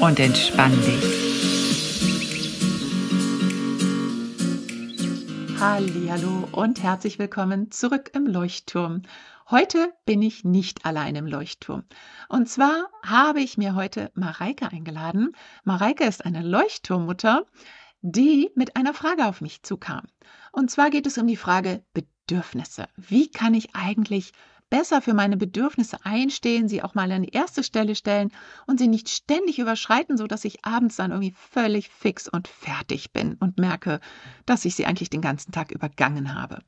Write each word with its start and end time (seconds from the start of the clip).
und 0.00 0.20
entspann 0.20 0.72
dich. 0.82 1.26
Hallo 5.58 6.48
und 6.52 6.82
herzlich 6.82 7.18
willkommen 7.18 7.70
zurück 7.70 8.10
im 8.14 8.26
Leuchtturm. 8.26 9.02
Heute 9.50 9.92
bin 10.04 10.22
ich 10.22 10.44
nicht 10.44 10.84
allein 10.84 11.16
im 11.16 11.26
Leuchtturm. 11.26 11.84
Und 12.28 12.48
zwar 12.48 12.88
habe 13.04 13.40
ich 13.40 13.56
mir 13.56 13.74
heute 13.74 14.10
Mareike 14.14 14.70
eingeladen. 14.70 15.32
Mareike 15.64 16.04
ist 16.04 16.24
eine 16.24 16.42
Leuchtturmmutter, 16.42 17.46
die 18.02 18.50
mit 18.54 18.76
einer 18.76 18.94
Frage 18.94 19.26
auf 19.26 19.40
mich 19.40 19.62
zukam. 19.62 20.06
Und 20.52 20.70
zwar 20.70 20.90
geht 20.90 21.06
es 21.06 21.18
um 21.18 21.26
die 21.26 21.36
Frage 21.36 21.84
Bedürfnisse. 21.92 22.88
Wie 22.96 23.30
kann 23.30 23.54
ich 23.54 23.74
eigentlich 23.74 24.32
besser 24.70 25.00
für 25.00 25.14
meine 25.14 25.36
Bedürfnisse 25.36 25.98
einstehen, 26.04 26.68
sie 26.68 26.82
auch 26.82 26.94
mal 26.94 27.10
an 27.12 27.22
die 27.22 27.30
erste 27.30 27.62
Stelle 27.62 27.94
stellen 27.94 28.32
und 28.66 28.78
sie 28.78 28.88
nicht 28.88 29.08
ständig 29.08 29.58
überschreiten, 29.58 30.16
sodass 30.16 30.44
ich 30.44 30.64
abends 30.64 30.96
dann 30.96 31.10
irgendwie 31.12 31.34
völlig 31.36 31.88
fix 31.88 32.28
und 32.28 32.48
fertig 32.48 33.12
bin 33.12 33.34
und 33.34 33.58
merke, 33.58 34.00
dass 34.44 34.64
ich 34.64 34.74
sie 34.74 34.86
eigentlich 34.86 35.10
den 35.10 35.20
ganzen 35.20 35.52
Tag 35.52 35.70
übergangen 35.72 36.34
habe. 36.34 36.58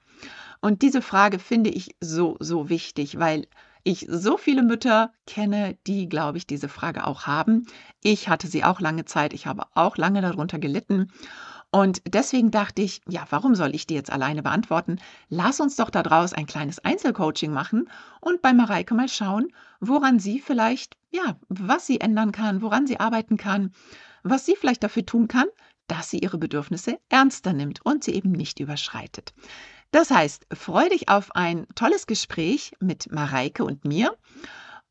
Und 0.60 0.82
diese 0.82 1.02
Frage 1.02 1.38
finde 1.38 1.70
ich 1.70 1.96
so, 2.00 2.36
so 2.40 2.68
wichtig, 2.68 3.18
weil 3.18 3.46
ich 3.84 4.06
so 4.08 4.36
viele 4.36 4.62
Mütter 4.62 5.12
kenne, 5.26 5.78
die, 5.86 6.08
glaube 6.08 6.38
ich, 6.38 6.46
diese 6.46 6.68
Frage 6.68 7.06
auch 7.06 7.26
haben. 7.26 7.66
Ich 8.02 8.28
hatte 8.28 8.46
sie 8.46 8.64
auch 8.64 8.80
lange 8.80 9.04
Zeit, 9.04 9.32
ich 9.32 9.46
habe 9.46 9.64
auch 9.74 9.96
lange 9.96 10.20
darunter 10.20 10.58
gelitten. 10.58 11.10
Und 11.70 12.00
deswegen 12.06 12.50
dachte 12.50 12.80
ich, 12.80 13.02
ja, 13.06 13.26
warum 13.28 13.54
soll 13.54 13.74
ich 13.74 13.86
die 13.86 13.94
jetzt 13.94 14.10
alleine 14.10 14.42
beantworten? 14.42 14.98
Lass 15.28 15.60
uns 15.60 15.76
doch 15.76 15.90
daraus 15.90 16.32
ein 16.32 16.46
kleines 16.46 16.78
Einzelcoaching 16.78 17.52
machen 17.52 17.90
und 18.20 18.40
bei 18.40 18.54
Mareike 18.54 18.94
mal 18.94 19.08
schauen, 19.08 19.52
woran 19.78 20.18
sie 20.18 20.40
vielleicht, 20.40 20.96
ja, 21.10 21.36
was 21.48 21.86
sie 21.86 22.00
ändern 22.00 22.32
kann, 22.32 22.62
woran 22.62 22.86
sie 22.86 23.00
arbeiten 23.00 23.36
kann, 23.36 23.72
was 24.22 24.46
sie 24.46 24.56
vielleicht 24.56 24.82
dafür 24.82 25.04
tun 25.04 25.28
kann, 25.28 25.46
dass 25.88 26.08
sie 26.08 26.18
ihre 26.18 26.38
Bedürfnisse 26.38 26.98
ernster 27.10 27.52
nimmt 27.52 27.84
und 27.84 28.02
sie 28.02 28.14
eben 28.14 28.32
nicht 28.32 28.60
überschreitet. 28.60 29.34
Das 29.90 30.10
heißt, 30.10 30.46
freu 30.52 30.88
dich 30.88 31.08
auf 31.08 31.34
ein 31.34 31.66
tolles 31.74 32.06
Gespräch 32.06 32.72
mit 32.80 33.10
Mareike 33.12 33.64
und 33.64 33.84
mir. 33.84 34.16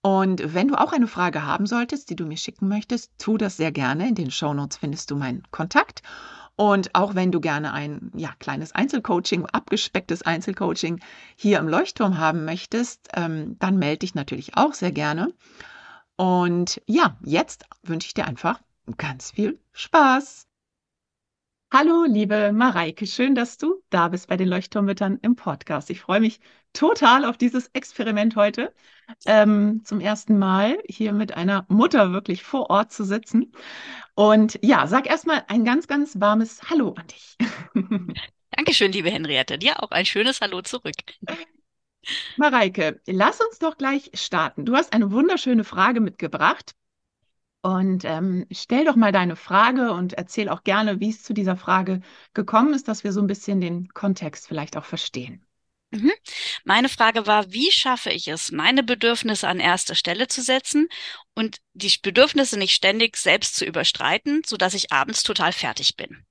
Und 0.02 0.54
wenn 0.54 0.68
du 0.68 0.76
auch 0.76 0.94
eine 0.94 1.08
Frage 1.08 1.44
haben 1.44 1.66
solltest, 1.66 2.10
die 2.10 2.16
du 2.16 2.26
mir 2.26 2.38
schicken 2.38 2.68
möchtest, 2.68 3.12
tu 3.18 3.38
das 3.38 3.58
sehr 3.58 3.72
gerne. 3.72 4.08
In 4.08 4.16
den 4.16 4.32
Shownotes 4.32 4.78
findest 4.78 5.12
du 5.12 5.16
meinen 5.16 5.44
Kontakt. 5.52 6.02
Und 6.58 6.96
auch 6.96 7.14
wenn 7.14 7.32
du 7.32 7.40
gerne 7.40 7.72
ein 7.72 8.12
ja, 8.16 8.32
kleines 8.40 8.74
Einzelcoaching, 8.74 9.46
abgespecktes 9.46 10.24
Einzelcoaching 10.24 11.00
hier 11.36 11.60
im 11.60 11.68
Leuchtturm 11.68 12.18
haben 12.18 12.46
möchtest, 12.46 13.10
ähm, 13.14 13.58
dann 13.60 13.78
melde 13.78 14.00
dich 14.00 14.16
natürlich 14.16 14.58
auch 14.58 14.74
sehr 14.74 14.92
gerne. 14.92 15.32
Und 16.16 16.82
ja, 16.88 17.16
jetzt 17.24 17.66
wünsche 17.84 18.08
ich 18.08 18.16
dir 18.16 18.26
einfach 18.26 18.60
ganz 18.98 19.32
viel 19.32 19.60
Spaß. 19.72 20.47
Hallo, 21.70 22.06
liebe 22.08 22.54
Mareike, 22.54 23.06
schön, 23.06 23.36
dass 23.36 23.58
du 23.58 23.84
da 23.90 24.08
bist 24.08 24.28
bei 24.30 24.38
den 24.38 24.48
Leuchtturmmüttern 24.48 25.20
im 25.22 25.36
Podcast. 25.36 25.90
Ich 25.90 26.00
freue 26.00 26.22
mich 26.22 26.40
total 26.72 27.26
auf 27.26 27.38
dieses 27.38 27.68
Experiment 27.74 28.38
heute. 28.38 28.74
Ähm, 29.26 29.82
zum 29.84 30.00
ersten 30.00 30.40
Mal 30.40 30.78
hier 30.88 31.12
mit 31.12 31.36
einer 31.36 31.66
Mutter 31.68 32.14
wirklich 32.14 32.44
vor 32.44 32.70
Ort 32.70 32.94
zu 32.94 33.04
sitzen. 33.04 33.52
Und 34.16 34.58
ja, 34.64 34.88
sag 34.88 35.08
erstmal 35.08 35.44
ein 35.50 35.66
ganz, 35.66 35.88
ganz 35.88 36.18
warmes 36.22 36.62
Hallo 36.70 36.96
an 36.98 37.08
dich. 37.08 37.36
Dankeschön, 38.52 38.94
liebe 38.94 39.12
Henriette. 39.12 39.58
Dir 39.58 39.84
auch 39.84 39.92
ein 39.92 40.06
schönes 40.06 40.40
Hallo 40.40 40.62
zurück. 40.62 40.96
Mareike, 42.38 43.02
lass 43.08 43.42
uns 43.42 43.60
doch 43.60 43.78
gleich 43.78 44.10
starten. 44.14 44.66
Du 44.66 44.74
hast 44.74 44.94
eine 44.94 45.12
wunderschöne 45.12 45.66
Frage 45.66 46.00
mitgebracht. 46.00 46.76
Und 47.62 48.06
ähm, 48.06 48.46
stell 48.52 48.86
doch 48.86 48.96
mal 48.96 49.12
deine 49.12 49.36
Frage 49.36 49.92
und 49.92 50.14
erzähl 50.14 50.48
auch 50.50 50.64
gerne, 50.64 51.00
wie 51.00 51.10
es 51.10 51.24
zu 51.24 51.34
dieser 51.34 51.58
Frage 51.58 52.02
gekommen 52.34 52.74
ist, 52.74 52.88
dass 52.88 53.04
wir 53.04 53.12
so 53.12 53.22
ein 53.22 53.28
bisschen 53.28 53.60
den 53.60 53.90
Kontext 53.90 54.48
vielleicht 54.48 54.78
auch 54.78 54.86
verstehen. 54.86 55.46
Mhm. 55.92 56.12
Meine 56.66 56.90
Frage 56.90 57.28
war, 57.28 57.52
wie 57.52 57.72
schaffe 57.72 58.12
ich 58.12 58.28
es, 58.28 58.52
meine 58.52 58.84
Bedürfnisse 58.84 59.48
an 59.48 59.60
erste 59.60 59.96
Stelle 59.96 60.28
zu 60.28 60.42
setzen 60.42 60.88
und 61.34 61.58
die 61.74 61.94
Bedürfnisse 62.02 62.60
nicht 62.60 62.74
ständig 62.74 63.16
selbst 63.18 63.56
zu 63.56 63.66
überstreiten, 63.66 64.42
sodass 64.46 64.74
ich 64.74 64.92
abends 64.92 65.24
total 65.24 65.54
fertig 65.54 65.96
bin? 65.96 66.26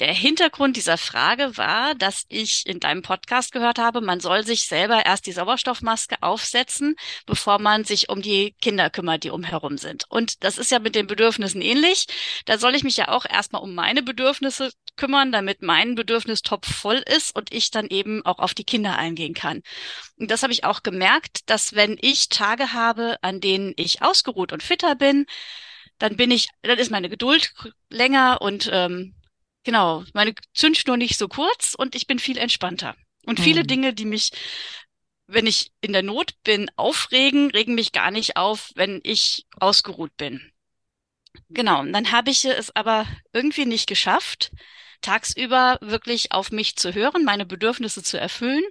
Der 0.00 0.12
Hintergrund 0.12 0.76
dieser 0.76 0.98
Frage 0.98 1.56
war, 1.56 1.94
dass 1.94 2.24
ich 2.28 2.66
in 2.66 2.80
deinem 2.80 3.02
Podcast 3.02 3.52
gehört 3.52 3.78
habe, 3.78 4.00
man 4.00 4.18
soll 4.18 4.44
sich 4.44 4.66
selber 4.66 5.06
erst 5.06 5.26
die 5.26 5.32
Sauerstoffmaske 5.32 6.16
aufsetzen, 6.20 6.96
bevor 7.26 7.60
man 7.60 7.84
sich 7.84 8.08
um 8.08 8.20
die 8.20 8.56
Kinder 8.60 8.90
kümmert, 8.90 9.22
die 9.22 9.30
umherum 9.30 9.78
sind. 9.78 10.04
Und 10.08 10.42
das 10.42 10.58
ist 10.58 10.72
ja 10.72 10.80
mit 10.80 10.96
den 10.96 11.06
Bedürfnissen 11.06 11.62
ähnlich. 11.62 12.06
Da 12.44 12.58
soll 12.58 12.74
ich 12.74 12.82
mich 12.82 12.96
ja 12.96 13.08
auch 13.08 13.24
erstmal 13.24 13.62
um 13.62 13.72
meine 13.74 14.02
Bedürfnisse 14.02 14.72
kümmern, 14.96 15.30
damit 15.30 15.62
mein 15.62 15.94
Bedürfnistopf 15.94 16.72
voll 16.72 17.02
ist 17.14 17.36
und 17.36 17.52
ich 17.52 17.70
dann 17.70 17.86
eben 17.86 18.26
auch 18.26 18.40
auf 18.40 18.54
die 18.54 18.64
Kinder 18.64 18.98
eingehen 18.98 19.34
kann. 19.34 19.62
Und 20.18 20.30
das 20.30 20.42
habe 20.42 20.52
ich 20.52 20.64
auch 20.64 20.82
gemerkt, 20.82 21.48
dass 21.48 21.74
wenn 21.74 21.98
ich 22.00 22.28
Tage 22.30 22.72
habe, 22.72 23.18
an 23.22 23.40
denen 23.40 23.74
ich 23.76 24.02
ausgeruht 24.02 24.52
und 24.52 24.62
fitter 24.64 24.96
bin, 24.96 25.26
dann 25.98 26.16
bin 26.16 26.32
ich, 26.32 26.48
dann 26.62 26.78
ist 26.78 26.90
meine 26.90 27.08
Geduld 27.08 27.54
länger 27.90 28.38
und 28.40 28.68
ähm, 28.72 29.14
Genau, 29.64 30.04
meine 30.12 30.34
Zündschnur 30.52 30.98
nicht 30.98 31.18
so 31.18 31.26
kurz 31.26 31.74
und 31.74 31.94
ich 31.94 32.06
bin 32.06 32.18
viel 32.18 32.36
entspannter. 32.36 32.94
Und 33.26 33.40
viele 33.40 33.62
mhm. 33.62 33.66
Dinge, 33.66 33.94
die 33.94 34.04
mich, 34.04 34.30
wenn 35.26 35.46
ich 35.46 35.72
in 35.80 35.94
der 35.94 36.02
Not 36.02 36.34
bin, 36.44 36.70
aufregen, 36.76 37.50
regen 37.50 37.74
mich 37.74 37.92
gar 37.92 38.10
nicht 38.10 38.36
auf, 38.36 38.70
wenn 38.74 39.00
ich 39.02 39.46
ausgeruht 39.58 40.14
bin. 40.18 40.52
Genau, 41.48 41.80
und 41.80 41.92
dann 41.92 42.12
habe 42.12 42.30
ich 42.30 42.44
es 42.44 42.76
aber 42.76 43.06
irgendwie 43.32 43.64
nicht 43.64 43.88
geschafft, 43.88 44.52
tagsüber 45.00 45.78
wirklich 45.80 46.32
auf 46.32 46.52
mich 46.52 46.76
zu 46.76 46.94
hören, 46.94 47.24
meine 47.24 47.46
Bedürfnisse 47.46 48.02
zu 48.02 48.20
erfüllen. 48.20 48.64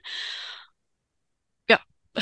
Ja. 1.67 1.79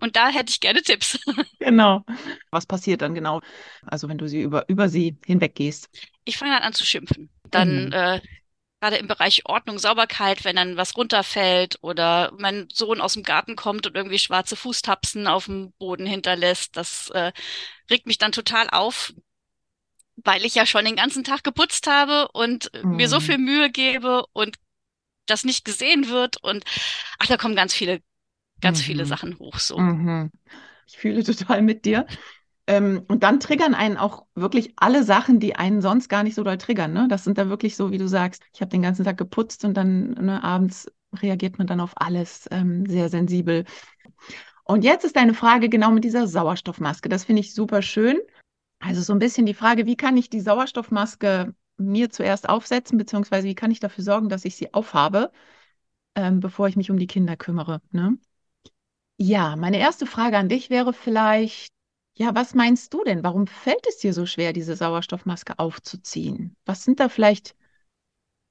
Und 0.00 0.16
da 0.16 0.28
hätte 0.28 0.50
ich 0.50 0.60
gerne 0.60 0.82
Tipps. 0.82 1.18
Genau. 1.60 2.04
Was 2.50 2.66
passiert 2.66 3.02
dann 3.02 3.14
genau? 3.14 3.40
Also 3.82 4.08
wenn 4.08 4.18
du 4.18 4.28
sie 4.28 4.42
über, 4.42 4.68
über 4.68 4.88
sie 4.88 5.16
hinweggehst. 5.24 5.88
Ich 6.24 6.36
fange 6.36 6.52
dann 6.52 6.64
an 6.64 6.72
zu 6.72 6.84
schimpfen 6.84 7.30
dann 7.54 7.86
mhm. 7.86 7.92
äh, 7.92 8.20
gerade 8.82 8.96
im 8.96 9.06
Bereich 9.06 9.42
Ordnung, 9.46 9.78
Sauberkeit, 9.78 10.44
wenn 10.44 10.56
dann 10.56 10.76
was 10.76 10.96
runterfällt 10.96 11.78
oder 11.82 12.32
mein 12.36 12.66
Sohn 12.72 13.00
aus 13.00 13.12
dem 13.12 13.22
Garten 13.22 13.54
kommt 13.54 13.86
und 13.86 13.94
irgendwie 13.94 14.18
schwarze 14.18 14.56
Fußtapsen 14.56 15.28
auf 15.28 15.44
dem 15.44 15.72
Boden 15.78 16.04
hinterlässt, 16.04 16.76
das 16.76 17.08
äh, 17.10 17.30
regt 17.88 18.06
mich 18.06 18.18
dann 18.18 18.32
total 18.32 18.68
auf, 18.70 19.14
weil 20.16 20.44
ich 20.44 20.56
ja 20.56 20.66
schon 20.66 20.84
den 20.84 20.96
ganzen 20.96 21.22
Tag 21.22 21.44
geputzt 21.44 21.86
habe 21.86 22.26
und 22.32 22.70
mhm. 22.82 22.96
mir 22.96 23.08
so 23.08 23.20
mhm. 23.20 23.24
viel 23.24 23.38
Mühe 23.38 23.70
gebe 23.70 24.26
und 24.32 24.56
das 25.26 25.44
nicht 25.44 25.64
gesehen 25.64 26.08
wird 26.08 26.42
und 26.42 26.64
ach, 27.20 27.26
da 27.26 27.36
kommen 27.36 27.54
ganz 27.54 27.72
viele, 27.72 28.02
ganz 28.60 28.80
mhm. 28.80 28.84
viele 28.84 29.06
Sachen 29.06 29.38
hoch 29.38 29.60
so. 29.60 29.78
Mhm. 29.78 30.32
Ich 30.88 30.96
fühle 30.96 31.22
total 31.22 31.62
mit 31.62 31.84
dir. 31.84 32.06
Ähm, 32.66 33.02
und 33.08 33.22
dann 33.22 33.40
triggern 33.40 33.74
einen 33.74 33.96
auch 33.96 34.26
wirklich 34.34 34.72
alle 34.76 35.02
Sachen, 35.02 35.40
die 35.40 35.56
einen 35.56 35.80
sonst 35.80 36.08
gar 36.08 36.22
nicht 36.22 36.34
so 36.34 36.44
doll 36.44 36.58
triggern. 36.58 36.92
Ne? 36.92 37.08
Das 37.08 37.24
sind 37.24 37.38
da 37.38 37.48
wirklich 37.48 37.76
so, 37.76 37.90
wie 37.90 37.98
du 37.98 38.06
sagst, 38.06 38.42
ich 38.54 38.60
habe 38.60 38.70
den 38.70 38.82
ganzen 38.82 39.04
Tag 39.04 39.16
geputzt 39.16 39.64
und 39.64 39.74
dann 39.74 40.10
ne, 40.10 40.42
abends 40.44 40.90
reagiert 41.14 41.58
man 41.58 41.66
dann 41.66 41.80
auf 41.80 41.92
alles 41.96 42.48
ähm, 42.50 42.86
sehr 42.86 43.08
sensibel. 43.08 43.64
Und 44.64 44.84
jetzt 44.84 45.04
ist 45.04 45.16
deine 45.16 45.34
Frage 45.34 45.68
genau 45.68 45.90
mit 45.90 46.04
dieser 46.04 46.26
Sauerstoffmaske. 46.28 47.08
Das 47.08 47.24
finde 47.24 47.40
ich 47.40 47.52
super 47.52 47.82
schön. 47.82 48.18
Also 48.78 49.02
so 49.02 49.12
ein 49.12 49.18
bisschen 49.18 49.46
die 49.46 49.54
Frage, 49.54 49.86
wie 49.86 49.96
kann 49.96 50.16
ich 50.16 50.30
die 50.30 50.40
Sauerstoffmaske 50.40 51.54
mir 51.78 52.10
zuerst 52.10 52.48
aufsetzen, 52.48 52.98
beziehungsweise 52.98 53.46
wie 53.48 53.54
kann 53.54 53.70
ich 53.70 53.80
dafür 53.80 54.04
sorgen, 54.04 54.28
dass 54.28 54.44
ich 54.44 54.56
sie 54.56 54.72
aufhabe, 54.72 55.32
ähm, 56.14 56.40
bevor 56.40 56.68
ich 56.68 56.76
mich 56.76 56.90
um 56.90 56.98
die 56.98 57.06
Kinder 57.06 57.36
kümmere. 57.36 57.80
Ne? 57.90 58.18
Ja, 59.18 59.56
meine 59.56 59.78
erste 59.78 60.06
Frage 60.06 60.36
an 60.36 60.48
dich 60.48 60.70
wäre 60.70 60.92
vielleicht, 60.92 61.72
ja, 62.14 62.34
was 62.34 62.54
meinst 62.54 62.92
du 62.94 63.04
denn? 63.04 63.22
Warum 63.24 63.46
fällt 63.46 63.86
es 63.86 63.98
dir 63.98 64.12
so 64.14 64.26
schwer, 64.26 64.52
diese 64.52 64.76
Sauerstoffmaske 64.76 65.58
aufzuziehen? 65.58 66.56
Was 66.64 66.84
sind 66.84 67.00
da 67.00 67.08
vielleicht, 67.08 67.54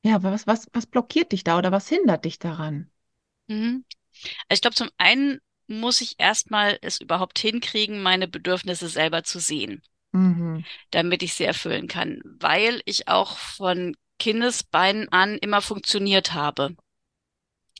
ja, 0.04 0.22
was, 0.24 0.48
was, 0.48 0.68
was 0.74 0.86
blockiert 0.88 1.32
dich 1.32 1.44
da 1.44 1.58
oder 1.58 1.72
was 1.72 1.88
hindert 1.90 2.26
dich 2.26 2.40
daran? 2.40 2.92
Mhm. 3.48 3.86
Also 4.50 4.58
ich 4.58 4.62
glaube, 4.62 4.76
zum 4.76 4.90
einen 4.98 5.42
muss 5.68 6.02
ich 6.02 6.16
erstmal 6.20 6.78
es 6.82 7.00
überhaupt 7.02 7.40
hinkriegen, 7.40 8.02
meine 8.04 8.28
Bedürfnisse 8.28 8.90
selber 8.90 9.24
zu 9.24 9.40
sehen, 9.40 9.84
Mhm. 10.14 10.64
damit 10.92 11.24
ich 11.24 11.34
sie 11.34 11.44
erfüllen 11.44 11.88
kann, 11.88 12.22
weil 12.24 12.82
ich 12.86 13.08
auch 13.08 13.38
von 13.38 13.96
Kindesbeinen 14.20 15.10
an 15.10 15.38
immer 15.38 15.62
funktioniert 15.62 16.34
habe. 16.34 16.76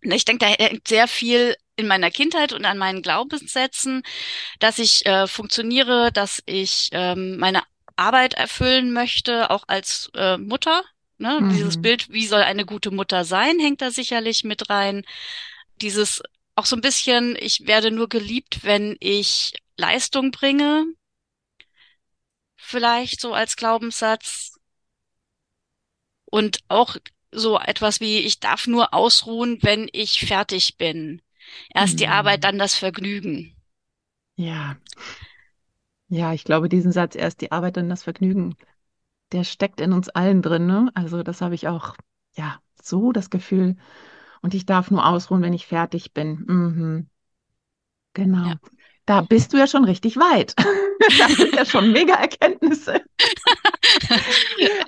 Und 0.04 0.12
Ich 0.12 0.26
denke, 0.26 0.46
da 0.46 0.52
hängt 0.64 0.88
sehr 0.88 1.08
viel 1.08 1.56
in 1.82 1.88
meiner 1.88 2.12
Kindheit 2.12 2.54
und 2.54 2.66
an 2.66 2.78
meinen 2.78 3.02
Glaubenssätzen, 3.02 4.04
dass 4.60 4.80
ich 4.80 5.06
äh, 5.06 5.28
funktioniere, 5.28 6.12
dass 6.12 6.42
ich 6.46 6.90
ähm, 6.94 7.38
meine 7.38 7.64
Arbeit 7.96 8.34
erfüllen 8.36 8.94
möchte, 8.94 9.50
auch 9.50 9.64
als 9.68 10.10
äh, 10.16 10.38
Mutter. 10.38 10.84
Ne? 11.18 11.40
Dieses 11.52 11.78
Mhm. 11.78 11.82
Bild, 11.82 12.10
wie 12.10 12.26
soll 12.28 12.42
eine 12.42 12.66
gute 12.66 12.92
Mutter 12.92 13.26
sein, 13.26 13.60
hängt 13.60 13.82
da 13.82 13.92
sicherlich 13.92 14.44
mit 14.44 14.70
rein. 14.70 15.04
Dieses 15.82 16.22
auch 16.56 16.66
so 16.66 16.76
ein 16.76 16.82
bisschen, 16.82 17.36
ich 17.40 17.68
werde 17.68 17.92
nur 17.92 18.10
geliebt, 18.10 18.64
wenn 18.64 18.98
ich 19.00 19.54
Leistung 19.78 20.32
bringe, 20.32 20.86
vielleicht 22.56 23.20
so 23.22 23.34
als 23.34 23.56
Glaubenssatz. 23.56 24.60
Und 26.26 26.60
auch 26.70 26.98
so 27.32 27.60
etwas 27.60 28.00
wie, 28.00 28.20
ich 28.20 28.40
darf 28.40 28.68
nur 28.68 28.94
ausruhen, 28.94 29.60
wenn 29.62 29.90
ich 29.92 30.22
fertig 30.26 30.78
bin. 30.78 31.22
Erst 31.74 32.00
die 32.00 32.08
Arbeit, 32.08 32.40
Mhm. 32.40 32.42
dann 32.42 32.60
das 32.60 32.76
Vergnügen. 32.76 33.56
Ja, 34.36 34.78
ja, 36.10 36.34
ich 36.34 36.44
glaube, 36.44 36.68
diesen 36.70 36.92
Satz, 36.92 37.16
erst 37.16 37.42
die 37.42 37.52
Arbeit, 37.52 37.78
dann 37.78 37.90
das 37.90 38.04
Vergnügen, 38.04 38.56
der 39.32 39.44
steckt 39.46 39.82
in 39.82 39.94
uns 39.94 40.10
allen 40.10 40.42
drin, 40.42 40.68
ne? 40.68 40.92
Also 40.96 41.24
das 41.24 41.42
habe 41.42 41.56
ich 41.56 41.68
auch, 41.70 41.96
ja, 42.36 42.62
so 42.82 43.12
das 43.14 43.30
Gefühl. 43.30 43.78
Und 44.42 44.54
ich 44.56 44.66
darf 44.66 44.92
nur 44.92 45.06
ausruhen, 45.08 45.42
wenn 45.44 45.54
ich 45.54 45.68
fertig 45.68 46.14
bin. 46.14 46.46
Mhm. 46.48 47.10
Ja. 48.18 48.24
Genau. 48.24 48.54
Da 49.06 49.22
bist 49.22 49.52
du 49.52 49.58
ja 49.58 49.68
schon 49.68 49.84
richtig 49.86 50.18
weit. 50.18 50.56
Das 51.18 51.34
sind 51.36 51.56
ja 51.56 51.66
schon 51.66 51.92
mega 51.92 52.14
Erkenntnisse. 52.14 53.02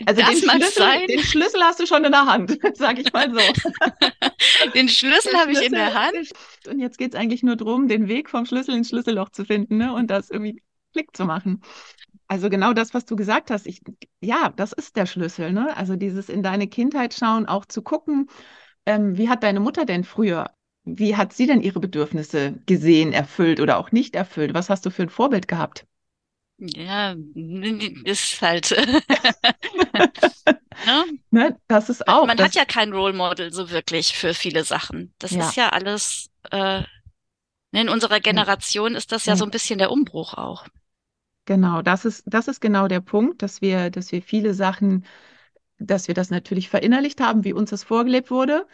Also 0.05 0.21
den 0.21 0.37
Schlüssel, 0.37 1.07
den 1.07 1.23
Schlüssel 1.23 1.61
hast 1.63 1.79
du 1.79 1.87
schon 1.87 2.03
in 2.05 2.11
der 2.11 2.25
Hand, 2.27 2.57
sage 2.77 3.01
ich 3.01 3.11
mal 3.13 3.31
so. 3.33 3.39
Den 4.75 4.89
Schlüssel 4.89 5.33
habe 5.33 5.51
ich 5.51 5.61
in 5.61 5.71
der 5.73 5.93
Hand. 5.93 6.29
Sch- 6.63 6.69
und 6.69 6.79
jetzt 6.79 6.97
geht 6.97 7.13
es 7.13 7.19
eigentlich 7.19 7.43
nur 7.43 7.55
darum, 7.55 7.87
den 7.87 8.07
Weg 8.07 8.29
vom 8.29 8.45
Schlüssel 8.45 8.75
ins 8.75 8.89
Schlüsselloch 8.89 9.29
zu 9.29 9.45
finden, 9.45 9.77
ne? 9.77 9.93
Und 9.93 10.07
das 10.09 10.29
irgendwie 10.29 10.61
Klick 10.93 11.15
zu 11.15 11.25
machen. 11.25 11.61
Also 12.27 12.49
genau 12.49 12.73
das, 12.73 12.93
was 12.93 13.05
du 13.05 13.15
gesagt 13.15 13.51
hast, 13.51 13.67
ich, 13.67 13.81
ja, 14.21 14.51
das 14.55 14.73
ist 14.73 14.95
der 14.97 15.05
Schlüssel, 15.05 15.51
ne? 15.53 15.75
Also 15.77 15.95
dieses 15.95 16.29
in 16.29 16.43
deine 16.43 16.67
Kindheit 16.67 17.13
schauen, 17.13 17.45
auch 17.47 17.65
zu 17.65 17.81
gucken, 17.81 18.29
ähm, 18.85 19.17
wie 19.17 19.29
hat 19.29 19.43
deine 19.43 19.59
Mutter 19.59 19.85
denn 19.85 20.03
früher, 20.03 20.51
wie 20.85 21.15
hat 21.17 21.33
sie 21.33 21.47
denn 21.47 21.61
ihre 21.61 21.79
Bedürfnisse 21.79 22.53
gesehen, 22.65 23.13
erfüllt 23.13 23.59
oder 23.61 23.77
auch 23.77 23.91
nicht 23.91 24.15
erfüllt? 24.15 24.53
Was 24.53 24.69
hast 24.69 24.85
du 24.85 24.91
für 24.91 25.03
ein 25.03 25.09
Vorbild 25.09 25.47
gehabt? 25.47 25.85
Ja, 26.57 27.15
ist 28.05 28.41
halt, 28.41 28.71
ne? 30.85 31.03
Ne? 31.31 31.59
Das 31.67 31.89
ist 31.89 32.07
auch, 32.07 32.27
Man 32.27 32.41
hat 32.41 32.55
das, 32.55 32.55
ja 32.55 32.65
kein 32.65 32.93
Role 32.93 33.13
Model 33.13 33.51
so 33.53 33.69
wirklich 33.69 34.15
für 34.15 34.33
viele 34.33 34.63
Sachen. 34.63 35.13
Das 35.19 35.35
ist 35.35 35.37
ja, 35.39 35.53
ja 35.55 35.69
alles, 35.69 36.29
äh, 36.51 36.83
in 37.71 37.89
unserer 37.89 38.15
ja, 38.15 38.19
Generation 38.19 38.95
ist 38.95 39.11
das 39.11 39.25
ja 39.25 39.33
ja. 39.33 39.37
so 39.37 39.45
ein 39.45 39.51
bisschen 39.51 39.79
der 39.79 39.91
Umbruch 39.91 40.35
auch. 40.35 40.65
Genau, 41.45 41.81
das 41.81 42.05
ist, 42.05 42.23
das 42.25 42.47
ist 42.47 42.61
genau 42.61 42.87
der 42.87 43.01
Punkt, 43.01 43.41
dass 43.41 43.61
wir, 43.61 43.89
dass 43.89 44.11
wir 44.11 44.21
viele 44.21 44.53
Sachen, 44.53 45.05
dass 45.77 46.07
wir 46.07 46.15
das 46.15 46.29
natürlich 46.29 46.69
verinnerlicht 46.69 47.19
haben, 47.19 47.43
wie 47.43 47.53
uns 47.53 47.71
das 47.71 47.83
vorgelebt 47.83 48.31
wurde. 48.31 48.65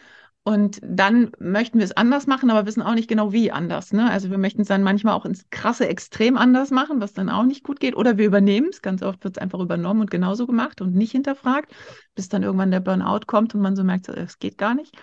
Und 0.42 0.80
dann 0.82 1.32
möchten 1.38 1.78
wir 1.78 1.84
es 1.84 1.96
anders 1.96 2.26
machen, 2.26 2.50
aber 2.50 2.64
wissen 2.64 2.82
auch 2.82 2.94
nicht 2.94 3.08
genau, 3.08 3.32
wie 3.32 3.52
anders. 3.52 3.92
Ne? 3.92 4.10
Also 4.10 4.30
wir 4.30 4.38
möchten 4.38 4.62
es 4.62 4.68
dann 4.68 4.82
manchmal 4.82 5.14
auch 5.14 5.26
ins 5.26 5.44
krasse 5.50 5.86
Extrem 5.86 6.38
anders 6.38 6.70
machen, 6.70 7.00
was 7.00 7.12
dann 7.12 7.28
auch 7.28 7.44
nicht 7.44 7.62
gut 7.62 7.78
geht. 7.78 7.94
Oder 7.94 8.16
wir 8.16 8.26
übernehmen 8.26 8.68
es. 8.70 8.80
Ganz 8.80 9.02
oft 9.02 9.22
wird 9.22 9.36
es 9.36 9.42
einfach 9.42 9.60
übernommen 9.60 10.00
und 10.00 10.10
genauso 10.10 10.46
gemacht 10.46 10.80
und 10.80 10.94
nicht 10.94 11.12
hinterfragt, 11.12 11.74
bis 12.14 12.30
dann 12.30 12.42
irgendwann 12.42 12.70
der 12.70 12.80
Burnout 12.80 13.26
kommt 13.26 13.54
und 13.54 13.60
man 13.60 13.76
so 13.76 13.84
merkt, 13.84 14.08
es 14.08 14.38
geht 14.38 14.56
gar 14.56 14.74
nicht. 14.74 14.96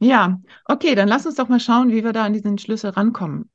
Ja, 0.00 0.40
okay, 0.64 0.94
dann 0.96 1.06
lass 1.08 1.24
uns 1.26 1.36
doch 1.36 1.48
mal 1.48 1.60
schauen, 1.60 1.90
wie 1.90 2.02
wir 2.04 2.12
da 2.12 2.24
an 2.24 2.32
diesen 2.32 2.58
Schlüssel 2.58 2.90
rankommen. 2.90 3.48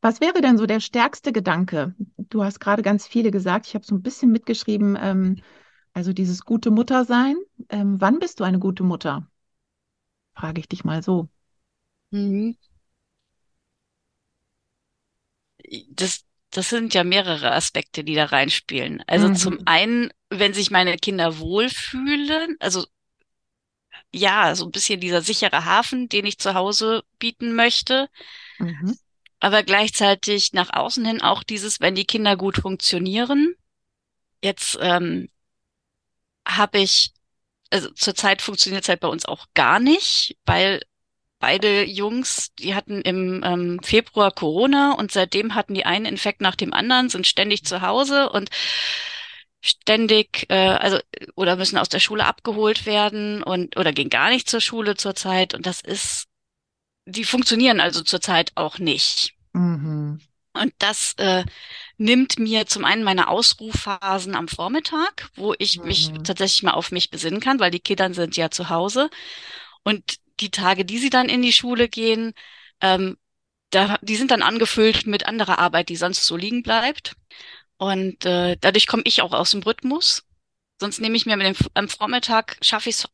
Was 0.00 0.20
wäre 0.20 0.40
denn 0.40 0.56
so 0.58 0.66
der 0.66 0.80
stärkste 0.80 1.32
Gedanke? 1.32 1.94
Du 2.16 2.42
hast 2.44 2.60
gerade 2.60 2.82
ganz 2.82 3.06
viele 3.06 3.30
gesagt. 3.30 3.66
Ich 3.66 3.74
habe 3.74 3.84
so 3.84 3.94
ein 3.94 4.02
bisschen 4.02 4.30
mitgeschrieben, 4.30 4.96
ähm, 5.00 5.36
also 5.92 6.12
dieses 6.12 6.44
gute 6.44 6.70
Muttersein. 6.70 7.36
Ähm, 7.70 8.00
wann 8.00 8.18
bist 8.18 8.40
du 8.40 8.44
eine 8.44 8.58
gute 8.58 8.84
Mutter? 8.84 9.26
Frage 10.34 10.60
ich 10.60 10.68
dich 10.68 10.84
mal 10.84 11.02
so. 11.02 11.28
Mhm. 12.12 12.56
Das, 15.90 16.24
das 16.50 16.70
sind 16.70 16.94
ja 16.94 17.04
mehrere 17.04 17.52
Aspekte, 17.52 18.04
die 18.04 18.14
da 18.14 18.26
reinspielen. 18.26 19.02
Also 19.06 19.28
zum 19.30 19.54
Mhm. 19.54 19.62
einen, 19.64 20.10
wenn 20.30 20.54
sich 20.54 20.70
meine 20.70 20.96
Kinder 20.96 21.38
wohlfühlen, 21.38 22.56
also 22.60 22.86
ja, 24.12 24.54
so 24.54 24.64
ein 24.66 24.70
bisschen 24.70 25.00
dieser 25.00 25.22
sichere 25.22 25.64
Hafen, 25.64 26.08
den 26.08 26.26
ich 26.26 26.38
zu 26.38 26.54
Hause 26.54 27.02
bieten 27.18 27.54
möchte, 27.54 28.08
Mhm. 28.58 28.96
aber 29.40 29.62
gleichzeitig 29.62 30.52
nach 30.52 30.72
außen 30.72 31.04
hin 31.04 31.22
auch 31.22 31.42
dieses, 31.42 31.80
wenn 31.80 31.94
die 31.94 32.04
Kinder 32.06 32.36
gut 32.36 32.56
funktionieren. 32.58 33.54
Jetzt 34.42 34.78
ähm, 34.80 35.28
habe 36.46 36.78
ich, 36.78 37.12
also 37.70 37.90
zurzeit 37.90 38.42
funktioniert 38.42 38.84
es 38.84 38.88
halt 38.88 39.00
bei 39.00 39.08
uns 39.08 39.26
auch 39.26 39.46
gar 39.54 39.80
nicht, 39.80 40.36
weil 40.46 40.82
beide 41.38 41.84
Jungs, 41.84 42.52
die 42.58 42.74
hatten 42.74 43.02
im 43.02 43.42
ähm, 43.44 43.80
Februar 43.82 44.32
Corona 44.32 44.94
und 44.94 45.12
seitdem 45.12 45.54
hatten 45.54 45.74
die 45.74 45.86
einen 45.86 46.06
Infekt 46.06 46.40
nach 46.40 46.56
dem 46.56 46.72
anderen, 46.72 47.10
sind 47.10 47.26
ständig 47.26 47.64
zu 47.64 47.82
Hause 47.82 48.30
und 48.30 48.50
ständig, 49.66 50.46
äh, 50.50 50.54
also 50.56 50.98
oder 51.36 51.56
müssen 51.56 51.78
aus 51.78 51.88
der 51.88 52.00
Schule 52.00 52.24
abgeholt 52.26 52.86
werden 52.86 53.42
und 53.42 53.76
oder 53.76 53.92
gehen 53.92 54.10
gar 54.10 54.30
nicht 54.30 54.48
zur 54.48 54.60
Schule 54.60 54.96
zurzeit 54.96 55.54
und 55.54 55.66
das 55.66 55.80
ist, 55.80 56.26
die 57.06 57.24
funktionieren 57.24 57.80
also 57.80 58.02
zurzeit 58.02 58.52
auch 58.56 58.78
nicht. 58.78 59.34
Mhm. 59.54 60.18
Und 60.52 60.72
das 60.78 61.12
äh, 61.18 61.44
nimmt 61.98 62.38
mir 62.38 62.66
zum 62.66 62.84
einen 62.86 63.04
meine 63.04 63.28
Ausruhphasen 63.28 64.34
am 64.34 64.48
Vormittag, 64.48 65.28
wo 65.34 65.54
ich 65.58 65.82
mich 65.82 66.12
Mhm. 66.12 66.24
tatsächlich 66.24 66.62
mal 66.62 66.72
auf 66.72 66.90
mich 66.92 67.10
besinnen 67.10 67.40
kann, 67.40 67.60
weil 67.60 67.70
die 67.70 67.80
Kinder 67.80 68.12
sind 68.14 68.36
ja 68.36 68.50
zu 68.50 68.70
Hause. 68.70 69.10
Und 69.84 70.16
die 70.40 70.50
Tage, 70.50 70.84
die 70.84 70.98
sie 70.98 71.10
dann 71.10 71.28
in 71.28 71.42
die 71.42 71.52
Schule 71.52 71.88
gehen, 71.88 72.34
ähm, 72.80 73.18
da, 73.70 73.98
die 74.02 74.16
sind 74.16 74.30
dann 74.32 74.42
angefüllt 74.42 75.06
mit 75.06 75.26
anderer 75.26 75.58
Arbeit, 75.58 75.88
die 75.90 75.96
sonst 75.96 76.26
so 76.26 76.36
liegen 76.36 76.62
bleibt. 76.62 77.16
Und 77.78 78.24
äh, 78.24 78.56
dadurch 78.60 78.86
komme 78.86 79.02
ich 79.04 79.22
auch 79.22 79.32
aus 79.32 79.50
dem 79.50 79.62
Rhythmus. 79.62 80.24
Sonst 80.80 81.00
nehme 81.00 81.16
ich 81.16 81.26
mir 81.26 81.36
mit 81.36 81.46
dem, 81.46 81.56
am 81.74 81.88
Vormittag, 81.88 82.58
schaffe 82.60 82.90
ich 82.90 82.96
es 82.96 83.08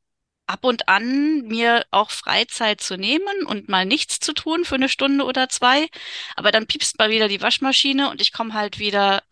ab 0.47 0.65
und 0.65 0.89
an, 0.89 1.43
mir 1.43 1.87
auch 1.91 2.11
Freizeit 2.11 2.81
zu 2.81 2.97
nehmen 2.97 3.47
und 3.47 3.69
mal 3.69 3.87
nichts 3.87 4.19
zu 4.21 4.33
tun 4.35 4.65
für 4.65 4.75
eine 4.75 4.89
Stunde 4.89 5.25
oder 5.25 5.49
zwei. 5.49 5.89
Aber 6.37 6.51
dann 6.53 6.67
piepst 6.67 6.99
mal 6.99 7.11
wieder 7.11 7.29
die 7.29 7.41
Waschmaschine 7.41 8.11
und 8.11 8.21
ich 8.21 8.33
komme 8.33 8.55
halt 8.55 8.79
wieder. 8.79 9.23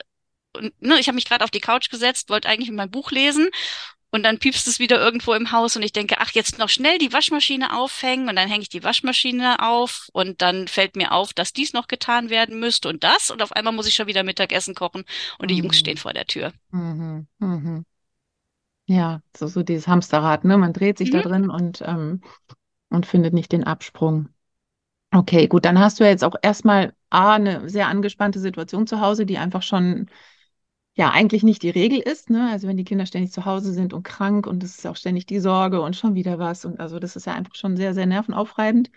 Und, 0.56 0.80
ne, 0.82 0.98
ich 0.98 1.08
habe 1.08 1.16
mich 1.16 1.26
gerade 1.26 1.44
auf 1.44 1.50
die 1.50 1.60
Couch 1.60 1.90
gesetzt, 1.90 2.28
wollte 2.30 2.48
eigentlich 2.48 2.70
mein 2.70 2.90
Buch 2.90 3.10
lesen 3.12 3.50
und 4.10 4.22
dann 4.24 4.38
piepst 4.38 4.66
es 4.68 4.78
wieder 4.78 5.00
irgendwo 5.00 5.34
im 5.34 5.52
Haus 5.52 5.76
und 5.76 5.82
ich 5.82 5.92
denke, 5.92 6.16
ach, 6.18 6.30
jetzt 6.32 6.58
noch 6.58 6.68
schnell 6.68 6.98
die 6.98 7.12
Waschmaschine 7.12 7.76
aufhängen 7.78 8.28
und 8.28 8.36
dann 8.36 8.48
hänge 8.48 8.62
ich 8.62 8.68
die 8.68 8.84
Waschmaschine 8.84 9.60
auf 9.66 10.08
und 10.12 10.42
dann 10.42 10.68
fällt 10.68 10.96
mir 10.96 11.12
auf, 11.12 11.32
dass 11.32 11.52
dies 11.52 11.72
noch 11.72 11.88
getan 11.88 12.30
werden 12.30 12.58
müsste 12.60 12.88
und 12.88 13.04
das 13.04 13.30
und 13.30 13.42
auf 13.42 13.52
einmal 13.52 13.72
muss 13.72 13.86
ich 13.86 13.94
schon 13.94 14.06
wieder 14.06 14.22
Mittagessen 14.24 14.74
kochen 14.74 15.04
und 15.38 15.50
die 15.50 15.56
Jungs 15.56 15.78
stehen 15.78 15.96
Mhm. 15.96 15.98
vor 15.98 16.12
der 16.12 16.26
Tür. 16.26 16.52
Mhm. 16.72 17.26
Mhm. 17.40 17.84
Ja, 18.86 19.22
so, 19.36 19.46
so 19.46 19.62
dieses 19.62 19.86
Hamsterrad, 19.86 20.44
ne? 20.44 20.58
Man 20.58 20.72
dreht 20.72 20.98
sich 20.98 21.10
da 21.10 21.18
Mhm. 21.18 21.22
drin 21.22 21.48
und, 21.50 21.82
ähm, 21.86 22.22
und 22.90 23.06
findet 23.06 23.34
nicht 23.34 23.52
den 23.52 23.64
Absprung. 23.64 24.28
Okay, 25.12 25.48
gut, 25.48 25.64
dann 25.64 25.78
hast 25.80 26.00
du 26.00 26.04
ja 26.04 26.10
jetzt 26.10 26.24
auch 26.24 26.36
erstmal 26.42 26.94
A, 27.10 27.34
eine 27.34 27.68
sehr 27.70 27.88
angespannte 27.88 28.40
Situation 28.40 28.86
zu 28.86 29.00
Hause, 29.00 29.26
die 29.26 29.38
einfach 29.38 29.62
schon 29.62 30.08
ja 31.00 31.10
eigentlich 31.10 31.42
nicht 31.42 31.62
die 31.62 31.70
Regel 31.70 31.98
ist, 32.00 32.30
ne? 32.30 32.50
Also 32.50 32.68
wenn 32.68 32.76
die 32.76 32.84
Kinder 32.84 33.06
ständig 33.06 33.32
zu 33.32 33.44
Hause 33.46 33.72
sind 33.72 33.92
und 33.92 34.02
krank 34.04 34.46
und 34.46 34.62
es 34.64 34.78
ist 34.78 34.86
auch 34.86 34.96
ständig 34.96 35.26
die 35.26 35.40
Sorge 35.40 35.80
und 35.82 35.96
schon 35.96 36.14
wieder 36.14 36.38
was 36.38 36.64
und 36.64 36.80
also 36.80 36.98
das 37.00 37.16
ist 37.16 37.26
ja 37.26 37.34
einfach 37.34 37.54
schon 37.56 37.76
sehr, 37.76 37.94
sehr 37.94 38.06
nervenaufreibend. 38.06 38.90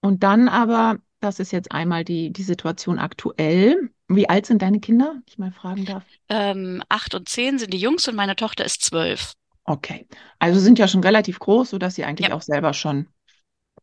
Und 0.00 0.22
dann 0.22 0.48
aber, 0.48 0.98
das 1.20 1.38
ist 1.38 1.52
jetzt 1.52 1.72
einmal 1.72 2.04
die, 2.04 2.32
die 2.32 2.42
Situation 2.42 2.98
aktuell. 2.98 3.90
Wie 4.08 4.28
alt 4.28 4.46
sind 4.46 4.62
deine 4.62 4.80
Kinder, 4.80 5.12
wenn 5.14 5.22
ich 5.26 5.38
mal 5.38 5.52
fragen 5.52 5.84
darf? 5.84 6.04
Ähm, 6.28 6.82
acht 6.88 7.14
und 7.14 7.28
zehn 7.28 7.58
sind 7.58 7.72
die 7.72 7.78
Jungs 7.78 8.08
und 8.08 8.16
meine 8.16 8.36
Tochter 8.36 8.64
ist 8.64 8.82
zwölf. 8.82 9.32
Okay, 9.64 10.06
also 10.40 10.58
sind 10.60 10.78
ja 10.78 10.88
schon 10.88 11.02
relativ 11.04 11.38
groß, 11.38 11.70
sodass 11.70 11.94
sie 11.94 12.04
Ja, 12.18 12.28
eigentlich 12.28 12.32
auch 12.32 12.42
selber 12.42 12.72
schon 12.74 13.08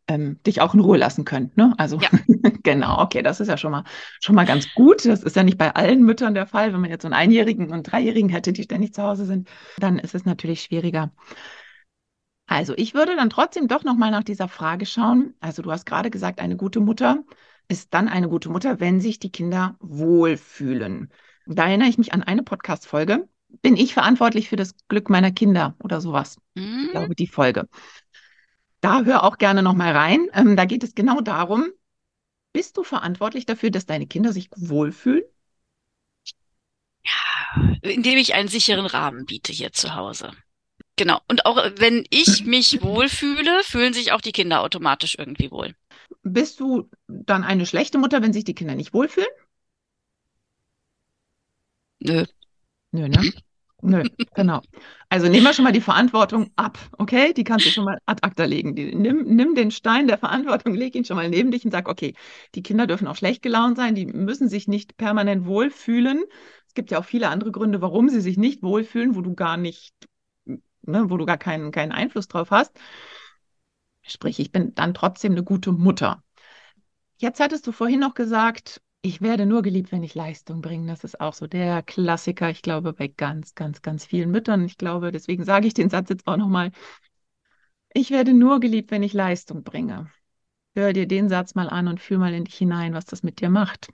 ähm, 0.10 0.40
dich 0.46 0.60
auch 0.60 0.74
in 0.74 0.80
Ruhe 0.80 0.98
lassen 0.98 1.24
können, 1.24 1.52
ne? 1.56 1.74
Also 1.78 2.00
ja. 2.00 2.10
genau, 2.64 3.00
okay, 3.00 3.22
das 3.22 3.40
ist 3.40 3.48
ja 3.48 3.58
schon 3.58 3.72
mal 3.72 3.84
schon 4.20 4.36
mal 4.36 4.46
ganz 4.46 4.74
gut. 4.74 5.06
Das 5.06 5.24
ist 5.24 5.36
ja 5.36 5.44
nicht 5.44 5.58
bei 5.58 5.74
allen 5.76 6.04
Müttern 6.04 6.34
der 6.34 6.48
Fall. 6.48 6.74
Wenn 6.74 6.82
man 6.82 6.90
jetzt 6.90 7.04
so 7.04 7.08
einen 7.08 7.14
Einjährigen 7.14 7.72
und 7.72 7.84
Dreijährigen 7.84 8.30
hätte, 8.30 8.52
die 8.52 8.64
ständig 8.64 8.94
zu 8.94 9.04
Hause 9.04 9.26
sind, 9.26 9.48
dann 9.78 10.00
ist 10.00 10.16
es 10.16 10.26
natürlich 10.26 10.64
schwieriger. 10.64 11.12
Also 12.48 12.74
ich 12.76 12.96
würde 12.96 13.16
dann 13.16 13.30
trotzdem 13.30 13.68
doch 13.68 13.84
noch 13.84 13.96
mal 13.96 14.10
nach 14.10 14.24
dieser 14.24 14.48
Frage 14.48 14.88
schauen. 14.88 15.36
Also 15.40 15.62
du 15.62 15.72
hast 15.72 15.86
gerade 15.86 16.10
gesagt, 16.10 16.40
eine 16.42 16.58
gute 16.58 16.80
Mutter. 16.80 17.24
ist 17.68 17.94
dann 17.94 18.08
eine 18.08 18.28
gute 18.28 18.50
Mutter, 18.50 18.80
wenn 18.80 19.00
sich 19.00 19.20
die 19.20 19.32
Kinder 19.32 19.78
wohlfühlen. 19.80 21.12
Da 21.46 21.68
erinnere 21.68 21.88
ich 21.88 22.00
mich 22.00 22.14
an 22.14 22.24
eine 22.24 22.42
Podcast-Folge. 22.42 23.30
Bin 23.62 23.78
ich 23.78 23.94
verantwortlich 23.94 24.50
für 24.50 24.56
das 24.56 24.76
Glück 24.88 25.10
meiner 25.10 25.32
Kinder 25.32 25.76
oder 25.84 26.02
sowas? 26.02 26.38
Hm? 26.58 26.86
Ich 26.86 26.92
glaube, 26.92 27.16
die 27.16 27.28
Folge. 27.28 27.68
Da 28.82 29.04
hör 29.04 29.24
auch 29.24 29.38
gerne 29.38 29.62
noch 29.64 29.74
mal 29.74 29.96
rein. 29.96 30.28
Ähm, 30.34 30.56
da 30.56 30.66
geht 30.66 30.84
es 30.84 30.96
genau 30.96 31.22
darum, 31.22 31.68
bist 32.54 32.78
du 32.78 32.84
verantwortlich 32.84 33.46
dafür, 33.46 33.72
dass 33.72 33.86
deine 33.86 34.08
Kinder 34.08 34.34
sich 34.34 34.50
wohlfühlen? 34.56 35.24
indem 37.82 38.18
ich 38.18 38.34
einen 38.36 38.48
sicheren 38.48 38.86
Rahmen 38.86 39.26
biete 39.26 39.52
hier 39.52 39.72
zu 39.72 39.96
Hause. 39.96 40.32
Genau. 40.96 41.20
Und 41.28 41.46
auch 41.46 41.58
wenn 41.78 42.06
ich 42.10 42.46
mich 42.46 42.82
wohlfühle, 42.82 43.62
fühlen 43.64 43.94
sich 43.94 44.12
auch 44.12 44.22
die 44.22 44.32
Kinder 44.32 44.62
automatisch 44.62 45.16
irgendwie 45.18 45.52
wohl. 45.52 45.76
Bist 46.24 46.60
du 46.60 46.90
dann 47.08 47.44
eine 47.44 47.66
schlechte 47.66 47.98
Mutter, 47.98 48.22
wenn 48.22 48.34
sich 48.34 48.44
die 48.44 48.56
Kinder 48.56 48.76
nicht 48.76 48.94
wohlfühlen? 48.94 49.30
Nö. 52.00 52.26
Nö, 52.92 53.08
ne? 53.08 53.34
Nö, 53.82 54.04
genau. 54.36 54.62
Also 55.08 55.28
nehmen 55.30 55.46
wir 55.46 55.54
schon 55.54 55.64
mal 55.64 55.72
die 55.72 55.82
Verantwortung 55.82 56.52
ab, 56.56 56.78
okay? 56.98 57.34
Die 57.34 57.44
kannst 57.46 57.66
du 57.66 57.72
schon 57.72 57.86
mal 57.86 57.98
ad 58.06 58.24
acta 58.24 58.44
legen. 58.44 58.76
Die, 58.76 58.94
nimm, 58.94 59.24
nimm 59.24 59.56
den 59.56 59.72
Stein 59.72 60.08
der 60.08 60.18
Verantwortung, 60.18 60.74
leg 60.76 60.96
ihn 60.96 61.06
schon 61.06 61.16
mal 61.16 61.30
neben 61.30 61.52
dich 61.52 61.64
und 61.64 61.72
sag, 61.72 61.88
okay, 61.88 62.14
die 62.56 62.62
Kinder 62.62 62.88
dürfen 62.88 63.08
auch 63.08 63.16
schlecht 63.16 63.42
gelaunt 63.42 63.78
sein, 63.78 63.96
die 63.96 64.06
müssen 64.06 64.50
sich 64.50 64.68
nicht 64.68 64.98
permanent 64.98 65.46
wohlfühlen. 65.46 66.24
Es 66.68 66.74
gibt 66.74 66.92
ja 66.92 67.00
auch 67.00 67.06
viele 67.06 67.30
andere 67.30 67.52
Gründe, 67.52 67.82
warum 67.82 68.10
sie 68.10 68.22
sich 68.22 68.38
nicht 68.38 68.64
wohlfühlen, 68.64 69.16
wo 69.16 69.22
du 69.22 69.34
gar 69.34 69.56
nicht, 69.56 69.94
ne, 70.46 71.10
wo 71.10 71.18
du 71.18 71.26
gar 71.26 71.38
keinen, 71.38 71.72
keinen 71.72 71.94
Einfluss 71.94 72.28
drauf 72.28 72.52
hast. 72.52 72.78
Sprich, 74.02 74.40
ich 74.40 74.52
bin 74.52 74.76
dann 74.76 74.94
trotzdem 74.94 75.32
eine 75.34 75.44
gute 75.44 75.72
Mutter. 75.72 76.24
Jetzt 77.18 77.40
hattest 77.40 77.66
du 77.66 77.72
vorhin 77.72 78.00
noch 78.00 78.14
gesagt, 78.14 78.82
ich 79.02 79.22
werde 79.22 79.46
nur 79.46 79.62
geliebt, 79.62 79.92
wenn 79.92 80.04
ich 80.04 80.14
Leistung 80.16 80.62
bringe. 80.62 80.88
Das 80.88 81.04
ist 81.04 81.20
auch 81.22 81.34
so 81.34 81.48
der 81.48 81.84
Klassiker, 81.84 82.50
ich 82.50 82.62
glaube, 82.62 82.94
bei 82.94 83.08
ganz, 83.08 83.56
ganz, 83.56 83.82
ganz 83.82 84.06
vielen 84.06 84.32
Müttern. 84.32 84.66
Ich 84.66 84.78
glaube, 84.78 85.12
deswegen 85.12 85.44
sage 85.46 85.68
ich 85.68 85.74
den 85.74 85.90
Satz 85.90 86.10
jetzt 86.10 86.28
auch 86.28 86.38
nochmal. 86.38 86.72
Ich 87.94 88.10
werde 88.10 88.34
nur 88.34 88.60
geliebt, 88.60 88.90
wenn 88.90 89.04
ich 89.04 89.14
Leistung 89.14 89.64
bringe. 89.64 90.12
Hör 90.76 90.94
dir 90.94 91.08
den 91.08 91.30
Satz 91.30 91.56
mal 91.56 91.70
an 91.70 91.88
und 91.88 92.02
fühl 92.02 92.18
mal 92.20 92.34
in 92.34 92.46
dich 92.46 92.58
hinein, 92.58 92.94
was 92.96 93.06
das 93.06 93.24
mit 93.24 93.42
dir 93.42 93.50
macht. 93.50 93.90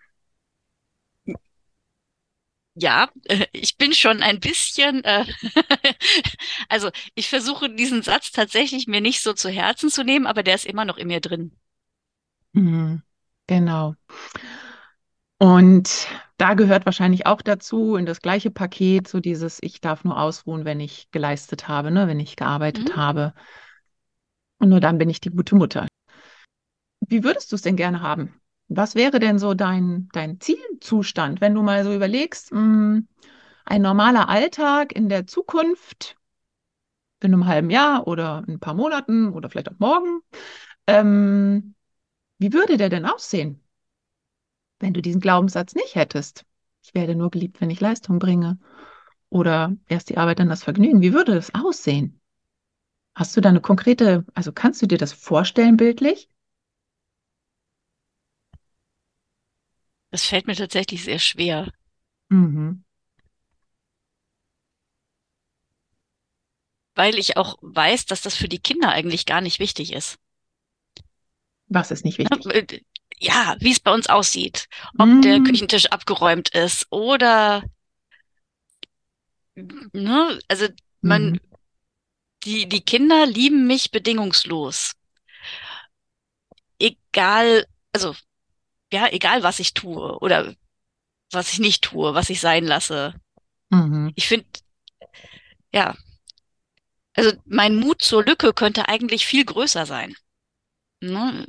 Ja, 2.77 3.09
äh, 3.25 3.45
ich 3.53 3.77
bin 3.77 3.93
schon 3.93 4.21
ein 4.21 4.39
bisschen, 4.39 5.03
äh, 5.05 5.25
also 6.69 6.89
ich 7.15 7.29
versuche 7.29 7.69
diesen 7.73 8.01
Satz 8.01 8.31
tatsächlich 8.31 8.87
mir 8.87 9.01
nicht 9.01 9.21
so 9.21 9.33
zu 9.33 9.49
Herzen 9.49 9.89
zu 9.89 10.03
nehmen, 10.03 10.27
aber 10.27 10.43
der 10.43 10.55
ist 10.55 10.65
immer 10.65 10.83
noch 10.85 10.97
in 10.97 11.07
mir 11.07 11.21
drin. 11.21 11.57
Mhm, 12.53 13.01
genau. 13.47 13.95
Und 15.37 16.07
da 16.37 16.53
gehört 16.53 16.85
wahrscheinlich 16.85 17.25
auch 17.25 17.41
dazu, 17.41 17.95
in 17.95 18.05
das 18.05 18.21
gleiche 18.21 18.51
Paket, 18.51 19.07
so 19.07 19.19
dieses, 19.19 19.59
ich 19.61 19.81
darf 19.81 20.03
nur 20.03 20.19
ausruhen, 20.19 20.65
wenn 20.65 20.79
ich 20.79 21.11
geleistet 21.11 21.67
habe, 21.67 21.91
ne, 21.91 22.07
wenn 22.07 22.19
ich 22.19 22.35
gearbeitet 22.35 22.89
Mhm. 22.89 22.95
habe. 22.95 23.33
Und 24.59 24.69
nur 24.69 24.79
dann 24.79 24.97
bin 24.97 25.09
ich 25.09 25.21
die 25.21 25.29
gute 25.29 25.55
Mutter. 25.55 25.87
Wie 27.07 27.23
würdest 27.23 27.51
du 27.51 27.55
es 27.55 27.61
denn 27.61 27.75
gerne 27.75 28.01
haben? 28.01 28.41
Was 28.67 28.95
wäre 28.95 29.19
denn 29.19 29.37
so 29.37 29.53
dein, 29.53 30.09
dein 30.13 30.39
Zielzustand, 30.39 31.39
wenn 31.39 31.53
du 31.53 31.61
mal 31.61 31.83
so 31.83 31.93
überlegst, 31.93 32.51
mh, 32.51 33.01
ein 33.65 33.81
normaler 33.81 34.29
Alltag 34.29 34.93
in 34.93 35.09
der 35.09 35.27
Zukunft, 35.27 36.17
in 37.21 37.33
einem 37.33 37.45
halben 37.47 37.69
Jahr 37.69 38.07
oder 38.07 38.43
in 38.47 38.55
ein 38.55 38.59
paar 38.59 38.73
Monaten 38.73 39.29
oder 39.33 39.49
vielleicht 39.49 39.69
auch 39.71 39.79
morgen, 39.79 40.21
ähm, 40.87 41.75
wie 42.39 42.53
würde 42.53 42.77
der 42.77 42.89
denn 42.89 43.05
aussehen, 43.05 43.64
wenn 44.79 44.93
du 44.93 45.01
diesen 45.01 45.21
Glaubenssatz 45.21 45.75
nicht 45.75 45.95
hättest? 45.95 46.45
Ich 46.83 46.93
werde 46.93 47.15
nur 47.15 47.31
geliebt, 47.31 47.61
wenn 47.61 47.69
ich 47.69 47.79
Leistung 47.79 48.19
bringe. 48.19 48.59
Oder 49.29 49.75
erst 49.87 50.09
die 50.09 50.17
Arbeit, 50.17 50.39
dann 50.39 50.49
das 50.49 50.63
Vergnügen. 50.63 51.01
Wie 51.01 51.13
würde 51.13 51.35
das 51.35 51.53
aussehen? 51.55 52.21
Hast 53.15 53.35
du 53.37 53.41
da 53.41 53.49
eine 53.49 53.61
konkrete, 53.61 54.25
also 54.33 54.51
kannst 54.51 54.81
du 54.81 54.87
dir 54.87 54.97
das 54.97 55.13
vorstellen 55.13 55.77
bildlich? 55.77 56.29
Das 60.11 60.25
fällt 60.25 60.47
mir 60.47 60.55
tatsächlich 60.55 61.03
sehr 61.03 61.19
schwer, 61.19 61.71
Mhm. 62.29 62.83
weil 66.95 67.17
ich 67.17 67.37
auch 67.37 67.57
weiß, 67.61 68.05
dass 68.05 68.21
das 68.21 68.35
für 68.35 68.47
die 68.47 68.59
Kinder 68.59 68.89
eigentlich 68.89 69.25
gar 69.25 69.41
nicht 69.41 69.59
wichtig 69.59 69.93
ist. 69.93 70.17
Was 71.67 71.91
ist 71.91 72.05
nicht 72.05 72.17
wichtig? 72.17 72.45
Ja, 73.19 73.55
wie 73.59 73.71
es 73.71 73.79
bei 73.79 73.93
uns 73.93 74.07
aussieht, 74.07 74.67
ob 74.97 75.07
der 75.21 75.39
Mm, 75.39 75.43
Küchentisch 75.45 75.85
abgeräumt 75.87 76.49
ist 76.49 76.85
oder, 76.89 77.63
ne, 79.55 80.39
also 80.47 80.67
man, 81.01 81.31
mhm. 81.31 81.39
die, 82.43 82.67
die 82.67 82.81
Kinder 82.81 83.25
lieben 83.25 83.67
mich 83.67 83.91
bedingungslos. 83.91 84.91
Egal, 86.77 87.65
also, 87.93 88.15
ja, 88.91 89.07
egal 89.11 89.43
was 89.43 89.59
ich 89.59 89.73
tue 89.73 90.19
oder 90.19 90.53
was 91.31 91.53
ich 91.53 91.59
nicht 91.59 91.83
tue, 91.83 92.13
was 92.13 92.29
ich 92.29 92.41
sein 92.41 92.65
lasse. 92.65 93.13
Mhm. 93.69 94.11
Ich 94.15 94.27
finde, 94.27 94.47
ja, 95.73 95.95
also 97.15 97.31
mein 97.45 97.75
Mut 97.77 98.01
zur 98.01 98.23
Lücke 98.23 98.53
könnte 98.53 98.87
eigentlich 98.89 99.25
viel 99.25 99.45
größer 99.45 99.85
sein. 99.85 100.15
Ne? 101.01 101.47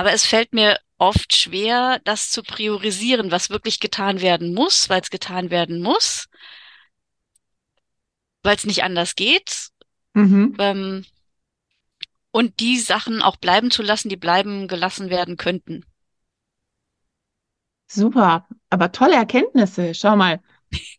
Aber 0.00 0.14
es 0.14 0.24
fällt 0.24 0.54
mir 0.54 0.78
oft 0.96 1.36
schwer, 1.36 2.00
das 2.04 2.30
zu 2.30 2.42
priorisieren, 2.42 3.30
was 3.30 3.50
wirklich 3.50 3.80
getan 3.80 4.22
werden 4.22 4.54
muss, 4.54 4.88
weil 4.88 5.02
es 5.02 5.10
getan 5.10 5.50
werden 5.50 5.82
muss, 5.82 6.30
weil 8.42 8.56
es 8.56 8.64
nicht 8.64 8.82
anders 8.82 9.16
geht. 9.16 9.68
Mhm. 10.14 10.56
Ähm, 10.58 11.04
und 12.30 12.60
die 12.60 12.78
Sachen 12.78 13.20
auch 13.20 13.36
bleiben 13.36 13.70
zu 13.70 13.82
lassen, 13.82 14.08
die 14.08 14.16
bleiben 14.16 14.68
gelassen 14.68 15.10
werden 15.10 15.36
könnten. 15.36 15.84
Super, 17.86 18.48
aber 18.70 18.90
tolle 18.90 19.16
Erkenntnisse. 19.16 19.92
Schau 19.92 20.16
mal. 20.16 20.40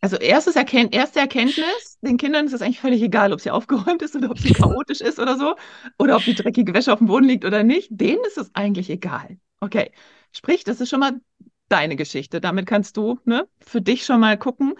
Also 0.00 0.16
erstes 0.16 0.56
Erken 0.56 0.90
erste 0.90 1.20
Erkenntnis, 1.20 1.98
den 2.02 2.16
Kindern 2.16 2.46
ist 2.46 2.52
es 2.52 2.62
eigentlich 2.62 2.80
völlig 2.80 3.02
egal, 3.02 3.32
ob 3.32 3.40
sie 3.40 3.50
aufgeräumt 3.50 4.02
ist 4.02 4.14
oder 4.16 4.30
ob 4.30 4.38
sie 4.38 4.52
chaotisch 4.52 5.00
ist 5.00 5.18
oder 5.18 5.36
so, 5.36 5.54
oder 5.98 6.16
ob 6.16 6.24
die 6.24 6.34
dreckige 6.34 6.74
Wäsche 6.74 6.92
auf 6.92 6.98
dem 6.98 7.06
Boden 7.06 7.24
liegt 7.24 7.44
oder 7.44 7.62
nicht. 7.62 7.88
Denen 7.90 8.22
ist 8.26 8.38
es 8.38 8.50
eigentlich 8.54 8.90
egal. 8.90 9.38
Okay, 9.60 9.92
sprich, 10.32 10.64
das 10.64 10.80
ist 10.80 10.90
schon 10.90 11.00
mal 11.00 11.20
deine 11.68 11.96
Geschichte. 11.96 12.40
Damit 12.40 12.66
kannst 12.66 12.96
du, 12.96 13.18
ne, 13.24 13.48
für 13.60 13.80
dich 13.80 14.04
schon 14.04 14.20
mal 14.20 14.36
gucken, 14.36 14.74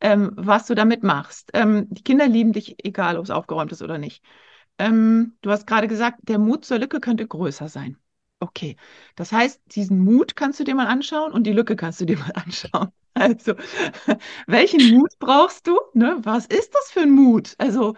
ähm, 0.00 0.30
was 0.36 0.66
du 0.66 0.74
damit 0.74 1.02
machst. 1.02 1.50
Ähm, 1.54 1.86
die 1.90 2.02
Kinder 2.02 2.26
lieben 2.26 2.52
dich, 2.52 2.76
egal 2.84 3.16
ob 3.18 3.24
es 3.24 3.30
aufgeräumt 3.30 3.72
ist 3.72 3.82
oder 3.82 3.98
nicht. 3.98 4.22
Ähm, 4.78 5.36
du 5.42 5.50
hast 5.50 5.66
gerade 5.66 5.88
gesagt, 5.88 6.20
der 6.22 6.38
Mut 6.38 6.64
zur 6.64 6.78
Lücke 6.78 7.00
könnte 7.00 7.26
größer 7.26 7.68
sein. 7.68 7.98
Okay, 8.40 8.76
das 9.16 9.32
heißt, 9.32 9.60
diesen 9.74 9.98
Mut 9.98 10.36
kannst 10.36 10.60
du 10.60 10.64
dir 10.64 10.74
mal 10.76 10.86
anschauen 10.86 11.32
und 11.32 11.44
die 11.44 11.52
Lücke 11.52 11.74
kannst 11.74 12.00
du 12.00 12.04
dir 12.04 12.18
mal 12.18 12.32
anschauen. 12.34 12.88
Also, 13.14 13.54
welchen 14.46 14.94
Mut 14.94 15.18
brauchst 15.18 15.66
du? 15.66 15.78
Ne? 15.94 16.18
Was 16.22 16.46
ist 16.46 16.72
das 16.74 16.90
für 16.92 17.00
ein 17.00 17.10
Mut? 17.10 17.54
Also, 17.58 17.94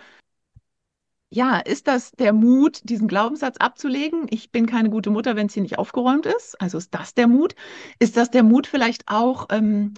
ja, 1.33 1.59
ist 1.59 1.87
das 1.87 2.11
der 2.13 2.33
Mut, 2.33 2.81
diesen 2.85 3.07
Glaubenssatz 3.09 3.57
abzulegen? 3.59 4.27
Ich 4.31 4.51
bin 4.51 4.67
keine 4.67 4.91
gute 4.91 5.11
Mutter, 5.11 5.37
wenn 5.37 5.47
es 5.47 5.55
hier 5.55 5.63
nicht 5.63 5.79
aufgeräumt 5.79 6.27
ist. 6.27 6.61
Also 6.61 6.79
ist 6.79 6.93
das 6.95 7.15
der 7.15 7.29
Mut? 7.29 7.55
Ist 8.01 8.17
das 8.17 8.31
der 8.31 8.43
Mut 8.43 8.67
vielleicht 8.67 9.05
auch, 9.09 9.47
ähm, 9.51 9.95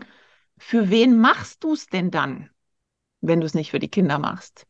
für 0.59 0.91
wen 0.91 1.19
machst 1.19 1.65
du 1.65 1.73
es 1.75 1.87
denn 1.89 2.11
dann, 2.11 2.51
wenn 3.23 3.41
du 3.41 3.47
es 3.47 3.55
nicht 3.55 3.71
für 3.73 3.81
die 3.81 3.91
Kinder 3.91 4.19
machst? 4.19 4.67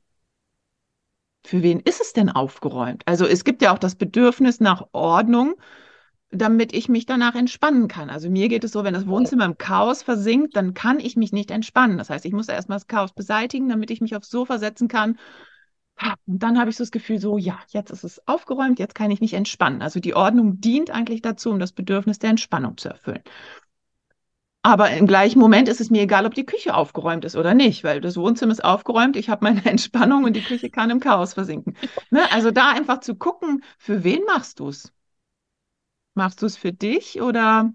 Für 1.45 1.63
wen 1.63 1.81
ist 1.81 2.01
es 2.01 2.13
denn 2.13 2.31
aufgeräumt? 2.31 3.03
Also 3.07 3.27
es 3.27 3.45
gibt 3.45 3.63
ja 3.63 3.73
auch 3.73 3.79
das 3.79 3.97
Bedürfnis 3.97 4.61
nach 4.61 4.87
Ordnung, 4.93 5.55
damit 6.31 6.73
ich 6.73 6.89
mich 6.89 7.05
danach 7.05 7.35
entspannen 7.35 7.89
kann. 7.89 8.09
Also 8.09 8.31
mir 8.31 8.49
geht 8.49 8.65
es 8.65 8.73
so, 8.73 8.85
wenn 8.85 8.95
das 8.95 9.07
Wohnzimmer 9.07 9.45
im 9.45 9.59
Chaos 9.59 10.03
versinkt, 10.03 10.57
dann 10.57 10.73
kann 10.73 10.99
ich 10.99 11.17
mich 11.17 11.33
nicht 11.33 11.51
entspannen. 11.51 11.99
Das 11.99 12.11
heißt, 12.11 12.25
ich 12.25 12.33
muss 12.33 12.49
erstmal 12.49 12.77
das 12.77 12.87
Chaos 12.87 13.13
beseitigen, 13.13 13.69
damit 13.69 13.91
ich 13.91 14.01
mich 14.01 14.17
aufs 14.17 14.31
Sofa 14.31 14.59
setzen 14.59 14.89
kann. 14.89 15.19
Und 16.27 16.43
dann 16.43 16.59
habe 16.59 16.71
ich 16.71 16.77
so 16.77 16.85
das 16.85 16.91
Gefühl, 16.91 17.19
so, 17.19 17.39
ja, 17.39 17.59
jetzt 17.69 17.91
ist 17.91 18.03
es 18.03 18.27
aufgeräumt, 18.27 18.79
jetzt 18.79 18.95
kann 18.95 19.11
ich 19.11 19.21
mich 19.21 19.35
entspannen. 19.35 19.83
Also 19.83 20.01
die 20.01 20.15
Ordnung 20.15 20.61
dient 20.61 20.91
eigentlich 20.91 21.23
dazu, 21.23 21.51
um 21.51 21.59
das 21.59 21.73
Bedürfnis 21.73 22.19
der 22.19 22.31
Entspannung 22.31 22.77
zu 22.79 22.89
erfüllen. 22.89 23.23
Aber 24.65 24.91
im 24.93 25.07
gleichen 25.09 25.39
Moment 25.41 25.69
ist 25.69 25.81
es 25.81 25.91
mir 25.91 26.03
egal, 26.03 26.25
ob 26.27 26.35
die 26.35 26.47
Küche 26.47 26.75
aufgeräumt 26.75 27.25
ist 27.25 27.37
oder 27.37 27.55
nicht, 27.55 27.83
weil 27.85 28.01
das 28.01 28.17
Wohnzimmer 28.17 28.53
ist 28.53 28.65
aufgeräumt, 28.65 29.17
ich 29.17 29.29
habe 29.29 29.45
meine 29.45 29.65
Entspannung 29.67 30.25
und 30.25 30.35
die 30.35 30.45
Küche 30.45 30.71
kann 30.71 30.91
im 30.91 31.01
Chaos 31.01 31.35
versinken. 31.35 31.77
Ne? 32.11 32.31
Also 32.33 32.51
da 32.53 32.71
einfach 32.71 33.01
zu 33.01 33.17
gucken, 33.17 33.65
für 33.79 34.05
wen 34.05 34.25
machst 34.25 34.61
du 34.61 34.69
es? 34.69 34.93
Machst 36.15 36.43
du 36.43 36.47
es 36.47 36.57
für 36.57 36.73
dich 36.73 37.21
oder 37.23 37.73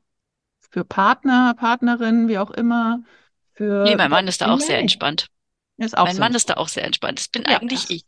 für 0.71 0.85
Partner, 0.85 1.53
Partnerin, 1.55 2.27
wie 2.29 2.39
auch 2.39 2.51
immer? 2.51 3.03
Nee, 3.81 3.95
Für 3.95 3.97
mein 3.97 4.09
deine 4.09 4.11
Mann 4.11 4.27
ist 4.27 4.41
da 4.41 4.49
auch 4.49 4.59
sehr 4.61 4.77
Nee, 4.77 4.79
entspannt. 4.79 5.29
ist 5.77 5.97
auch 5.97 6.09
Mein 6.09 6.11
so 6.11 6.27
Mann 6.27 6.35
ist 6.35 6.49
da 6.49 6.55
auch 6.55 6.67
sehr 6.69 6.85
entspannt. 6.85 7.19
Das 7.19 7.27
bin 7.27 7.45
Ja, 7.45 7.59
eigentlich 7.59 7.89
das 7.89 7.89
ich. 7.89 8.05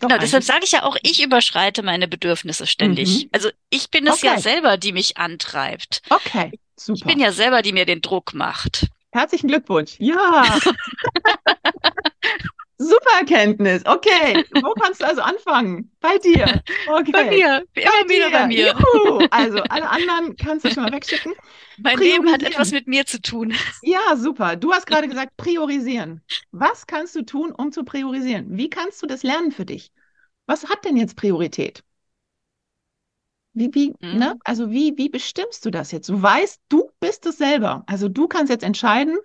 Genau, 0.00 0.18
deshalb 0.18 0.44
sage 0.44 0.64
ich 0.64 0.72
ja 0.72 0.84
auch, 0.84 0.96
ich 1.02 1.22
überschreite 1.22 1.82
meine 1.82 2.08
Bedürfnisse 2.08 2.66
ständig. 2.66 3.26
Mhm. 3.26 3.30
Also 3.32 3.50
ich 3.70 3.90
bin 3.90 4.06
es 4.06 4.22
ja 4.22 4.36
Okay, 4.36 4.38
selber, 4.38 4.76
die 4.78 4.92
mich 4.92 5.16
antreibt. 5.18 6.02
okay, 6.10 6.52
Ich 6.52 6.60
bin 6.76 6.96
super. 6.96 7.18
ja 7.18 7.32
selber, 7.32 7.62
die 7.62 7.72
mir 7.72 7.86
den 7.86 8.00
Druck 8.00 8.34
macht. 8.34 8.86
Herzlichen 9.12 9.48
Glückwunsch. 9.48 9.94
Ja, 9.98 10.58
super 12.78 13.10
Erkenntnis. 13.20 13.82
Okay, 13.86 14.44
wo 14.60 14.72
kannst 14.74 15.00
du 15.00 15.06
also 15.06 15.22
anfangen? 15.22 15.92
Bei 16.00 16.18
dir. 16.18 16.62
Bei 16.86 17.00
Okay, 17.00 17.30
mir, 17.30 17.64
bei 17.74 17.82
immer 17.82 18.08
wieder 18.08 18.30
bei 18.30 18.46
mir. 18.46 18.74
Juhu. 18.76 19.26
Also 19.30 19.62
alle 19.68 19.88
anderen 19.88 20.36
kannst 20.36 20.64
du 20.64 20.70
schon 20.70 20.82
mal 20.82 20.92
wegschicken. 20.92 21.32
Mein 21.76 21.98
Leben 21.98 22.30
hat 22.32 22.42
etwas 22.42 22.72
mit 22.72 22.88
mir 22.88 23.06
zu 23.06 23.22
tun. 23.22 23.54
Ja, 23.82 24.16
super. 24.16 24.56
Du 24.56 24.72
hast 24.72 24.86
gerade 24.86 25.08
gesagt, 25.08 25.36
priorisieren. 25.36 26.22
Was 26.50 26.86
kannst 26.86 27.14
du 27.14 27.22
tun, 27.22 27.52
um 27.52 27.72
zu 27.72 27.84
priorisieren? 27.84 28.56
Wie 28.56 28.70
kannst 28.70 29.02
du 29.02 29.06
das 29.06 29.22
lernen 29.22 29.52
für 29.52 29.64
dich? 29.64 29.92
Was 30.46 30.68
hat 30.68 30.84
denn 30.84 30.96
jetzt 30.96 31.16
Priorität? 31.16 31.82
Wie, 33.54 33.72
wie, 33.72 33.94
ne? 34.00 34.34
Mhm. 34.34 34.40
Also 34.44 34.70
wie, 34.70 34.94
wie 34.96 35.08
bestimmst 35.08 35.64
du 35.64 35.70
das 35.70 35.92
jetzt? 35.92 36.08
Du 36.08 36.20
weißt, 36.20 36.60
du 36.68 36.90
bist 37.00 37.24
es 37.26 37.38
selber. 37.38 37.84
Also 37.86 38.08
du 38.08 38.26
kannst 38.28 38.50
jetzt 38.50 38.64
entscheiden, 38.64 39.16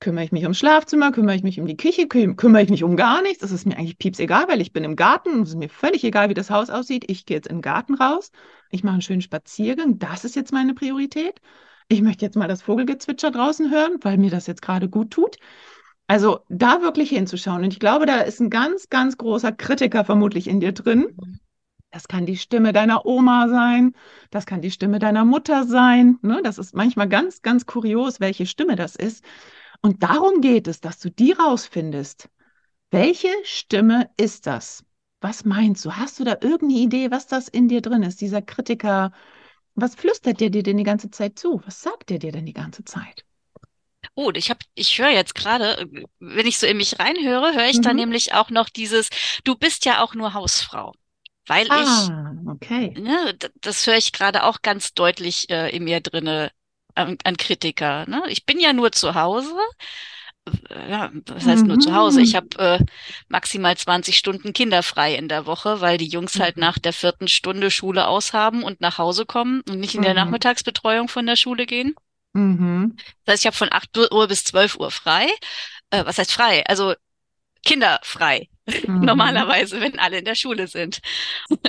kümmere 0.00 0.24
ich 0.24 0.32
mich 0.32 0.42
ums 0.42 0.58
Schlafzimmer, 0.58 1.12
kümmere 1.12 1.36
ich 1.36 1.42
mich 1.42 1.60
um 1.60 1.66
die 1.66 1.76
Küche, 1.76 2.08
küm 2.08 2.36
kümmere 2.36 2.62
ich 2.62 2.70
mich 2.70 2.82
um 2.82 2.96
gar 2.96 3.22
nichts. 3.22 3.38
Das 3.40 3.52
ist 3.52 3.66
mir 3.66 3.76
eigentlich 3.76 3.98
pieps 3.98 4.18
egal, 4.18 4.48
weil 4.48 4.60
ich 4.60 4.72
bin 4.72 4.82
im 4.82 4.96
Garten. 4.96 5.42
Es 5.42 5.50
ist 5.50 5.58
mir 5.58 5.68
völlig 5.68 6.02
egal, 6.04 6.28
wie 6.28 6.34
das 6.34 6.50
Haus 6.50 6.70
aussieht. 6.70 7.04
Ich 7.08 7.26
gehe 7.26 7.36
jetzt 7.36 7.48
in 7.48 7.56
den 7.56 7.62
Garten 7.62 7.94
raus. 7.94 8.32
Ich 8.70 8.82
mache 8.82 8.94
einen 8.94 9.02
schönen 9.02 9.20
Spaziergang. 9.20 9.98
Das 9.98 10.24
ist 10.24 10.36
jetzt 10.36 10.52
meine 10.52 10.74
Priorität. 10.74 11.40
Ich 11.88 12.02
möchte 12.02 12.24
jetzt 12.24 12.36
mal 12.36 12.48
das 12.48 12.62
Vogelgezwitscher 12.62 13.30
draußen 13.30 13.70
hören, 13.70 13.98
weil 14.00 14.16
mir 14.16 14.30
das 14.30 14.46
jetzt 14.46 14.62
gerade 14.62 14.88
gut 14.88 15.10
tut. 15.10 15.36
Also 16.06 16.40
da 16.48 16.82
wirklich 16.82 17.10
hinzuschauen. 17.10 17.62
Und 17.62 17.72
ich 17.72 17.78
glaube, 17.78 18.06
da 18.06 18.20
ist 18.20 18.40
ein 18.40 18.50
ganz, 18.50 18.88
ganz 18.88 19.16
großer 19.16 19.52
Kritiker 19.52 20.04
vermutlich 20.04 20.48
in 20.48 20.60
dir 20.60 20.72
drin. 20.72 21.14
Das 21.92 22.06
kann 22.08 22.24
die 22.26 22.36
Stimme 22.36 22.72
deiner 22.72 23.04
Oma 23.06 23.48
sein, 23.48 23.94
das 24.30 24.46
kann 24.46 24.60
die 24.62 24.70
Stimme 24.70 24.98
deiner 25.00 25.24
Mutter 25.24 25.64
sein. 25.66 26.18
Ne? 26.22 26.40
Das 26.44 26.58
ist 26.58 26.74
manchmal 26.74 27.08
ganz, 27.08 27.42
ganz 27.42 27.66
kurios, 27.66 28.20
welche 28.20 28.46
Stimme 28.46 28.76
das 28.76 28.94
ist. 28.96 29.24
Und 29.82 30.02
darum 30.02 30.40
geht 30.40 30.68
es, 30.68 30.80
dass 30.80 30.98
du 31.00 31.10
die 31.10 31.32
rausfindest. 31.32 32.28
Welche 32.90 33.28
Stimme 33.44 34.10
ist 34.16 34.46
das? 34.46 34.84
Was 35.20 35.44
meinst 35.44 35.84
du? 35.84 35.92
Hast 35.96 36.20
du 36.20 36.24
da 36.24 36.32
irgendeine 36.40 36.80
Idee, 36.80 37.10
was 37.10 37.26
das 37.28 37.48
in 37.48 37.68
dir 37.68 37.82
drin 37.82 38.02
ist? 38.04 38.20
Dieser 38.20 38.42
Kritiker, 38.42 39.12
was 39.76 39.94
flüstert 39.96 40.40
der 40.40 40.50
dir 40.50 40.62
denn 40.62 40.76
die 40.78 40.84
ganze 40.84 41.10
Zeit 41.10 41.38
zu? 41.38 41.62
Was 41.66 41.82
sagt 41.82 42.10
der 42.10 42.18
dir 42.20 42.32
denn 42.32 42.46
die 42.46 42.52
ganze 42.54 42.84
Zeit? 42.84 43.24
Oh, 44.14 44.30
ich 44.34 44.50
hab, 44.50 44.58
ich 44.74 44.98
höre 44.98 45.10
jetzt 45.10 45.34
gerade, 45.34 45.78
äh, 45.78 46.04
wenn 46.20 46.46
ich 46.46 46.58
so 46.58 46.66
in 46.66 46.76
mich 46.76 46.98
reinhöre, 46.98 47.54
höre 47.54 47.68
ich 47.68 47.80
da 47.80 47.92
Mhm. 47.92 47.96
nämlich 47.96 48.34
auch 48.34 48.50
noch 48.50 48.68
dieses, 48.68 49.08
du 49.44 49.56
bist 49.56 49.84
ja 49.84 50.02
auch 50.02 50.14
nur 50.14 50.34
Hausfrau. 50.34 50.92
Weil 51.50 51.68
ich, 51.74 52.14
Ah, 52.14 52.42
okay. 52.46 52.96
ne, 52.96 53.34
das 53.62 53.86
höre 53.86 53.96
ich 53.98 54.12
gerade 54.12 54.44
auch 54.44 54.62
ganz 54.62 54.94
deutlich 54.94 55.50
äh, 55.50 55.70
in 55.76 55.84
mir 55.84 56.00
drinne 56.00 56.52
an, 56.96 57.18
an 57.24 57.36
Kritiker. 57.38 58.06
Ne? 58.08 58.22
Ich 58.28 58.46
bin 58.46 58.60
ja 58.60 58.72
nur 58.74 58.92
zu 58.92 59.14
Hause. 59.14 59.54
Ja, 60.88 61.10
was 61.26 61.46
heißt 61.46 61.66
nur 61.68 61.78
zu 61.78 61.92
Hause? 61.92 62.22
Ich 62.22 62.34
Mhm. 62.34 62.34
habe 62.34 62.46
äh, 62.58 62.84
maximal 63.28 63.76
20 63.76 64.16
Stunden 64.16 64.52
kinderfrei 64.52 65.14
in 65.14 65.28
der 65.28 65.46
Woche, 65.46 65.80
weil 65.80 65.98
die 65.98 66.08
Jungs 66.08 66.40
halt 66.40 66.56
Mhm. 66.56 66.60
nach 66.60 66.78
der 66.78 66.92
vierten 66.92 67.28
Stunde 67.28 67.70
Schule 67.70 68.06
aushaben 68.06 68.62
und 68.62 68.80
nach 68.80 68.98
Hause 68.98 69.26
kommen 69.26 69.62
und 69.68 69.78
nicht 69.80 69.94
in 69.94 70.02
der 70.02 70.14
Mhm. 70.14 70.14
Nachmittagsbetreuung 70.14 71.08
von 71.08 71.26
der 71.26 71.36
Schule 71.36 71.66
gehen. 71.66 71.94
Mhm. 72.34 73.00
Das 73.24 73.34
heißt, 73.34 73.42
ich 73.42 73.46
habe 73.46 73.56
von 73.56 73.72
8 73.72 73.96
Uhr 73.96 74.28
bis 74.28 74.44
12 74.44 74.76
Uhr 74.76 74.90
frei. 74.90 75.26
Äh, 75.90 76.04
was 76.06 76.18
heißt 76.18 76.32
frei? 76.32 76.64
Also 76.66 76.94
kinderfrei. 77.64 78.48
Mhm. 78.86 79.00
Normalerweise, 79.00 79.80
wenn 79.80 79.98
alle 79.98 80.18
in 80.18 80.24
der 80.24 80.34
Schule 80.34 80.66
sind. 80.66 81.00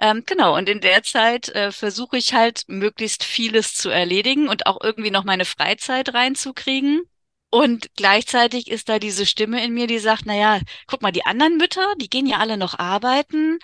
Ähm, 0.00 0.24
genau, 0.26 0.56
und 0.56 0.68
in 0.68 0.80
der 0.80 1.02
Zeit 1.04 1.48
äh, 1.50 1.70
versuche 1.70 2.16
ich 2.16 2.34
halt 2.34 2.64
möglichst 2.66 3.22
vieles 3.22 3.74
zu 3.74 3.90
erledigen 3.90 4.48
und 4.48 4.66
auch 4.66 4.78
irgendwie 4.82 5.12
noch 5.12 5.24
meine 5.24 5.44
Freizeit 5.44 6.12
reinzukriegen. 6.14 7.02
Und 7.50 7.94
gleichzeitig 7.94 8.68
ist 8.68 8.88
da 8.88 8.98
diese 8.98 9.26
Stimme 9.26 9.64
in 9.64 9.72
mir, 9.72 9.86
die 9.86 10.00
sagt, 10.00 10.22
na 10.26 10.34
ja, 10.34 10.60
guck 10.88 11.02
mal, 11.02 11.12
die 11.12 11.24
anderen 11.24 11.56
Mütter, 11.56 11.94
die 12.00 12.10
gehen 12.10 12.26
ja 12.26 12.38
alle 12.38 12.56
noch 12.56 12.78
arbeiten 12.80 13.60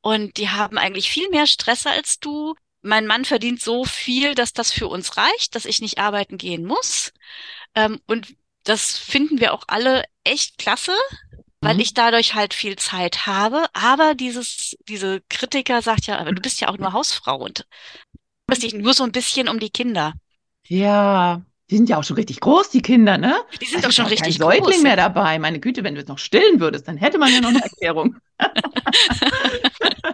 und 0.00 0.38
die 0.38 0.48
haben 0.48 0.78
eigentlich 0.78 1.10
viel 1.10 1.28
mehr 1.28 1.46
Stress 1.46 1.86
als 1.86 2.18
du. 2.18 2.54
Mein 2.80 3.06
Mann 3.06 3.26
verdient 3.26 3.60
so 3.60 3.84
viel, 3.84 4.34
dass 4.34 4.54
das 4.54 4.72
für 4.72 4.88
uns 4.88 5.18
reicht, 5.18 5.54
dass 5.54 5.66
ich 5.66 5.80
nicht 5.80 5.98
arbeiten 5.98 6.38
gehen 6.38 6.64
muss. 6.64 7.12
Ähm, 7.74 8.00
und 8.06 8.34
das 8.64 8.98
finden 8.98 9.40
wir 9.40 9.54
auch 9.54 9.64
alle 9.68 10.04
echt 10.24 10.58
klasse 10.58 10.92
weil 11.60 11.74
Mhm. 11.76 11.80
ich 11.80 11.94
dadurch 11.94 12.34
halt 12.34 12.52
viel 12.52 12.76
Zeit 12.76 13.26
habe. 13.26 13.64
Aber 13.72 14.14
dieses, 14.14 14.76
diese 14.86 15.22
Kritiker 15.30 15.80
sagt 15.80 16.04
ja, 16.06 16.18
aber 16.18 16.32
du 16.32 16.42
bist 16.42 16.60
ja 16.60 16.68
auch 16.68 16.76
nur 16.76 16.92
Hausfrau 16.92 17.36
und 17.38 17.66
kümmerst 18.46 18.62
dich 18.62 18.74
nur 18.74 18.92
so 18.92 19.02
ein 19.04 19.12
bisschen 19.12 19.48
um 19.48 19.58
die 19.58 19.70
Kinder. 19.70 20.12
Ja, 20.68 21.40
die 21.70 21.76
sind 21.78 21.88
ja 21.88 21.96
auch 21.98 22.04
schon 22.04 22.16
richtig 22.16 22.40
groß, 22.40 22.68
die 22.68 22.82
Kinder, 22.82 23.16
ne? 23.16 23.34
Die 23.62 23.64
sind 23.64 23.76
ist 23.78 23.84
doch 23.86 23.92
schon 23.92 24.04
kein 24.04 24.12
richtig 24.12 24.36
Säugling 24.36 24.62
groß, 24.64 24.76
ja. 24.76 24.82
mehr 24.82 24.96
dabei. 24.96 25.38
Meine 25.38 25.58
Güte, 25.58 25.82
wenn 25.84 25.94
du 25.94 26.02
es 26.02 26.06
noch 26.08 26.18
stillen 26.18 26.60
würdest, 26.60 26.86
dann 26.86 26.98
hätte 26.98 27.16
man 27.16 27.32
ja 27.32 27.40
noch 27.40 27.48
eine 27.48 27.62
Erklärung. 27.62 28.16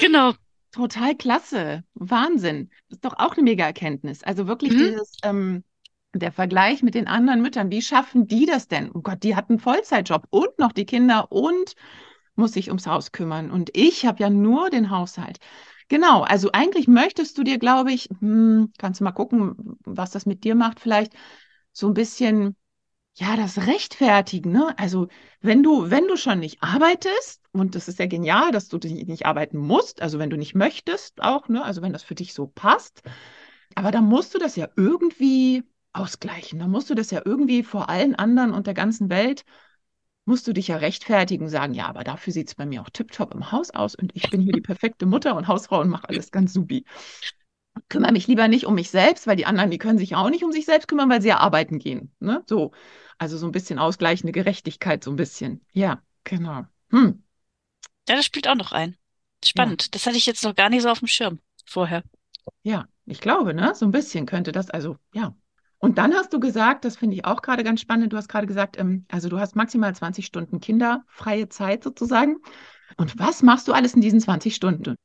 Genau. 0.00 0.34
Total 0.72 1.14
klasse. 1.16 1.84
Wahnsinn. 1.94 2.70
Das 2.88 2.96
ist 2.96 3.04
doch 3.04 3.14
auch 3.18 3.32
eine 3.34 3.42
Mega-Erkenntnis. 3.44 4.22
Also 4.22 4.46
wirklich 4.46 4.72
Mhm. 4.72 4.78
dieses, 4.78 5.12
ähm, 5.22 5.64
der 6.18 6.32
Vergleich 6.32 6.82
mit 6.82 6.94
den 6.94 7.08
anderen 7.08 7.42
Müttern. 7.42 7.70
Wie 7.70 7.82
schaffen 7.82 8.26
die 8.26 8.46
das 8.46 8.68
denn? 8.68 8.90
Oh 8.92 9.00
Gott, 9.00 9.22
die 9.22 9.36
hatten 9.36 9.54
einen 9.54 9.60
Vollzeitjob 9.60 10.26
und 10.30 10.58
noch 10.58 10.72
die 10.72 10.86
Kinder 10.86 11.30
und 11.30 11.74
muss 12.34 12.52
sich 12.52 12.68
ums 12.68 12.86
Haus 12.86 13.12
kümmern. 13.12 13.50
Und 13.50 13.70
ich 13.74 14.06
habe 14.06 14.20
ja 14.20 14.30
nur 14.30 14.70
den 14.70 14.90
Haushalt. 14.90 15.38
Genau, 15.88 16.22
also 16.22 16.50
eigentlich 16.52 16.88
möchtest 16.88 17.38
du 17.38 17.44
dir, 17.44 17.58
glaube 17.58 17.92
ich, 17.92 18.08
hm, 18.20 18.72
kannst 18.78 19.00
du 19.00 19.04
mal 19.04 19.12
gucken, 19.12 19.78
was 19.84 20.10
das 20.10 20.26
mit 20.26 20.44
dir 20.44 20.54
macht, 20.54 20.80
vielleicht 20.80 21.12
so 21.72 21.86
ein 21.88 21.94
bisschen, 21.94 22.56
ja, 23.14 23.36
das 23.36 23.66
Rechtfertigen, 23.66 24.52
ne? 24.52 24.74
Also 24.78 25.08
wenn 25.40 25.62
du, 25.62 25.90
wenn 25.90 26.08
du 26.08 26.16
schon 26.16 26.40
nicht 26.40 26.62
arbeitest, 26.62 27.42
und 27.52 27.74
das 27.74 27.88
ist 27.88 27.98
ja 27.98 28.06
genial, 28.06 28.52
dass 28.52 28.68
du 28.68 28.78
nicht 28.78 29.26
arbeiten 29.26 29.58
musst, 29.58 30.02
also 30.02 30.18
wenn 30.18 30.30
du 30.30 30.36
nicht 30.36 30.54
möchtest 30.54 31.22
auch, 31.22 31.48
ne? 31.48 31.64
Also 31.64 31.82
wenn 31.82 31.92
das 31.92 32.02
für 32.02 32.14
dich 32.16 32.34
so 32.34 32.48
passt, 32.48 33.02
aber 33.74 33.90
dann 33.90 34.06
musst 34.06 34.34
du 34.34 34.38
das 34.38 34.56
ja 34.56 34.68
irgendwie 34.76 35.64
ausgleichen. 35.96 36.58
Dann 36.58 36.70
musst 36.70 36.90
du 36.90 36.94
das 36.94 37.10
ja 37.10 37.22
irgendwie 37.24 37.62
vor 37.62 37.88
allen 37.88 38.14
anderen 38.14 38.52
und 38.52 38.66
der 38.66 38.74
ganzen 38.74 39.10
Welt 39.10 39.44
musst 40.26 40.46
du 40.48 40.52
dich 40.54 40.68
ja 40.68 40.76
rechtfertigen, 40.78 41.48
sagen, 41.48 41.74
ja, 41.74 41.86
aber 41.88 42.04
dafür 42.04 42.32
sieht 42.32 42.48
es 42.48 42.54
bei 42.56 42.66
mir 42.66 42.82
auch 42.82 42.90
tipptopp 42.90 43.34
im 43.34 43.52
Haus 43.52 43.70
aus 43.72 43.94
und 43.94 44.12
ich 44.16 44.30
bin 44.30 44.40
hier 44.40 44.52
die 44.54 44.60
perfekte 44.62 45.06
Mutter 45.06 45.36
und 45.36 45.48
Hausfrau 45.48 45.80
und 45.80 45.88
mache 45.90 46.08
alles 46.08 46.30
ganz 46.32 46.52
supi. 46.52 46.84
Kümmere 47.88 48.12
mich 48.12 48.26
lieber 48.26 48.48
nicht 48.48 48.66
um 48.66 48.74
mich 48.74 48.90
selbst, 48.90 49.26
weil 49.26 49.36
die 49.36 49.46
anderen, 49.46 49.70
die 49.70 49.78
können 49.78 49.98
sich 49.98 50.10
ja 50.10 50.18
auch 50.18 50.30
nicht 50.30 50.42
um 50.44 50.50
sich 50.52 50.64
selbst 50.64 50.88
kümmern, 50.88 51.10
weil 51.10 51.20
sie 51.22 51.28
ja 51.28 51.38
arbeiten 51.38 51.78
gehen. 51.78 52.10
Ne? 52.20 52.42
So, 52.48 52.72
also 53.18 53.36
so 53.38 53.46
ein 53.46 53.52
bisschen 53.52 53.78
ausgleichende 53.78 54.32
Gerechtigkeit, 54.32 55.04
so 55.04 55.10
ein 55.10 55.16
bisschen. 55.16 55.64
Ja, 55.72 56.02
genau. 56.24 56.64
Hm, 56.90 57.22
Ja, 58.08 58.16
das 58.16 58.24
spielt 58.24 58.48
auch 58.48 58.54
noch 58.56 58.72
ein. 58.72 58.96
ja, 59.54 59.74
Spannend. 59.74 59.94
Das 59.94 60.06
hatte 60.06 60.16
ich 60.16 60.26
jetzt 60.26 60.42
noch 60.44 60.54
gar 60.56 60.70
nicht 60.70 60.82
so 60.82 60.88
auf 60.88 60.98
dem 61.00 61.08
Schirm 61.08 61.40
vorher. 61.66 62.02
ja, 62.62 62.86
ich 63.06 63.20
glaube, 63.20 63.54
ne? 63.54 63.74
So 63.74 63.86
ein 63.86 63.92
bisschen 63.92 64.26
könnte 64.26 64.52
das, 64.52 64.68
also 64.70 64.98
ja. 65.14 65.34
Und 65.78 65.98
dann 65.98 66.14
hast 66.14 66.32
du 66.32 66.40
gesagt, 66.40 66.84
das 66.84 66.96
finde 66.96 67.16
ich 67.16 67.24
auch 67.24 67.42
gerade 67.42 67.62
ganz 67.62 67.80
spannend, 67.80 68.12
du 68.12 68.16
hast 68.16 68.28
gerade 68.28 68.46
gesagt, 68.46 68.78
ähm, 68.78 69.04
also 69.08 69.28
du 69.28 69.38
hast 69.38 69.56
maximal 69.56 69.94
20 69.94 70.24
Stunden 70.24 70.60
kinderfreie 70.60 71.48
Zeit 71.48 71.84
sozusagen. 71.84 72.38
Und 72.96 73.18
was 73.18 73.42
machst 73.42 73.68
du 73.68 73.72
alles 73.72 73.94
in 73.94 74.00
diesen 74.00 74.20
20 74.20 74.54
Stunden? 74.54 74.96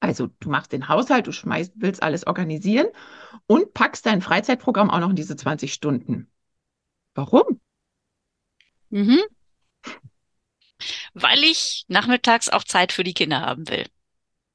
Also 0.00 0.28
du 0.40 0.48
machst 0.48 0.72
den 0.72 0.88
Haushalt, 0.88 1.26
du 1.26 1.32
schmeißt, 1.32 1.74
willst 1.76 2.02
alles 2.02 2.26
organisieren 2.26 2.86
und 3.46 3.74
packst 3.74 4.06
dein 4.06 4.22
Freizeitprogramm 4.22 4.90
auch 4.90 5.00
noch 5.00 5.10
in 5.10 5.16
diese 5.16 5.36
20 5.36 5.72
Stunden. 5.72 6.30
Warum? 7.14 7.60
Mhm. 8.88 9.20
Weil 11.12 11.44
ich 11.44 11.84
nachmittags 11.88 12.48
auch 12.48 12.64
Zeit 12.64 12.92
für 12.92 13.04
die 13.04 13.14
Kinder 13.14 13.40
haben 13.40 13.68
will. 13.68 13.86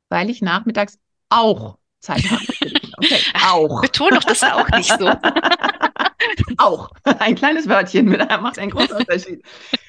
Weil 0.09 0.29
ich 0.29 0.41
nachmittags 0.41 0.97
auch 1.29 1.77
Zeit 1.99 2.29
habe. 2.29 2.54
Okay, 2.97 3.19
auch. 3.47 3.81
Beton 3.81 4.09
doch 4.11 4.23
das 4.23 4.43
auch 4.43 4.69
nicht 4.69 4.97
so. 4.97 5.11
Auch. 6.57 6.89
Ein 7.19 7.35
kleines 7.35 7.67
Wörtchen 7.67 8.05
mit, 8.05 8.19
macht 8.41 8.57
einen 8.59 8.71
großen 8.71 8.97
Unterschied. 8.97 9.43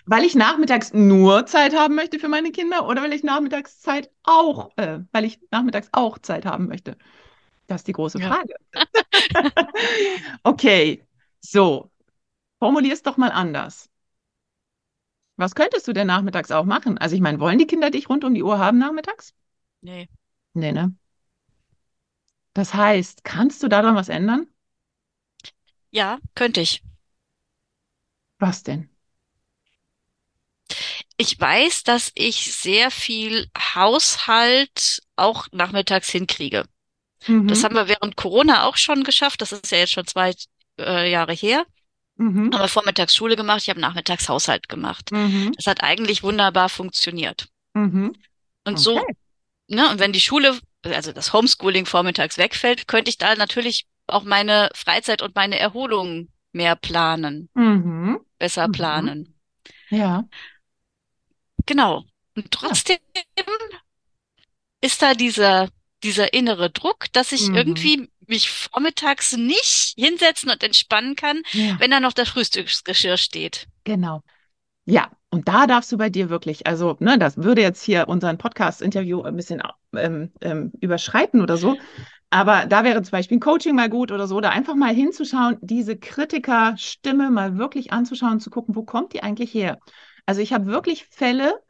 Weil 0.07 0.25
ich 0.25 0.35
nachmittags 0.35 0.93
nur 0.93 1.47
Zeit 1.47 1.75
haben 1.75 1.95
möchte 1.95 2.19
für 2.19 2.29
meine 2.29 2.51
Kinder 2.51 2.87
oder 2.87 3.03
weil 3.03 3.13
ich 3.13 3.23
nachmittags 3.23 3.81
Zeit 3.81 4.11
auch, 4.23 4.71
äh, 4.77 5.01
weil 5.13 5.25
ich 5.25 5.39
nachmittags 5.51 5.89
auch 5.93 6.19
Zeit 6.19 6.45
haben 6.45 6.69
möchte? 6.69 6.97
Das 7.67 7.83
ist 7.83 7.89
die 7.89 7.93
große 7.93 8.19
Ja. 8.21 8.29
Frage. 8.29 8.55
Okay, 10.45 11.03
so, 11.41 11.91
formulier 12.61 12.95
es 12.95 13.03
doch 13.03 13.17
mal 13.17 13.31
anders. 13.33 13.89
Was 15.37 15.55
könntest 15.55 15.89
du 15.89 15.93
denn 15.95 16.07
nachmittags 16.09 16.51
auch 16.51 16.65
machen? 16.67 16.99
Also 16.99 17.15
ich 17.15 17.23
meine, 17.23 17.41
wollen 17.41 17.59
die 17.59 17.67
Kinder 17.67 17.91
dich 17.91 18.09
rund 18.11 18.23
um 18.25 18.35
die 18.35 18.43
Uhr 18.43 18.59
haben 18.59 18.77
nachmittags? 18.79 19.35
Nee. 19.81 20.09
Nee, 20.55 20.73
ne? 20.73 20.95
Das 22.57 22.73
heißt, 22.73 23.23
kannst 23.23 23.63
du 23.63 23.69
daran 23.69 23.97
was 23.97 24.09
ändern? 24.09 24.47
Ja, 25.91 26.19
könnte 26.35 26.63
ich. 26.63 26.83
Was 28.39 28.63
denn? 28.63 28.89
ich 31.19 31.39
weiß, 31.39 31.83
dass 31.85 32.13
ich 32.15 32.55
sehr 32.55 32.91
viel 32.91 33.51
Haushalt 33.75 35.01
auch 35.17 35.47
nachmittags 35.53 36.09
hinkriege. 36.11 36.65
Das 37.21 37.29
Mhm. 37.29 37.65
haben 37.65 37.75
wir 37.75 37.89
während 37.89 38.17
Corona 38.17 38.65
auch 38.65 38.77
schon 38.77 39.05
geschafft. 39.05 39.43
Das 39.43 39.53
ist 39.53 39.71
ja 39.71 39.79
jetzt 39.79 39.93
schon 39.93 40.07
zwei 40.07 40.35
äh, 40.79 41.11
Jahre 41.11 41.33
her. 41.35 41.65
Mhm. 42.17 42.53
Haben 42.53 42.63
wir 42.63 42.69
vormittags 42.69 43.15
Schule 43.15 43.37
gemacht, 43.37 43.63
ich 43.63 43.69
habe 43.71 43.81
nachmittags 43.81 44.29
Haushalt 44.31 44.69
gemacht. 44.69 45.13
Mhm. 45.13 45.53
Das 45.57 45.67
hat 45.67 45.83
eigentlich 45.83 46.23
wunderbar 46.23 46.71
funktioniert. 46.71 47.49
Mhm. 47.75 48.15
Und 48.65 48.79
so, 48.79 48.99
Okay. 48.99 49.15
ne, 49.69 49.91
und 49.91 49.99
wenn 49.99 50.13
die 50.13 50.21
Schule, 50.21 50.59
also 50.95 51.13
das 51.13 51.33
Homeschooling 51.33 51.87
vormittags 51.87 52.39
wegfällt, 52.39 52.89
könnte 52.89 53.09
ich 53.11 53.19
da 53.19 53.35
natürlich 53.35 53.87
auch 54.07 54.23
meine 54.25 54.71
Freizeit 54.75 55.23
und 55.23 55.35
meine 55.35 55.59
Erholung 55.59 56.29
mehr 56.53 56.77
planen, 56.77 57.49
Mhm. 57.55 58.21
besser 58.39 58.69
Mhm. 58.69 58.73
planen. 58.73 59.39
Ja. 59.91 60.25
Genau. 61.67 62.05
Und 62.37 62.45
Ja. 62.45 62.49
trotzdem 62.51 62.99
ist 64.81 65.03
da 65.03 65.15
dieser, 65.15 65.69
dieser 66.03 66.33
innere 66.33 66.71
Druck, 66.71 67.13
dass 67.13 67.33
ich 67.33 67.49
Mhm. 67.49 67.55
irgendwie 67.55 68.11
mich 68.27 68.51
vormittags 68.51 69.33
nicht 69.37 69.95
hinsetzen 69.97 70.51
und 70.51 70.63
entspannen 70.63 71.17
kann, 71.17 71.43
Ja. 71.53 71.79
wenn 71.81 71.91
da 71.91 72.01
noch 72.01 72.13
das 72.13 72.29
Frühstücksgeschirr 72.29 73.17
steht. 73.17 73.67
Genau. 73.85 74.23
Ja, 74.85 75.11
und 75.31 75.49
da 75.49 75.67
darfst 75.67 75.91
du 75.93 75.99
bei 75.99 76.09
dir 76.09 76.31
wirklich, 76.31 76.67
also, 76.67 76.97
ne, 77.01 77.19
das 77.19 77.37
würde 77.39 77.61
jetzt 77.61 77.83
hier 77.83 78.09
unseren 78.09 78.39
Podcast-Interview 78.39 79.23
ein 79.23 79.37
bisschen 79.37 79.63
ähm, 79.95 80.31
ähm, 80.41 80.73
überschreiten 80.81 81.41
oder 81.41 81.57
so. 81.57 81.77
Aber 82.31 82.67
da 82.67 82.85
wäre 82.85 83.03
zum 83.03 83.13
Beispiel 83.13 83.37
ein 83.37 83.41
Coaching 83.41 83.75
mal 83.75 83.89
gut 83.89 84.13
oder 84.13 84.27
so, 84.27 84.41
da 84.41 84.51
einfach 84.51 84.75
mal 84.75 84.95
hinzuschauen, 84.95 85.59
diese 85.61 85.97
Kritikerstimme 85.97 87.31
mal 87.31 87.57
wirklich 87.57 87.93
anzuschauen, 87.93 88.41
zu 88.41 88.51
gucken, 88.51 88.75
wo 88.75 88.83
kommt 88.83 89.13
die 89.13 89.23
eigentlich 89.23 89.55
her? 89.55 89.79
Also 90.27 90.41
ich 90.41 90.53
habe 90.53 90.67
wirklich 90.67 91.07
Fälle, 91.07 91.61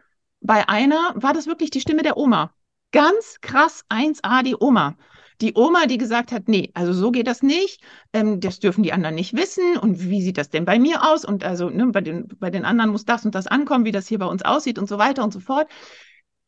bei 0.40 0.68
einer 0.68 1.12
war 1.14 1.32
das 1.32 1.46
wirklich 1.46 1.70
die 1.70 1.80
Stimme 1.80 2.02
der 2.02 2.16
Oma. 2.16 2.52
Ganz 2.92 3.38
krass 3.40 3.84
1A 3.88 4.42
die 4.42 4.56
Oma. 4.58 4.96
Die 5.40 5.52
Oma, 5.54 5.86
die 5.86 5.98
gesagt 5.98 6.32
hat, 6.32 6.48
nee, 6.48 6.70
also 6.74 6.92
so 6.92 7.10
geht 7.10 7.26
das 7.26 7.42
nicht 7.42 7.80
ähm, 8.12 8.40
das 8.40 8.58
dürfen 8.60 8.82
die 8.82 8.92
anderen 8.92 9.14
nicht 9.14 9.34
wissen 9.36 9.76
und 9.76 10.08
wie 10.08 10.22
sieht 10.22 10.38
das 10.38 10.50
denn 10.50 10.64
bei 10.64 10.78
mir 10.78 11.02
aus 11.10 11.24
und 11.24 11.44
also 11.44 11.70
ne, 11.70 11.86
bei 11.88 12.00
den, 12.00 12.28
bei 12.38 12.50
den 12.50 12.64
anderen 12.64 12.90
muss 12.90 13.04
das 13.04 13.24
und 13.24 13.34
das 13.34 13.46
ankommen, 13.46 13.84
wie 13.84 13.92
das 13.92 14.06
hier 14.08 14.18
bei 14.18 14.26
uns 14.26 14.42
aussieht 14.42 14.78
und 14.78 14.88
so 14.88 14.98
weiter 14.98 15.24
und 15.24 15.32
so 15.32 15.40
fort. 15.40 15.68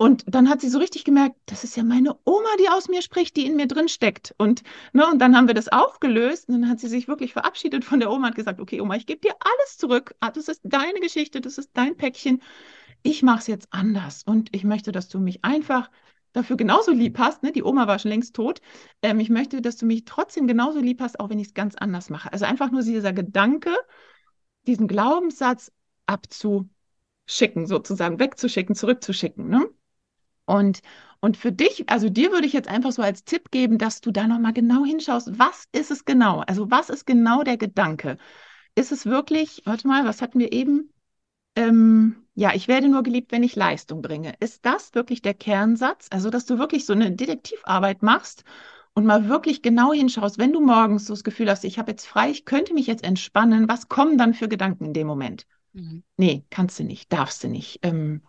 Und 0.00 0.22
dann 0.28 0.48
hat 0.48 0.60
sie 0.60 0.68
so 0.68 0.78
richtig 0.78 1.04
gemerkt, 1.04 1.34
das 1.46 1.64
ist 1.64 1.76
ja 1.76 1.82
meine 1.82 2.16
Oma, 2.24 2.48
die 2.60 2.68
aus 2.68 2.88
mir 2.88 3.02
spricht, 3.02 3.36
die 3.36 3.46
in 3.46 3.56
mir 3.56 3.66
drin 3.66 3.88
steckt. 3.88 4.32
Und, 4.38 4.62
ne, 4.92 5.04
und 5.08 5.18
dann 5.18 5.36
haben 5.36 5.48
wir 5.48 5.54
das 5.54 5.68
aufgelöst 5.68 6.48
und 6.48 6.60
dann 6.60 6.70
hat 6.70 6.78
sie 6.78 6.86
sich 6.88 7.08
wirklich 7.08 7.32
verabschiedet 7.32 7.84
von 7.84 7.98
der 7.98 8.10
Oma 8.12 8.28
und 8.28 8.36
gesagt, 8.36 8.60
okay, 8.60 8.80
Oma, 8.80 8.94
ich 8.94 9.06
gebe 9.06 9.20
dir 9.20 9.34
alles 9.40 9.76
zurück. 9.76 10.14
Ah, 10.20 10.30
Das 10.30 10.46
ist 10.48 10.60
deine 10.62 11.00
Geschichte, 11.00 11.40
das 11.40 11.58
ist 11.58 11.70
dein 11.74 11.96
Päckchen. 11.96 12.40
Ich 13.02 13.22
mache 13.24 13.40
es 13.40 13.46
jetzt 13.48 13.68
anders 13.72 14.22
und 14.24 14.54
ich 14.54 14.62
möchte, 14.64 14.92
dass 14.92 15.08
du 15.08 15.18
mich 15.20 15.44
einfach 15.44 15.90
dafür 16.32 16.56
genauso 16.56 16.92
lieb 16.92 17.18
hast. 17.18 17.42
Ne? 17.42 17.52
Die 17.52 17.62
Oma 17.62 17.86
war 17.86 17.98
schon 17.98 18.10
längst 18.10 18.34
tot. 18.34 18.60
Ähm, 19.02 19.20
ich 19.20 19.30
möchte, 19.30 19.60
dass 19.62 19.76
du 19.76 19.86
mich 19.86 20.04
trotzdem 20.04 20.46
genauso 20.46 20.80
lieb 20.80 21.00
hast, 21.00 21.20
auch 21.20 21.30
wenn 21.30 21.38
ich 21.38 21.48
es 21.48 21.54
ganz 21.54 21.74
anders 21.74 22.10
mache. 22.10 22.32
Also 22.32 22.44
einfach 22.44 22.70
nur 22.70 22.82
dieser 22.82 23.12
Gedanke, 23.12 23.74
diesen 24.66 24.88
Glaubenssatz 24.88 25.72
abzuschicken, 26.06 27.66
sozusagen 27.66 28.18
wegzuschicken, 28.18 28.74
zurückzuschicken. 28.74 29.48
Ne? 29.48 29.68
Und, 30.46 30.80
und 31.20 31.36
für 31.36 31.52
dich, 31.52 31.88
also 31.90 32.08
dir 32.08 32.32
würde 32.32 32.46
ich 32.46 32.54
jetzt 32.54 32.68
einfach 32.68 32.92
so 32.92 33.02
als 33.02 33.24
Tipp 33.24 33.50
geben, 33.50 33.78
dass 33.78 34.00
du 34.00 34.10
da 34.10 34.26
nochmal 34.26 34.54
genau 34.54 34.84
hinschaust, 34.84 35.38
was 35.38 35.66
ist 35.72 35.90
es 35.90 36.04
genau? 36.06 36.40
Also 36.46 36.70
was 36.70 36.88
ist 36.88 37.06
genau 37.06 37.42
der 37.42 37.58
Gedanke? 37.58 38.16
Ist 38.74 38.92
es 38.92 39.04
wirklich, 39.04 39.62
warte 39.66 39.86
mal, 39.88 40.06
was 40.06 40.22
hatten 40.22 40.38
wir 40.38 40.52
eben? 40.52 40.92
Ähm, 41.56 42.27
ja, 42.38 42.54
ich 42.54 42.68
werde 42.68 42.88
nur 42.88 43.02
geliebt, 43.02 43.32
wenn 43.32 43.42
ich 43.42 43.56
Leistung 43.56 44.00
bringe. 44.00 44.32
Ist 44.38 44.64
das 44.64 44.94
wirklich 44.94 45.22
der 45.22 45.34
Kernsatz? 45.34 46.06
Also, 46.10 46.30
dass 46.30 46.46
du 46.46 46.56
wirklich 46.56 46.86
so 46.86 46.92
eine 46.92 47.10
Detektivarbeit 47.10 48.04
machst 48.04 48.44
und 48.94 49.04
mal 49.04 49.28
wirklich 49.28 49.60
genau 49.60 49.92
hinschaust, 49.92 50.38
wenn 50.38 50.52
du 50.52 50.60
morgens 50.60 51.06
so 51.06 51.14
das 51.14 51.24
Gefühl 51.24 51.50
hast, 51.50 51.64
ich 51.64 51.80
habe 51.80 51.90
jetzt 51.90 52.06
frei, 52.06 52.30
ich 52.30 52.44
könnte 52.44 52.74
mich 52.74 52.86
jetzt 52.86 53.02
entspannen, 53.02 53.68
was 53.68 53.88
kommen 53.88 54.18
dann 54.18 54.34
für 54.34 54.48
Gedanken 54.48 54.84
in 54.84 54.92
dem 54.92 55.08
Moment? 55.08 55.46
Mhm. 55.72 56.04
Nee, 56.16 56.44
kannst 56.48 56.78
du 56.78 56.84
nicht, 56.84 57.12
darfst 57.12 57.42
du 57.42 57.48
nicht. 57.48 57.80
Ähm, 57.82 58.22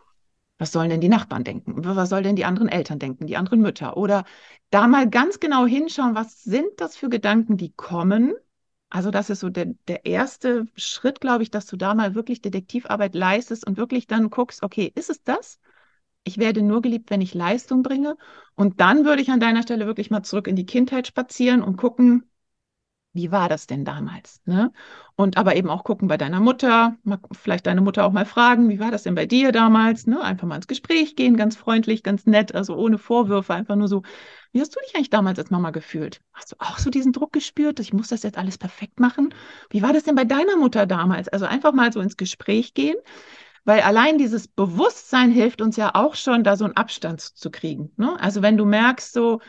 was 0.57 0.71
sollen 0.71 0.89
denn 0.89 1.01
die 1.01 1.07
Nachbarn 1.07 1.43
denken? 1.43 1.75
Was 1.85 2.09
sollen 2.09 2.23
denn 2.23 2.35
die 2.35 2.45
anderen 2.45 2.67
Eltern 2.67 2.97
denken, 2.97 3.27
die 3.27 3.37
anderen 3.37 3.61
Mütter? 3.61 3.95
Oder 3.95 4.25
da 4.71 4.87
mal 4.87 5.07
ganz 5.07 5.39
genau 5.39 5.67
hinschauen, 5.67 6.15
was 6.15 6.41
sind 6.41 6.69
das 6.77 6.97
für 6.97 7.09
Gedanken, 7.09 7.57
die 7.57 7.73
kommen? 7.73 8.33
Also 8.89 9.11
das 9.11 9.29
ist 9.29 9.39
so 9.41 9.49
der, 9.49 9.67
der 9.87 10.05
erste 10.05 10.65
Schritt, 10.75 11.21
glaube 11.21 11.43
ich, 11.43 11.51
dass 11.51 11.67
du 11.67 11.77
da 11.77 11.93
mal 11.93 12.15
wirklich 12.15 12.41
Detektivarbeit 12.41 13.13
leistest 13.15 13.65
und 13.67 13.77
wirklich 13.77 14.07
dann 14.07 14.29
guckst, 14.29 14.63
okay, 14.63 14.91
ist 14.95 15.09
es 15.09 15.23
das? 15.23 15.59
Ich 16.23 16.37
werde 16.37 16.61
nur 16.63 16.81
geliebt, 16.81 17.09
wenn 17.11 17.21
ich 17.21 17.33
Leistung 17.33 17.83
bringe. 17.83 18.17
Und 18.55 18.79
dann 18.81 19.05
würde 19.05 19.21
ich 19.21 19.31
an 19.31 19.39
deiner 19.39 19.63
Stelle 19.63 19.85
wirklich 19.87 20.11
mal 20.11 20.23
zurück 20.23 20.47
in 20.47 20.55
die 20.55 20.65
Kindheit 20.65 21.07
spazieren 21.07 21.63
und 21.63 21.77
gucken, 21.77 22.28
wie 23.19 23.31
war 23.33 23.49
das 23.49 23.67
denn 23.67 23.83
damals? 23.83 24.41
Ne? 24.45 24.71
Und 25.17 25.35
aber 25.35 25.57
eben 25.57 25.69
auch 25.69 25.83
gucken 25.83 26.07
bei 26.07 26.15
deiner 26.15 26.39
Mutter, 26.39 26.95
mal, 27.03 27.19
vielleicht 27.33 27.67
deine 27.67 27.81
Mutter 27.81 28.05
auch 28.05 28.13
mal 28.13 28.25
fragen, 28.25 28.69
wie 28.69 28.79
war 28.79 28.91
das 28.91 29.03
denn 29.03 29.15
bei 29.15 29.25
dir 29.25 29.51
damals? 29.51 30.07
Ne? 30.07 30.21
Einfach 30.21 30.47
mal 30.47 30.55
ins 30.55 30.67
Gespräch 30.67 31.17
gehen, 31.17 31.35
ganz 31.35 31.57
freundlich, 31.57 32.01
ganz 32.01 32.25
nett, 32.25 32.55
also 32.55 32.77
ohne 32.77 32.97
Vorwürfe, 32.97 33.53
einfach 33.53 33.75
nur 33.75 33.89
so, 33.89 34.03
wie 34.53 34.61
hast 34.61 34.73
du 34.73 34.79
dich 34.79 34.95
eigentlich 34.95 35.09
damals 35.09 35.37
als 35.37 35.51
Mama 35.51 35.71
gefühlt? 35.71 36.21
Hast 36.31 36.53
du 36.53 36.55
auch 36.59 36.77
so 36.77 36.89
diesen 36.89 37.11
Druck 37.11 37.33
gespürt, 37.33 37.81
ich 37.81 37.91
muss 37.91 38.07
das 38.07 38.23
jetzt 38.23 38.37
alles 38.37 38.57
perfekt 38.57 39.01
machen? 39.01 39.33
Wie 39.69 39.81
war 39.81 39.91
das 39.91 40.03
denn 40.03 40.15
bei 40.15 40.23
deiner 40.23 40.55
Mutter 40.55 40.85
damals? 40.85 41.27
Also 41.27 41.45
einfach 41.45 41.73
mal 41.73 41.91
so 41.91 41.99
ins 41.99 42.15
Gespräch 42.15 42.73
gehen, 42.73 42.95
weil 43.65 43.81
allein 43.81 44.17
dieses 44.17 44.47
Bewusstsein 44.47 45.31
hilft 45.31 45.61
uns 45.61 45.75
ja 45.75 45.91
auch 45.93 46.15
schon, 46.15 46.45
da 46.45 46.55
so 46.55 46.63
einen 46.63 46.77
Abstand 46.77 47.19
zu 47.19 47.51
kriegen. 47.51 47.91
Ne? 47.97 48.17
Also 48.21 48.41
wenn 48.41 48.55
du 48.55 48.65
merkst, 48.65 49.11
so, 49.11 49.41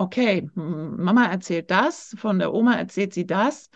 okay, 0.00 0.48
Mama 0.54 1.26
erzählt 1.26 1.70
das, 1.70 2.14
von 2.18 2.38
der 2.38 2.54
Oma 2.54 2.74
erzählt 2.74 3.12
sie 3.12 3.26
das. 3.26 3.68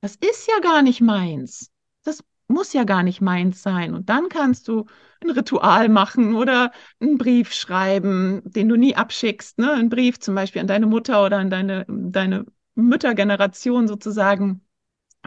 Das 0.00 0.16
ist 0.16 0.48
ja 0.48 0.58
gar 0.60 0.82
nicht 0.82 1.02
meins. 1.02 1.70
Das 2.02 2.24
muss 2.48 2.72
ja 2.72 2.84
gar 2.84 3.02
nicht 3.02 3.20
meins 3.20 3.62
sein. 3.62 3.94
Und 3.94 4.08
dann 4.08 4.28
kannst 4.30 4.68
du 4.68 4.86
ein 5.22 5.30
Ritual 5.30 5.88
machen 5.90 6.34
oder 6.34 6.72
einen 7.00 7.18
Brief 7.18 7.52
schreiben, 7.52 8.40
den 8.44 8.68
du 8.70 8.76
nie 8.76 8.96
abschickst. 8.96 9.58
Ne? 9.58 9.70
Ein 9.72 9.90
Brief 9.90 10.18
zum 10.18 10.34
Beispiel 10.34 10.62
an 10.62 10.66
deine 10.66 10.86
Mutter 10.86 11.22
oder 11.24 11.38
an 11.38 11.50
deine, 11.50 11.84
deine 11.88 12.46
Müttergeneration 12.74 13.86
sozusagen 13.86 14.62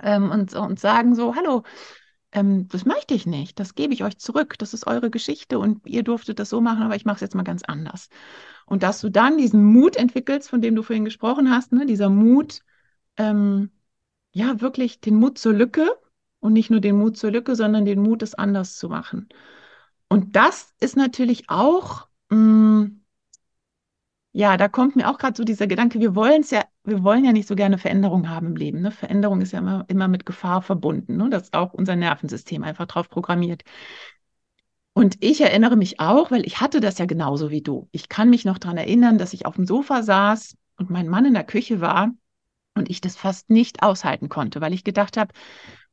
ähm, 0.01 0.31
und, 0.31 0.55
und 0.55 0.79
sagen 0.79 1.13
so, 1.13 1.35
hallo, 1.35 1.63
ähm, 2.31 2.67
das 2.67 2.85
möchte 2.85 3.13
ich 3.13 3.25
nicht, 3.25 3.59
das 3.59 3.75
gebe 3.75 3.93
ich 3.93 4.03
euch 4.03 4.17
zurück, 4.19 4.57
das 4.59 4.73
ist 4.73 4.87
eure 4.87 5.09
Geschichte 5.09 5.59
und 5.59 5.85
ihr 5.85 6.03
durftet 6.03 6.39
das 6.39 6.49
so 6.49 6.61
machen, 6.61 6.83
aber 6.83 6.95
ich 6.95 7.05
mache 7.05 7.15
es 7.15 7.21
jetzt 7.21 7.35
mal 7.35 7.43
ganz 7.43 7.63
anders. 7.63 8.09
Und 8.65 8.83
dass 8.83 9.01
du 9.01 9.09
dann 9.09 9.37
diesen 9.37 9.63
Mut 9.63 9.95
entwickelst, 9.95 10.49
von 10.49 10.61
dem 10.61 10.75
du 10.75 10.83
vorhin 10.83 11.05
gesprochen 11.05 11.51
hast, 11.51 11.71
ne? 11.71 11.85
dieser 11.85 12.09
Mut, 12.09 12.61
ähm, 13.17 13.71
ja, 14.31 14.61
wirklich 14.61 15.01
den 15.01 15.15
Mut 15.15 15.37
zur 15.39 15.53
Lücke 15.53 15.89
und 16.39 16.53
nicht 16.53 16.69
nur 16.69 16.81
den 16.81 16.97
Mut 16.97 17.17
zur 17.17 17.31
Lücke, 17.31 17.55
sondern 17.55 17.85
den 17.85 18.01
Mut, 18.01 18.21
es 18.23 18.35
anders 18.35 18.77
zu 18.77 18.89
machen. 18.89 19.29
Und 20.09 20.35
das 20.35 20.73
ist 20.79 20.97
natürlich 20.97 21.49
auch, 21.49 22.07
mh, 22.29 22.89
ja, 24.31 24.57
da 24.57 24.67
kommt 24.67 24.95
mir 24.95 25.09
auch 25.09 25.17
gerade 25.17 25.35
so 25.35 25.43
dieser 25.43 25.67
Gedanke, 25.67 25.99
wir 25.99 26.15
wollen 26.15 26.41
es 26.41 26.51
ja, 26.51 26.63
wir 26.83 27.03
wollen 27.03 27.25
ja 27.25 27.31
nicht 27.31 27.47
so 27.47 27.55
gerne 27.55 27.77
Veränderung 27.77 28.29
haben 28.29 28.47
im 28.47 28.55
Leben. 28.55 28.81
Ne? 28.81 28.91
Veränderung 28.91 29.41
ist 29.41 29.53
ja 29.53 29.59
immer, 29.59 29.85
immer 29.87 30.07
mit 30.07 30.25
Gefahr 30.25 30.61
verbunden. 30.61 31.17
Ne? 31.17 31.29
Das 31.29 31.43
ist 31.43 31.53
auch 31.53 31.73
unser 31.73 31.95
Nervensystem 31.95 32.63
einfach 32.63 32.85
drauf 32.85 33.09
programmiert. 33.09 33.63
Und 34.93 35.17
ich 35.21 35.41
erinnere 35.41 35.77
mich 35.77 35.99
auch, 35.99 36.29
weil 36.29 36.45
ich 36.45 36.59
hatte 36.61 36.79
das 36.79 36.97
ja 36.97 37.05
genauso 37.05 37.49
wie 37.51 37.61
du. 37.61 37.87
Ich 37.91 38.09
kann 38.09 38.29
mich 38.29 38.45
noch 38.45 38.57
daran 38.57 38.77
erinnern, 38.77 39.17
dass 39.17 39.33
ich 39.33 39.45
auf 39.45 39.55
dem 39.55 39.65
Sofa 39.65 40.03
saß 40.03 40.55
und 40.77 40.89
mein 40.89 41.07
Mann 41.07 41.25
in 41.25 41.33
der 41.33 41.43
Küche 41.43 41.81
war 41.81 42.11
und 42.75 42.89
ich 42.89 43.01
das 43.01 43.15
fast 43.15 43.49
nicht 43.49 43.81
aushalten 43.81 44.29
konnte, 44.29 44.61
weil 44.61 44.73
ich 44.73 44.83
gedacht 44.83 45.17
habe, 45.17 45.33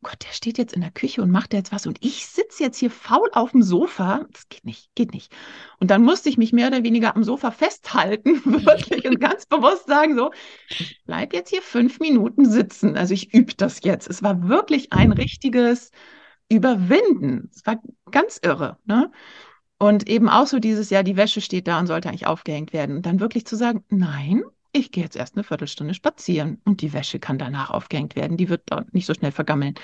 Gott, 0.02 0.24
der 0.24 0.32
steht 0.32 0.58
jetzt 0.58 0.74
in 0.74 0.82
der 0.82 0.90
Küche 0.90 1.22
und 1.22 1.30
macht 1.30 1.52
jetzt 1.52 1.72
was 1.72 1.86
und 1.86 1.98
ich 2.00 2.26
sitze 2.26 2.62
jetzt 2.62 2.78
hier 2.78 2.90
faul 2.90 3.28
auf 3.32 3.52
dem 3.52 3.62
Sofa. 3.62 4.26
Das 4.30 4.48
geht 4.48 4.64
nicht, 4.64 4.94
geht 4.94 5.12
nicht. 5.12 5.32
Und 5.80 5.90
dann 5.90 6.02
musste 6.02 6.28
ich 6.28 6.38
mich 6.38 6.52
mehr 6.52 6.68
oder 6.68 6.84
weniger 6.84 7.16
am 7.16 7.24
Sofa 7.24 7.50
festhalten, 7.50 8.44
wirklich 8.64 9.06
und 9.06 9.18
ganz 9.18 9.46
bewusst 9.46 9.86
sagen 9.86 10.16
so, 10.16 10.30
ich 10.68 11.02
bleibe 11.06 11.36
jetzt 11.36 11.50
hier 11.50 11.62
fünf 11.62 11.98
Minuten 11.98 12.48
sitzen. 12.48 12.96
Also 12.96 13.14
ich 13.14 13.34
übe 13.34 13.54
das 13.54 13.80
jetzt. 13.82 14.08
Es 14.08 14.22
war 14.22 14.48
wirklich 14.48 14.92
ein 14.92 15.12
richtiges 15.12 15.90
Überwinden. 16.48 17.50
Es 17.54 17.66
war 17.66 17.80
ganz 18.10 18.38
irre, 18.42 18.78
ne? 18.84 19.10
Und 19.78 20.08
eben 20.08 20.28
auch 20.28 20.46
so 20.46 20.58
dieses, 20.58 20.88
ja, 20.90 21.02
die 21.02 21.16
Wäsche 21.16 21.40
steht 21.40 21.68
da 21.68 21.78
und 21.78 21.86
sollte 21.86 22.08
eigentlich 22.08 22.26
aufgehängt 22.26 22.72
werden. 22.72 22.96
Und 22.96 23.06
dann 23.06 23.20
wirklich 23.20 23.46
zu 23.46 23.56
sagen, 23.56 23.84
nein, 23.90 24.42
ich 24.76 24.92
gehe 24.92 25.04
jetzt 25.04 25.16
erst 25.16 25.34
eine 25.34 25.44
Viertelstunde 25.44 25.94
spazieren 25.94 26.60
und 26.64 26.80
die 26.82 26.92
Wäsche 26.92 27.18
kann 27.18 27.38
danach 27.38 27.70
aufgehängt 27.70 28.16
werden. 28.16 28.36
Die 28.36 28.48
wird 28.48 28.62
dort 28.66 28.94
nicht 28.94 29.06
so 29.06 29.14
schnell 29.14 29.32
vergammeln. 29.32 29.74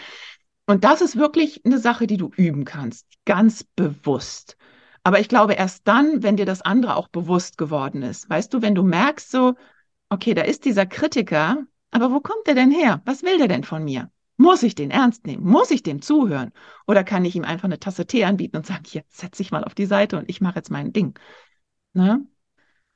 Und 0.67 0.85
das 0.85 1.01
ist 1.01 1.17
wirklich 1.17 1.65
eine 1.65 1.79
Sache, 1.79 2.07
die 2.07 2.17
du 2.17 2.31
üben 2.37 2.65
kannst, 2.65 3.07
ganz 3.25 3.65
bewusst. 3.65 4.57
Aber 5.03 5.19
ich 5.21 5.29
glaube 5.29 5.55
erst 5.55 5.89
dann, 5.89 6.23
wenn 6.23 6.37
dir 6.37 6.47
das 6.47 6.63
andere 6.63 6.97
auch 6.97 7.09
bewusst 7.09 7.59
geworden 7.59 8.03
ist. 8.03 8.31
Weißt 8.31 8.55
du, 8.55 8.63
wenn 8.63 8.75
du 8.75 8.83
merkst 8.83 9.31
so, 9.31 9.55
okay, 10.09 10.35
da 10.35 10.43
ist 10.43 10.65
dieser 10.65 10.87
Kritiker, 10.87 11.65
aber 11.91 12.13
wo 12.13 12.21
kommt 12.21 12.47
der 12.47 12.55
denn 12.55 12.71
her? 12.71 13.03
Was 13.05 13.23
will 13.23 13.39
der 13.39 13.49
denn 13.49 13.65
von 13.65 13.85
mir? 13.85 14.11
Muss 14.37 14.63
ich 14.63 14.75
den 14.75 14.91
ernst 14.91 15.27
nehmen? 15.27 15.45
Muss 15.45 15.71
ich 15.71 15.83
dem 15.83 16.03
zuhören? 16.03 16.53
Oder 16.87 17.05
kann 17.05 17.25
ich 17.25 17.37
ihm 17.37 17.45
einfach 17.45 17.65
eine 17.65 17.79
Tasse 17.81 18.07
Tee 18.07 18.25
anbieten 18.25 18.57
und 18.57 18.67
sagen, 18.67 18.85
hier, 18.87 19.05
setz 19.09 19.39
dich 19.39 19.51
mal 19.51 19.65
auf 19.65 19.75
die 19.75 19.87
Seite 19.87 20.19
und 20.19 20.29
ich 20.29 20.41
mache 20.41 20.57
jetzt 20.57 20.71
mein 20.71 20.93
Ding. 20.93 21.19
Ne? 21.95 22.27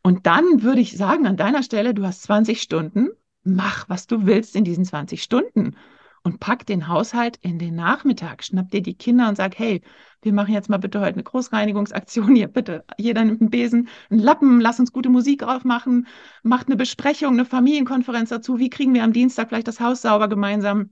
Und 0.06 0.24
dann 0.24 0.62
würde 0.62 0.80
ich 0.80 0.96
sagen, 0.96 1.26
an 1.26 1.36
deiner 1.36 1.64
Stelle, 1.64 1.92
du 1.92 2.06
hast 2.06 2.22
20 2.22 2.62
Stunden, 2.62 3.08
mach, 3.42 3.88
was 3.88 4.06
du 4.06 4.24
willst 4.24 4.54
in 4.54 4.62
diesen 4.62 4.84
20 4.84 5.20
Stunden 5.20 5.74
und 6.22 6.38
pack 6.38 6.64
den 6.64 6.86
Haushalt 6.86 7.38
in 7.42 7.58
den 7.58 7.74
Nachmittag. 7.74 8.44
Schnapp 8.44 8.70
dir 8.70 8.82
die 8.82 8.94
Kinder 8.94 9.28
und 9.28 9.34
sag, 9.34 9.58
hey, 9.58 9.82
wir 10.22 10.32
machen 10.32 10.54
jetzt 10.54 10.68
mal 10.68 10.76
bitte 10.76 11.00
heute 11.00 11.14
eine 11.14 11.24
Großreinigungsaktion 11.24 12.36
hier, 12.36 12.46
bitte. 12.46 12.84
Jeder 12.98 13.24
nimmt 13.24 13.40
einen 13.40 13.50
Besen, 13.50 13.88
einen 14.08 14.20
Lappen, 14.20 14.60
lass 14.60 14.78
uns 14.78 14.92
gute 14.92 15.08
Musik 15.08 15.42
aufmachen, 15.42 16.06
macht 16.44 16.68
eine 16.68 16.76
Besprechung, 16.76 17.32
eine 17.32 17.44
Familienkonferenz 17.44 18.28
dazu. 18.28 18.60
Wie 18.60 18.70
kriegen 18.70 18.94
wir 18.94 19.02
am 19.02 19.12
Dienstag 19.12 19.48
vielleicht 19.48 19.66
das 19.66 19.80
Haus 19.80 20.02
sauber 20.02 20.28
gemeinsam? 20.28 20.90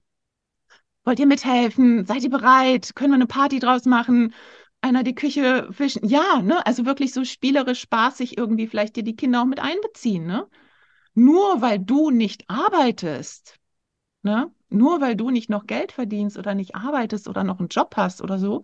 Wollt 1.04 1.20
ihr 1.20 1.26
mithelfen? 1.26 2.04
Seid 2.04 2.24
ihr 2.24 2.30
bereit? 2.30 2.96
Können 2.96 3.12
wir 3.12 3.16
eine 3.16 3.26
Party 3.28 3.60
draus 3.60 3.84
machen? 3.84 4.34
Einer 4.84 5.02
die 5.02 5.14
Küche 5.14 5.66
wischen? 5.70 6.06
Ja, 6.06 6.42
ne? 6.42 6.66
Also 6.66 6.84
wirklich 6.84 7.14
so 7.14 7.24
spielerisch, 7.24 7.80
spaßig 7.80 8.36
irgendwie 8.36 8.66
vielleicht 8.66 8.96
dir 8.96 9.02
die 9.02 9.16
Kinder 9.16 9.40
auch 9.40 9.46
mit 9.46 9.58
einbeziehen, 9.58 10.26
ne? 10.26 10.46
Nur 11.14 11.62
weil 11.62 11.78
du 11.78 12.10
nicht 12.10 12.44
arbeitest, 12.50 13.58
ne? 14.20 14.52
Nur 14.68 15.00
weil 15.00 15.16
du 15.16 15.30
nicht 15.30 15.48
noch 15.48 15.66
Geld 15.66 15.90
verdienst 15.90 16.36
oder 16.36 16.54
nicht 16.54 16.74
arbeitest 16.74 17.28
oder 17.28 17.44
noch 17.44 17.60
einen 17.60 17.68
Job 17.68 17.94
hast 17.96 18.20
oder 18.20 18.38
so, 18.38 18.62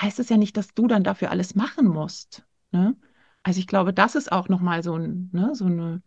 heißt 0.00 0.18
es 0.20 0.30
ja 0.30 0.38
nicht, 0.38 0.56
dass 0.56 0.72
du 0.72 0.86
dann 0.86 1.04
dafür 1.04 1.30
alles 1.30 1.54
machen 1.54 1.86
musst. 1.86 2.46
Ne? 2.70 2.96
Also 3.42 3.60
ich 3.60 3.66
glaube, 3.66 3.92
das 3.92 4.14
ist 4.14 4.32
auch 4.32 4.48
nochmal 4.48 4.82
so 4.82 4.96
ein, 4.96 5.28
ne, 5.34 5.54
so 5.54 5.66
eine, 5.66 6.02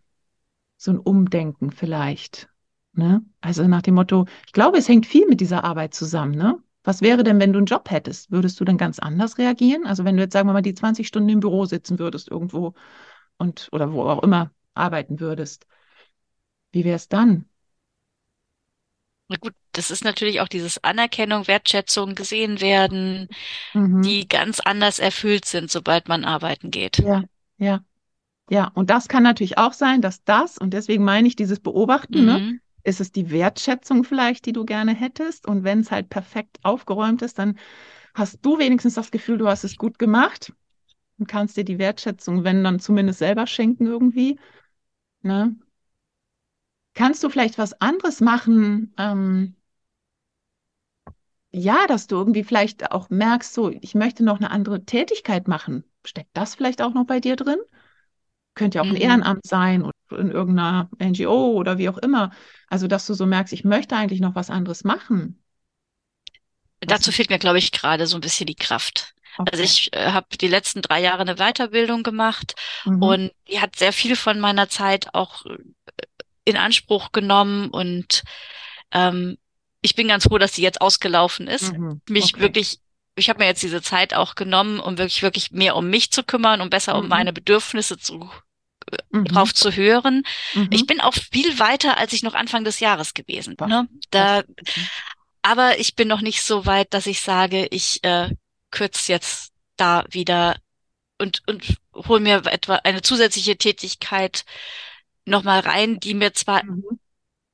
so 0.78 0.90
ein 0.90 0.98
Umdenken 0.98 1.70
vielleicht. 1.70 2.50
Ne? 2.94 3.24
Also 3.42 3.68
nach 3.68 3.84
dem 3.84 3.94
Motto, 3.94 4.26
ich 4.48 4.54
glaube, 4.54 4.80
es 4.80 4.90
hängt 4.90 5.06
viel 5.06 5.28
mit 5.28 5.40
dieser 5.40 5.66
Arbeit 5.66 5.94
zusammen. 5.94 6.34
Ne? 6.34 6.58
Was 6.90 7.04
wäre 7.04 7.24
denn, 7.24 7.40
wenn 7.40 7.54
du 7.54 7.60
einen 7.60 7.68
Job 7.68 7.92
hättest? 7.92 8.32
Würdest 8.32 8.60
du 8.60 8.66
dann 8.66 8.80
ganz 8.80 8.98
anders 8.98 9.38
reagieren? 9.38 9.86
Also 9.86 10.06
wenn 10.06 10.18
du 10.18 10.24
jetzt, 10.24 10.34
sagen 10.34 10.50
wir 10.50 10.54
mal, 10.54 10.64
die 10.64 10.74
20 10.74 11.08
Stunden 11.08 11.30
im 11.30 11.40
Büro 11.40 11.66
sitzen 11.66 12.00
würdest 12.00 12.30
irgendwo 12.30 12.74
und 13.38 13.70
oder 13.72 13.94
wo 13.94 14.10
auch 14.10 14.24
immer 14.24 14.50
arbeiten 14.74 15.20
würdest, 15.20 15.68
wie 16.72 16.84
wäre 16.84 16.96
es 16.96 17.08
dann? 17.08 17.46
Na 19.28 19.38
gut, 19.38 19.54
das 19.74 19.92
ist 19.92 20.04
natürlich 20.04 20.42
auch 20.42 20.48
dieses 20.48 20.84
Anerkennung, 20.84 21.48
Wertschätzung, 21.48 22.16
gesehen 22.16 22.60
werden, 22.60 23.28
Mhm. 23.76 24.02
die 24.02 24.28
ganz 24.28 24.60
anders 24.60 24.98
erfüllt 24.98 25.46
sind, 25.46 25.70
sobald 25.70 26.08
man 26.08 26.26
arbeiten 26.26 26.72
geht. 26.72 26.98
Ja, 26.98 27.24
ja, 27.60 27.82
ja. 28.50 28.72
Und 28.74 28.90
das 28.90 29.08
kann 29.08 29.22
natürlich 29.22 29.60
auch 29.60 29.74
sein, 29.74 30.02
dass 30.02 30.24
das, 30.24 30.58
und 30.58 30.72
deswegen 30.72 31.04
meine 31.04 31.28
ich 31.28 31.36
dieses 31.36 31.60
Beobachten, 31.60 32.26
ne? 32.26 32.60
Ist 32.84 33.02
es 33.02 33.12
die 33.12 33.32
Wertschätzung 33.32 34.04
vielleicht, 34.04 34.46
die 34.46 34.54
du 34.54 34.66
gerne 34.66 34.94
hättest? 34.96 35.48
Und 35.48 35.64
wenn 35.64 35.80
es 35.82 35.92
halt 35.92 36.10
perfekt 36.10 36.60
aufgeräumt 36.64 37.22
ist, 37.22 37.40
dann 37.40 37.58
hast 38.14 38.40
du 38.46 38.60
wenigstens 38.60 38.96
das 38.96 39.12
Gefühl, 39.12 39.38
du 39.40 39.48
hast 39.48 39.64
es 39.66 39.78
gut 39.78 40.00
gemacht 40.00 40.54
und 41.20 41.28
kannst 41.28 41.58
dir 41.58 41.66
die 41.66 41.80
Wertschätzung, 41.80 42.44
wenn 42.44 42.64
dann 42.64 42.80
zumindest 42.80 43.20
selber 43.20 43.48
schenken 43.48 43.88
irgendwie. 43.88 44.40
Ne? 45.24 45.56
Kannst 46.94 47.24
du 47.24 47.30
vielleicht 47.30 47.58
was 47.58 47.74
anderes 47.82 48.22
machen? 48.22 48.94
Ähm, 48.98 49.56
ja, 51.52 51.88
dass 51.88 52.08
du 52.08 52.16
irgendwie 52.18 52.44
vielleicht 52.44 52.92
auch 52.92 53.10
merkst, 53.10 53.54
so, 53.54 53.70
ich 53.82 53.96
möchte 53.96 54.24
noch 54.24 54.38
eine 54.38 54.52
andere 54.52 54.86
Tätigkeit 54.86 55.48
machen. 55.48 55.84
Steckt 56.06 56.30
das 56.34 56.56
vielleicht 56.56 56.82
auch 56.82 56.94
noch 56.94 57.06
bei 57.06 57.20
dir 57.20 57.36
drin? 57.36 57.58
Könnte 58.56 58.78
ja 58.80 58.84
auch 58.84 58.90
ein 58.92 58.96
Mhm. 58.96 59.02
Ehrenamt 59.02 59.46
sein 59.48 59.84
oder 59.84 59.94
in 60.12 60.32
irgendeiner 60.32 60.90
NGO 61.00 61.54
oder 61.54 61.78
wie 61.78 61.90
auch 61.90 61.98
immer. 61.98 62.32
Also, 62.70 62.88
dass 62.88 63.06
du 63.08 63.14
so 63.14 63.26
merkst, 63.26 63.54
ich 63.54 63.64
möchte 63.66 63.96
eigentlich 63.96 64.22
noch 64.22 64.36
was 64.36 64.50
anderes 64.50 64.84
machen. 64.84 65.42
Dazu 66.82 67.12
fehlt 67.12 67.30
mir, 67.30 67.40
glaube 67.40 67.58
ich, 67.58 67.72
gerade 67.72 68.08
so 68.08 68.18
ein 68.18 68.22
bisschen 68.22 68.46
die 68.48 68.56
Kraft. 68.56 69.14
Also 69.46 69.64
okay. 69.64 69.64
ich 69.64 69.92
äh, 69.94 70.12
habe 70.12 70.28
die 70.40 70.48
letzten 70.48 70.82
drei 70.82 71.02
Jahre 71.02 71.22
eine 71.22 71.36
Weiterbildung 71.36 72.04
gemacht 72.04 72.56
Mhm. 72.86 73.02
und 73.02 73.32
die 73.48 73.60
hat 73.60 73.76
sehr 73.76 73.94
viel 73.94 74.16
von 74.16 74.40
meiner 74.40 74.70
Zeit 74.70 75.14
auch 75.14 75.46
äh, 75.46 75.58
in 76.46 76.58
Anspruch 76.58 77.12
genommen 77.12 77.70
und 77.70 78.24
ähm, 78.92 79.38
ich 79.82 79.96
bin 79.96 80.08
ganz 80.10 80.26
froh, 80.26 80.38
dass 80.40 80.54
die 80.54 80.62
jetzt 80.64 80.82
ausgelaufen 80.82 81.48
ist. 81.48 81.74
Mhm. 81.74 82.02
Mich 82.10 82.34
Okay. 82.36 82.42
wirklich, 82.42 82.80
ich 83.16 83.30
habe 83.30 83.40
mir 83.40 83.48
jetzt 83.48 83.64
diese 83.64 83.82
Zeit 83.82 84.14
auch 84.14 84.36
genommen, 84.36 84.80
um 84.80 84.98
wirklich, 84.98 85.22
wirklich 85.24 85.52
mehr 85.52 85.76
um 85.76 85.90
mich 85.90 86.12
zu 86.12 86.24
kümmern, 86.24 86.62
um 86.62 86.70
besser 86.70 86.98
um 86.98 87.06
Mhm. 87.06 87.10
meine 87.10 87.34
Bedürfnisse 87.34 87.98
zu, 87.98 88.30
Mhm. 89.12 89.26
drauf 89.26 89.54
zu 89.54 89.72
hören. 89.72 90.24
Ich 90.72 90.82
Mhm. 90.82 90.86
bin 90.88 91.02
auch 91.02 91.14
viel 91.14 91.60
weiter, 91.60 91.98
als 91.98 92.14
ich 92.14 92.24
noch 92.24 92.34
Anfang 92.34 92.64
des 92.64 92.80
Jahres 92.80 93.14
gewesen 93.14 93.56
bin. 93.56 93.68
Ne? 93.70 93.88
Da 94.12 94.38
super. 94.40 94.54
aber 95.42 95.80
ich 95.80 95.96
bin 95.96 96.08
noch 96.08 96.22
nicht 96.22 96.42
so 96.44 96.66
weit, 96.66 96.94
dass 96.94 97.06
ich 97.08 97.22
sage, 97.22 97.68
ich 97.72 98.04
äh, 98.04 98.30
kürze 98.72 99.12
jetzt 99.12 99.52
da 99.78 100.04
wieder 100.10 100.58
und, 101.18 101.42
und 101.48 101.78
hole 101.96 102.20
mir 102.20 102.46
etwa 102.46 102.76
eine 102.76 103.02
zusätzliche 103.02 103.58
Tätigkeit 103.58 104.46
nochmal 105.26 105.60
rein, 105.62 106.00
die 106.00 106.14
mir 106.14 106.34
zwar 106.34 106.64
Mhm. 106.66 106.84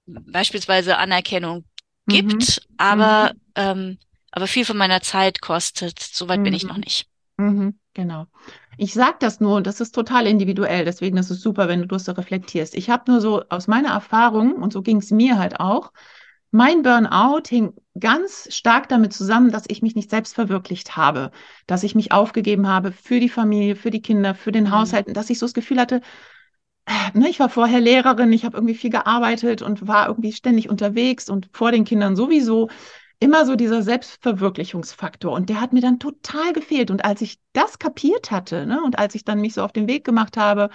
beispielsweise 0.05 0.97
Anerkennung 0.97 1.65
Mhm. 2.05 2.11
gibt, 2.11 2.61
aber, 2.77 3.33
Mhm. 3.33 3.39
ähm, 3.55 3.97
aber 4.31 4.47
viel 4.47 4.65
von 4.65 4.77
meiner 4.77 5.01
Zeit 5.01 5.41
kostet. 5.41 5.99
So 5.99 6.27
weit 6.27 6.43
bin 6.43 6.53
ich 6.53 6.63
noch 6.63 6.75
Mhm. 6.77 6.83
nicht. 6.83 7.07
Mhm. 7.37 7.79
Genau. 7.93 8.27
Ich 8.77 8.93
sage 8.93 9.15
das 9.19 9.39
nur, 9.39 9.55
und 9.57 9.67
das 9.67 9.81
ist 9.81 9.93
total 9.95 10.27
individuell, 10.27 10.85
deswegen 10.85 11.17
ist 11.17 11.29
es 11.29 11.41
super, 11.41 11.67
wenn 11.67 11.81
du 11.81 11.87
das 11.87 12.05
so 12.05 12.11
reflektierst. 12.13 12.75
Ich 12.75 12.89
habe 12.89 13.09
nur 13.11 13.21
so 13.21 13.43
aus 13.49 13.67
meiner 13.67 13.89
Erfahrung, 13.89 14.53
und 14.55 14.73
so 14.73 14.81
ging 14.81 14.97
es 14.97 15.11
mir 15.11 15.37
halt 15.37 15.59
auch, 15.59 15.91
Mein 16.51 16.83
Burnout 16.83 17.43
hing 17.49 17.73
ganz 17.99 18.47
stark 18.55 18.89
damit 18.89 19.13
zusammen, 19.13 19.51
dass 19.51 19.65
ich 19.67 19.81
mich 19.81 19.95
nicht 19.95 20.09
selbst 20.09 20.35
verwirklicht 20.35 20.97
habe, 20.97 21.31
dass 21.67 21.83
ich 21.83 21.95
mich 21.95 22.13
aufgegeben 22.13 22.67
habe 22.69 22.91
für 22.93 23.19
die 23.19 23.29
Familie, 23.29 23.75
für 23.75 23.91
die 23.91 24.01
Kinder, 24.01 24.35
für 24.35 24.51
den 24.53 24.65
Mhm. 24.65 24.71
Haushalt, 24.71 25.07
und 25.07 25.17
dass 25.17 25.29
ich 25.29 25.39
so 25.39 25.45
das 25.45 25.53
Gefühl 25.53 25.79
hatte, 25.79 26.01
äh, 26.85 27.17
ne, 27.17 27.29
ich 27.29 27.39
war 27.39 27.49
vorher 27.49 27.79
Lehrerin, 27.81 28.31
ich 28.33 28.45
habe 28.45 28.57
irgendwie 28.57 28.75
viel 28.75 28.89
gearbeitet 28.91 29.61
und 29.61 29.87
war 29.87 30.07
irgendwie 30.07 30.31
ständig 30.33 30.69
unterwegs 30.69 31.29
und 31.29 31.49
vor 31.53 31.71
den 31.71 31.85
Kindern 31.85 32.15
sowieso 32.15 32.69
immer 33.19 33.45
so 33.45 33.55
dieser 33.55 33.81
Selbstverwirklichungsfaktor. 33.83 35.31
Und 35.31 35.49
der 35.49 35.61
hat 35.61 35.73
mir 35.73 35.81
dann 35.81 35.99
total 35.99 36.53
gefehlt. 36.53 36.91
Und 36.91 37.05
als 37.05 37.21
ich 37.21 37.39
das 37.53 37.79
kapiert 37.79 38.31
hatte, 38.31 38.65
ne, 38.65 38.81
und 38.83 38.99
als 38.99 39.15
ich 39.15 39.25
dann 39.25 39.41
mich 39.41 39.53
so 39.53 39.63
auf 39.63 39.71
den 39.71 39.87
Weg 39.87 40.05
gemacht 40.05 40.37
habe, 40.37 40.69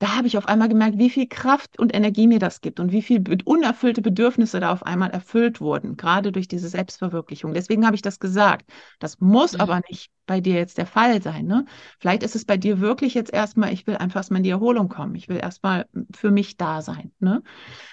da 0.00 0.16
habe 0.16 0.26
ich 0.26 0.38
auf 0.38 0.48
einmal 0.48 0.68
gemerkt, 0.68 0.98
wie 0.98 1.10
viel 1.10 1.28
Kraft 1.28 1.78
und 1.78 1.94
Energie 1.94 2.26
mir 2.26 2.40
das 2.40 2.62
gibt 2.62 2.80
und 2.80 2.90
wie 2.90 3.02
viel 3.02 3.22
unerfüllte 3.44 4.02
Bedürfnisse 4.02 4.58
da 4.58 4.72
auf 4.72 4.82
einmal 4.84 5.10
erfüllt 5.10 5.60
wurden, 5.60 5.96
gerade 5.96 6.32
durch 6.32 6.48
diese 6.48 6.68
Selbstverwirklichung. 6.70 7.54
Deswegen 7.54 7.86
habe 7.86 7.96
ich 7.96 8.02
das 8.02 8.18
gesagt. 8.18 8.70
Das 8.98 9.20
muss 9.20 9.54
Mhm. 9.54 9.60
aber 9.60 9.80
nicht 9.90 10.10
bei 10.26 10.40
dir 10.40 10.54
jetzt 10.54 10.78
der 10.78 10.86
Fall 10.86 11.20
sein, 11.22 11.46
ne? 11.46 11.66
Vielleicht 11.98 12.22
ist 12.22 12.36
es 12.36 12.44
bei 12.46 12.56
dir 12.56 12.80
wirklich 12.80 13.14
jetzt 13.14 13.32
erstmal, 13.32 13.72
ich 13.72 13.86
will 13.86 13.96
einfach 13.96 14.20
erstmal 14.20 14.38
in 14.38 14.44
die 14.44 14.50
Erholung 14.50 14.88
kommen. 14.88 15.14
Ich 15.16 15.28
will 15.28 15.38
erstmal 15.38 15.86
für 16.14 16.30
mich 16.30 16.56
da 16.56 16.82
sein, 16.82 17.12
ne? 17.18 17.42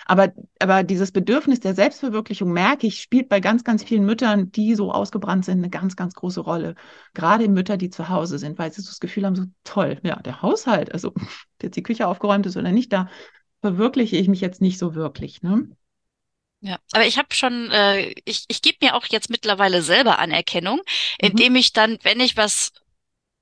Aber, 0.05 0.33
aber 0.59 0.83
dieses 0.83 1.11
Bedürfnis 1.11 1.59
der 1.59 1.75
Selbstverwirklichung, 1.75 2.51
merke 2.51 2.87
ich, 2.87 3.01
spielt 3.01 3.29
bei 3.29 3.39
ganz, 3.39 3.63
ganz 3.63 3.83
vielen 3.83 4.05
Müttern, 4.05 4.51
die 4.51 4.75
so 4.75 4.91
ausgebrannt 4.91 5.45
sind, 5.45 5.59
eine 5.59 5.69
ganz, 5.69 5.95
ganz 5.95 6.13
große 6.15 6.41
Rolle. 6.41 6.75
Gerade 7.13 7.47
Mütter, 7.49 7.77
die 7.77 7.89
zu 7.89 8.09
Hause 8.09 8.39
sind, 8.39 8.57
weil 8.59 8.71
sie 8.71 8.81
so 8.81 8.89
das 8.91 8.99
Gefühl 8.99 9.25
haben, 9.25 9.35
so 9.35 9.45
toll, 9.63 9.99
ja, 10.03 10.17
der 10.21 10.41
Haushalt, 10.41 10.93
also 10.93 11.13
jetzt 11.63 11.75
die 11.75 11.83
Küche 11.83 12.07
aufgeräumt 12.07 12.45
ist 12.45 12.57
oder 12.57 12.71
nicht, 12.71 12.93
da 12.93 13.09
verwirkliche 13.61 14.17
ich 14.17 14.27
mich 14.29 14.41
jetzt 14.41 14.61
nicht 14.61 14.77
so 14.79 14.95
wirklich. 14.95 15.41
Ne? 15.43 15.69
Ja, 16.59 16.79
aber 16.91 17.05
ich 17.05 17.17
habe 17.19 17.27
schon, 17.35 17.69
äh, 17.71 18.13
ich, 18.25 18.45
ich 18.47 18.61
gebe 18.63 18.77
mir 18.81 18.95
auch 18.95 19.05
jetzt 19.05 19.29
mittlerweile 19.29 19.81
selber 19.83 20.17
Anerkennung, 20.19 20.81
Mhm. 21.21 21.27
indem 21.29 21.55
ich 21.55 21.71
dann, 21.73 21.97
wenn 22.03 22.19
ich 22.19 22.35
was 22.37 22.71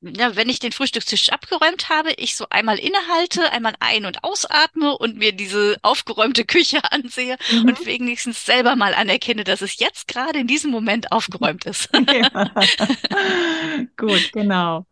ja, 0.02 0.36
wenn 0.36 0.50
ich 0.50 0.60
den 0.60 0.72
Frühstückstisch 0.74 1.30
abgeräumt 1.30 1.90
habe, 1.90 2.14
ich 2.18 2.36
so 2.36 2.48
einmal 2.52 2.80
innehalte, 2.80 3.52
einmal 3.52 3.76
ein- 3.80 4.06
und 4.06 4.24
ausatme 4.24 4.98
und 4.98 5.18
mir 5.18 5.34
diese 5.34 5.78
aufgeräumte 5.82 6.46
Küche 6.46 6.80
ansehe 6.92 7.38
und 7.66 7.84
Mhm. 7.84 7.86
wenigstens 7.86 8.46
selber 8.46 8.76
mal 8.78 8.94
anerkenne, 8.96 9.44
dass 9.46 9.62
es 9.62 9.80
jetzt 9.80 10.08
gerade 10.08 10.40
in 10.40 10.48
diesem 10.48 10.72
Moment 10.72 11.12
aufgeräumt 11.12 11.66
ist. 11.66 11.90
Ja. 12.12 12.30
Gut, 13.98 14.32
genau. 14.32 14.86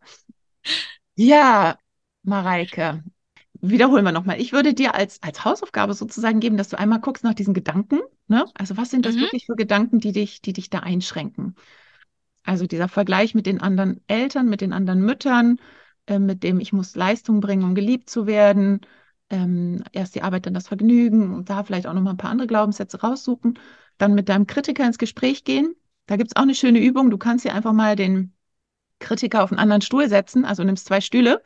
Ja, 1.15 1.77
Mareike, 2.23 3.03
wiederholen 3.63 4.05
wir 4.05 4.11
nochmal. 4.11 4.39
Ich 4.41 4.53
würde 4.53 4.73
dir 4.73 4.95
als, 4.95 5.21
als 5.23 5.45
Hausaufgabe 5.45 5.93
sozusagen 5.93 6.39
geben, 6.39 6.57
dass 6.57 6.69
du 6.69 6.77
einmal 6.77 6.99
guckst 7.01 7.23
nach 7.23 7.33
diesen 7.33 7.53
Gedanken. 7.53 7.99
Ne? 8.27 8.45
Also 8.55 8.77
was 8.77 8.89
sind 8.91 9.05
das 9.05 9.15
Mhm, 9.15 9.21
wirklich 9.21 9.45
für 9.45 9.55
Gedanken, 9.55 9.99
die 9.99 10.11
dich, 10.11 10.41
die 10.41 10.53
dich 10.53 10.69
da 10.69 10.79
einschränken? 10.79 11.55
Also 12.43 12.67
dieser 12.67 12.89
Vergleich 12.89 13.35
mit 13.35 13.45
den 13.45 13.61
anderen 13.61 14.01
Eltern, 14.07 14.49
mit 14.49 14.61
den 14.61 14.73
anderen 14.73 15.01
Müttern, 15.01 15.59
äh, 16.07 16.19
mit 16.19 16.43
dem 16.43 16.59
ich 16.59 16.73
muss 16.73 16.95
Leistung 16.95 17.39
bringen, 17.41 17.63
um 17.63 17.75
geliebt 17.75 18.09
zu 18.09 18.27
werden. 18.27 18.81
Ähm, 19.29 19.83
erst 19.93 20.15
die 20.15 20.21
Arbeit, 20.23 20.45
dann 20.45 20.53
das 20.53 20.67
Vergnügen 20.67 21.33
und 21.33 21.49
da 21.49 21.63
vielleicht 21.63 21.87
auch 21.87 21.93
noch 21.93 22.01
mal 22.01 22.11
ein 22.11 22.17
paar 22.17 22.31
andere 22.31 22.47
Glaubenssätze 22.47 23.01
raussuchen. 23.01 23.59
Dann 23.97 24.13
mit 24.15 24.29
deinem 24.29 24.47
Kritiker 24.47 24.85
ins 24.85 24.97
Gespräch 24.97 25.43
gehen. 25.45 25.75
Da 26.07 26.17
gibt 26.17 26.31
es 26.31 26.35
auch 26.35 26.43
eine 26.43 26.55
schöne 26.55 26.79
Übung. 26.79 27.09
Du 27.11 27.17
kannst 27.17 27.45
dir 27.45 27.53
einfach 27.53 27.73
mal 27.73 27.95
den 27.95 28.33
Kritiker 28.99 29.43
auf 29.43 29.51
einen 29.51 29.59
anderen 29.59 29.81
Stuhl 29.81 30.09
setzen. 30.09 30.45
Also 30.45 30.63
nimmst 30.63 30.87
zwei 30.87 31.01
Stühle. 31.01 31.41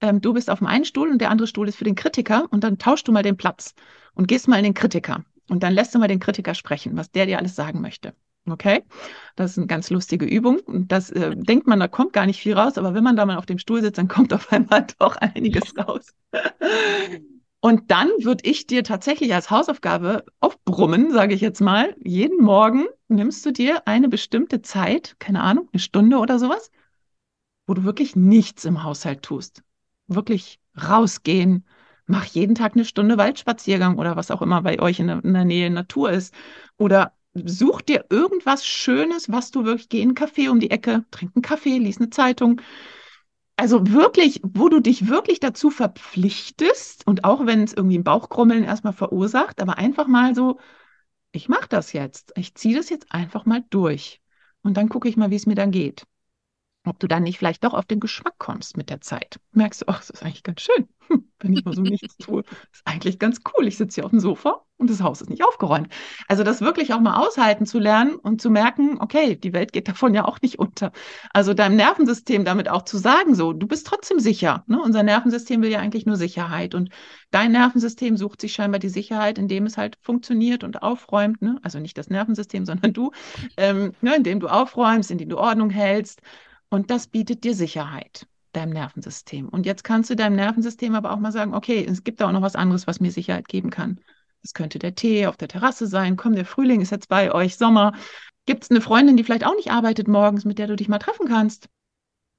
Ähm, 0.00 0.20
du 0.20 0.32
bist 0.32 0.50
auf 0.50 0.58
dem 0.58 0.66
einen 0.66 0.84
Stuhl 0.84 1.10
und 1.10 1.20
der 1.20 1.30
andere 1.30 1.48
Stuhl 1.48 1.68
ist 1.68 1.76
für 1.76 1.84
den 1.84 1.94
Kritiker 1.94 2.46
und 2.50 2.64
dann 2.64 2.78
tauschst 2.78 3.08
du 3.08 3.12
mal 3.12 3.22
den 3.22 3.36
Platz 3.36 3.74
und 4.14 4.28
gehst 4.28 4.48
mal 4.48 4.58
in 4.58 4.64
den 4.64 4.74
Kritiker. 4.74 5.24
Und 5.48 5.62
dann 5.62 5.72
lässt 5.72 5.94
du 5.94 5.98
mal 5.98 6.08
den 6.08 6.20
Kritiker 6.20 6.54
sprechen, 6.54 6.96
was 6.96 7.10
der 7.10 7.26
dir 7.26 7.38
alles 7.38 7.56
sagen 7.56 7.80
möchte. 7.80 8.14
Okay? 8.46 8.82
Das 9.36 9.52
ist 9.52 9.58
eine 9.58 9.66
ganz 9.66 9.90
lustige 9.90 10.26
Übung. 10.26 10.60
Und 10.60 10.92
das 10.92 11.10
äh, 11.10 11.34
denkt 11.36 11.66
man, 11.66 11.80
da 11.80 11.88
kommt 11.88 12.12
gar 12.12 12.26
nicht 12.26 12.40
viel 12.40 12.54
raus, 12.54 12.78
aber 12.78 12.94
wenn 12.94 13.04
man 13.04 13.16
da 13.16 13.26
mal 13.26 13.36
auf 13.36 13.46
dem 13.46 13.58
Stuhl 13.58 13.80
sitzt, 13.80 13.98
dann 13.98 14.08
kommt 14.08 14.32
auf 14.32 14.52
einmal 14.52 14.86
doch 14.98 15.16
einiges 15.16 15.76
raus. 15.76 16.14
Und 17.60 17.90
dann 17.90 18.08
würde 18.20 18.48
ich 18.48 18.66
dir 18.66 18.84
tatsächlich 18.84 19.34
als 19.34 19.50
Hausaufgabe 19.50 20.24
aufbrummen, 20.40 21.10
sage 21.12 21.34
ich 21.34 21.40
jetzt 21.40 21.60
mal, 21.60 21.96
jeden 21.98 22.42
Morgen 22.42 22.86
nimmst 23.08 23.44
du 23.44 23.52
dir 23.52 23.86
eine 23.88 24.08
bestimmte 24.08 24.62
Zeit, 24.62 25.16
keine 25.18 25.42
Ahnung, 25.42 25.68
eine 25.72 25.80
Stunde 25.80 26.18
oder 26.18 26.38
sowas, 26.38 26.70
wo 27.66 27.74
du 27.74 27.84
wirklich 27.84 28.14
nichts 28.14 28.64
im 28.64 28.84
Haushalt 28.84 29.22
tust. 29.22 29.62
Wirklich 30.08 30.60
rausgehen, 30.76 31.64
mach 32.06 32.24
jeden 32.24 32.54
Tag 32.54 32.74
eine 32.74 32.84
Stunde 32.84 33.18
Waldspaziergang 33.18 33.98
oder 33.98 34.16
was 34.16 34.30
auch 34.30 34.42
immer 34.42 34.62
bei 34.62 34.80
euch 34.80 34.98
in 35.00 35.08
der, 35.08 35.24
in 35.24 35.34
der 35.34 35.44
Nähe 35.44 35.70
Natur 35.70 36.10
ist. 36.10 36.34
Oder 36.76 37.12
such 37.34 37.82
dir 37.82 38.06
irgendwas 38.10 38.66
Schönes, 38.66 39.30
was 39.30 39.50
du 39.50 39.64
wirklich, 39.64 39.88
geh 39.88 40.00
in 40.00 40.08
einen 40.08 40.16
Café 40.16 40.50
um 40.50 40.60
die 40.60 40.70
Ecke, 40.70 41.04
trink 41.10 41.32
einen 41.34 41.42
Kaffee, 41.42 41.78
lies 41.78 41.98
eine 41.98 42.10
Zeitung. 42.10 42.60
Also 43.56 43.90
wirklich, 43.90 44.40
wo 44.44 44.68
du 44.68 44.80
dich 44.80 45.08
wirklich 45.08 45.40
dazu 45.40 45.70
verpflichtest 45.70 47.06
und 47.06 47.24
auch 47.24 47.44
wenn 47.44 47.64
es 47.64 47.72
irgendwie 47.72 47.98
ein 47.98 48.04
Bauchkrummeln 48.04 48.64
erstmal 48.64 48.92
verursacht, 48.92 49.60
aber 49.60 49.78
einfach 49.78 50.06
mal 50.06 50.34
so, 50.34 50.58
ich 51.32 51.48
mache 51.48 51.68
das 51.68 51.92
jetzt, 51.92 52.32
ich 52.36 52.54
ziehe 52.54 52.76
das 52.76 52.88
jetzt 52.90 53.12
einfach 53.12 53.46
mal 53.46 53.64
durch 53.70 54.20
und 54.62 54.76
dann 54.76 54.88
gucke 54.88 55.08
ich 55.08 55.16
mal, 55.16 55.30
wie 55.30 55.36
es 55.36 55.46
mir 55.46 55.56
dann 55.56 55.72
geht. 55.72 56.04
Ob 56.88 56.98
du 56.98 57.06
dann 57.06 57.22
nicht 57.22 57.38
vielleicht 57.38 57.64
doch 57.64 57.74
auf 57.74 57.84
den 57.84 58.00
Geschmack 58.00 58.34
kommst 58.38 58.76
mit 58.76 58.90
der 58.90 59.00
Zeit. 59.00 59.38
Merkst 59.52 59.82
du, 59.82 59.86
ach, 59.88 59.98
das 59.98 60.10
ist 60.10 60.22
eigentlich 60.22 60.42
ganz 60.42 60.60
schön 60.60 60.88
wenn 61.40 61.52
ich 61.52 61.64
mal 61.64 61.74
so 61.74 61.82
nichts 61.82 62.16
tue. 62.18 62.42
Ist 62.72 62.82
eigentlich 62.84 63.18
ganz 63.18 63.40
cool. 63.52 63.66
Ich 63.66 63.76
sitze 63.76 63.96
hier 63.96 64.04
auf 64.04 64.10
dem 64.10 64.20
Sofa 64.20 64.64
und 64.76 64.90
das 64.90 65.02
Haus 65.02 65.20
ist 65.20 65.30
nicht 65.30 65.44
aufgeräumt. 65.44 65.88
Also 66.28 66.44
das 66.44 66.60
wirklich 66.60 66.92
auch 66.92 67.00
mal 67.00 67.16
aushalten 67.16 67.66
zu 67.66 67.78
lernen 67.78 68.14
und 68.14 68.40
zu 68.40 68.50
merken, 68.50 68.98
okay, 69.00 69.36
die 69.36 69.52
Welt 69.52 69.72
geht 69.72 69.88
davon 69.88 70.14
ja 70.14 70.24
auch 70.24 70.40
nicht 70.40 70.58
unter. 70.58 70.92
Also 71.32 71.54
deinem 71.54 71.76
Nervensystem 71.76 72.44
damit 72.44 72.68
auch 72.68 72.82
zu 72.82 72.98
sagen, 72.98 73.34
so, 73.34 73.52
du 73.52 73.66
bist 73.66 73.86
trotzdem 73.86 74.20
sicher. 74.20 74.64
Ne? 74.66 74.80
Unser 74.80 75.02
Nervensystem 75.02 75.62
will 75.62 75.70
ja 75.70 75.80
eigentlich 75.80 76.06
nur 76.06 76.16
Sicherheit 76.16 76.74
und 76.74 76.90
dein 77.30 77.52
Nervensystem 77.52 78.16
sucht 78.16 78.40
sich 78.40 78.52
scheinbar 78.52 78.78
die 78.78 78.88
Sicherheit, 78.88 79.38
indem 79.38 79.66
es 79.66 79.76
halt 79.76 79.96
funktioniert 80.00 80.64
und 80.64 80.82
aufräumt. 80.82 81.42
Ne? 81.42 81.58
Also 81.62 81.80
nicht 81.80 81.98
das 81.98 82.08
Nervensystem, 82.08 82.64
sondern 82.64 82.92
du, 82.92 83.10
ähm, 83.56 83.92
ne? 84.00 84.16
indem 84.16 84.40
du 84.40 84.48
aufräumst, 84.48 85.10
indem 85.10 85.28
du 85.28 85.38
Ordnung 85.38 85.70
hältst. 85.70 86.20
Und 86.70 86.90
das 86.90 87.06
bietet 87.06 87.44
dir 87.44 87.54
Sicherheit 87.54 88.26
deinem 88.52 88.72
Nervensystem. 88.72 89.48
Und 89.48 89.66
jetzt 89.66 89.84
kannst 89.84 90.10
du 90.10 90.16
deinem 90.16 90.36
Nervensystem 90.36 90.94
aber 90.94 91.12
auch 91.12 91.18
mal 91.18 91.32
sagen, 91.32 91.54
okay, 91.54 91.84
es 91.84 92.04
gibt 92.04 92.20
da 92.20 92.28
auch 92.28 92.32
noch 92.32 92.42
was 92.42 92.56
anderes, 92.56 92.86
was 92.86 93.00
mir 93.00 93.10
Sicherheit 93.10 93.48
geben 93.48 93.70
kann. 93.70 94.00
Das 94.42 94.54
könnte 94.54 94.78
der 94.78 94.94
Tee 94.94 95.26
auf 95.26 95.36
der 95.36 95.48
Terrasse 95.48 95.86
sein. 95.86 96.16
Komm, 96.16 96.34
der 96.34 96.44
Frühling 96.44 96.80
ist 96.80 96.90
jetzt 96.90 97.08
bei 97.08 97.32
euch, 97.32 97.56
Sommer. 97.56 97.92
Gibt 98.46 98.64
es 98.64 98.70
eine 98.70 98.80
Freundin, 98.80 99.16
die 99.16 99.24
vielleicht 99.24 99.44
auch 99.44 99.54
nicht 99.56 99.70
arbeitet 99.70 100.08
morgens, 100.08 100.44
mit 100.44 100.58
der 100.58 100.66
du 100.66 100.76
dich 100.76 100.88
mal 100.88 100.98
treffen 100.98 101.26
kannst? 101.26 101.68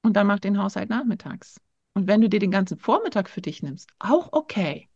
Und 0.02 0.14
dann 0.14 0.28
mach 0.28 0.40
den 0.40 0.58
Haushalt 0.58 0.90
nachmittags. 0.90 1.60
Und 1.94 2.08
wenn 2.08 2.22
du 2.22 2.30
dir 2.30 2.40
den 2.40 2.52
ganzen 2.52 2.78
Vormittag 2.78 3.30
für 3.30 3.42
dich 3.42 3.62
nimmst, 3.62 3.90
auch 4.00 4.30
okay. 4.32 4.90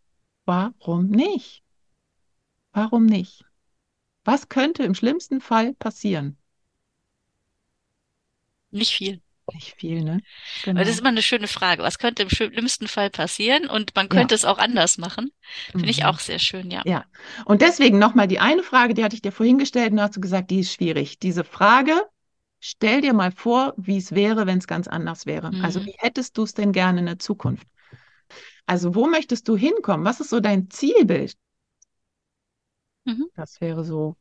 Warum 0.45 1.07
nicht? 1.09 1.63
Warum 2.71 3.05
nicht? 3.05 3.45
Was 4.23 4.49
könnte 4.49 4.83
im 4.83 4.95
schlimmsten 4.95 5.41
Fall 5.41 5.73
passieren? 5.73 6.37
Nicht 8.71 8.93
viel. 8.93 9.22
Nicht 9.51 9.75
viel, 9.77 10.03
ne? 10.03 10.21
Genau. 10.63 10.79
das 10.79 10.89
ist 10.89 10.99
immer 11.01 11.09
eine 11.09 11.21
schöne 11.21 11.47
Frage. 11.47 11.83
Was 11.83 11.99
könnte 11.99 12.23
im 12.23 12.29
schlimmsten 12.29 12.87
Fall 12.87 13.09
passieren? 13.09 13.67
Und 13.67 13.93
man 13.95 14.07
könnte 14.07 14.33
ja. 14.33 14.37
es 14.37 14.45
auch 14.45 14.57
anders 14.57 14.97
machen. 14.97 15.31
Finde 15.71 15.85
mhm. 15.85 15.89
ich 15.89 16.05
auch 16.05 16.19
sehr 16.19 16.39
schön, 16.39 16.71
ja. 16.71 16.81
Ja. 16.85 17.05
Und 17.45 17.61
deswegen 17.61 17.99
nochmal 17.99 18.27
die 18.27 18.39
eine 18.39 18.63
Frage, 18.63 18.93
die 18.93 19.03
hatte 19.03 19.15
ich 19.15 19.21
dir 19.21 19.33
vorhin 19.33 19.57
gestellt 19.57 19.91
und 19.91 20.01
hast 20.01 20.15
du 20.15 20.21
gesagt, 20.21 20.49
die 20.49 20.61
ist 20.61 20.71
schwierig. 20.71 21.19
Diese 21.19 21.43
Frage, 21.43 22.01
stell 22.59 23.01
dir 23.01 23.13
mal 23.13 23.31
vor, 23.31 23.73
wie 23.75 23.97
es 23.97 24.13
wäre, 24.13 24.47
wenn 24.47 24.59
es 24.59 24.67
ganz 24.67 24.87
anders 24.87 25.25
wäre. 25.25 25.47
Also 25.47 25.57
mhm. 25.57 25.65
Also 25.65 25.85
wie 25.85 25.95
hättest 25.97 26.37
du 26.37 26.43
es 26.43 26.53
denn 26.53 26.71
gerne 26.71 26.99
in 26.99 27.05
der 27.05 27.19
Zukunft? 27.19 27.67
Also 28.65 28.95
wo 28.95 29.07
möchtest 29.07 29.47
du 29.49 29.57
hinkommen? 29.57 30.05
Was 30.05 30.21
ist 30.21 30.29
so 30.29 30.39
dein 30.39 30.69
Zielbild? 30.69 31.35
Mhm. 33.03 33.27
Das 33.35 33.59
wäre 33.59 33.83
so 33.83 34.15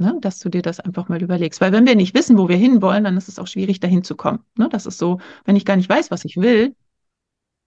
Ne, 0.00 0.16
dass 0.20 0.38
du 0.38 0.48
dir 0.48 0.62
das 0.62 0.78
einfach 0.78 1.08
mal 1.08 1.20
überlegst. 1.20 1.60
Weil 1.60 1.72
wenn 1.72 1.84
wir 1.86 1.96
nicht 1.96 2.14
wissen, 2.14 2.38
wo 2.38 2.48
wir 2.48 2.56
hinwollen, 2.56 3.02
dann 3.02 3.16
ist 3.16 3.28
es 3.28 3.38
auch 3.40 3.48
schwierig, 3.48 3.80
dahin 3.80 4.04
zu 4.04 4.14
kommen. 4.16 4.44
Ne, 4.56 4.68
das 4.70 4.86
ist 4.86 4.98
so, 4.98 5.20
wenn 5.44 5.56
ich 5.56 5.64
gar 5.64 5.76
nicht 5.76 5.88
weiß, 5.88 6.12
was 6.12 6.24
ich 6.24 6.36
will, 6.36 6.76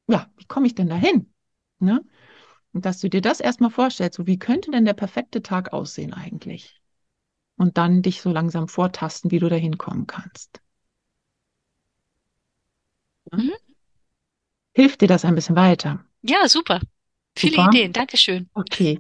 ja, 0.08 0.30
wie 0.38 0.46
komme 0.46 0.68
ich 0.68 0.76
denn 0.76 0.88
dahin? 0.88 1.34
Ne? 1.80 2.04
Und 2.74 2.86
dass 2.86 3.00
du 3.00 3.10
dir 3.10 3.22
das 3.22 3.40
erstmal 3.40 3.70
vorstellst, 3.70 4.18
so 4.18 4.28
wie 4.28 4.40
könnte 4.40 4.72
denn 4.72 4.86
der 4.86 4.94
perfekte 4.94 5.42
Tag 5.42 5.74
aussehen 5.74 6.14
eigentlich? 6.14 6.82
Und 7.58 7.78
dann 7.78 8.02
dich 8.02 8.22
so 8.22 8.32
langsam 8.32 8.68
vortasten, 8.68 9.32
wie 9.32 9.40
du 9.40 9.50
dahin 9.50 9.78
kommen 9.78 10.08
kannst. 10.08 10.62
Mhm. 13.32 13.52
Hilft 14.74 15.02
dir 15.02 15.08
das 15.08 15.26
ein 15.26 15.36
bisschen 15.36 15.56
weiter? 15.56 16.04
Ja, 16.22 16.48
super. 16.48 16.80
Viele 17.38 17.58
super. 17.58 17.70
Ideen, 17.70 17.94
Dankeschön. 17.94 18.50
Okay. 18.54 19.00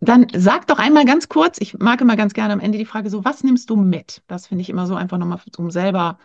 Dann 0.00 0.28
sag 0.32 0.66
doch 0.68 0.78
einmal 0.78 1.04
ganz 1.04 1.28
kurz, 1.28 1.58
ich 1.60 1.74
mag 1.74 2.00
immer 2.00 2.16
ganz 2.16 2.32
gerne 2.32 2.52
am 2.52 2.60
Ende 2.60 2.78
die 2.78 2.84
Frage 2.84 3.10
so, 3.10 3.24
was 3.24 3.42
nimmst 3.42 3.68
du 3.70 3.76
mit? 3.76 4.22
Das 4.28 4.46
finde 4.46 4.62
ich 4.62 4.70
immer 4.70 4.86
so 4.86 4.94
einfach 4.94 5.18
nochmal 5.18 5.40
zum 5.52 5.70
selber, 5.70 6.18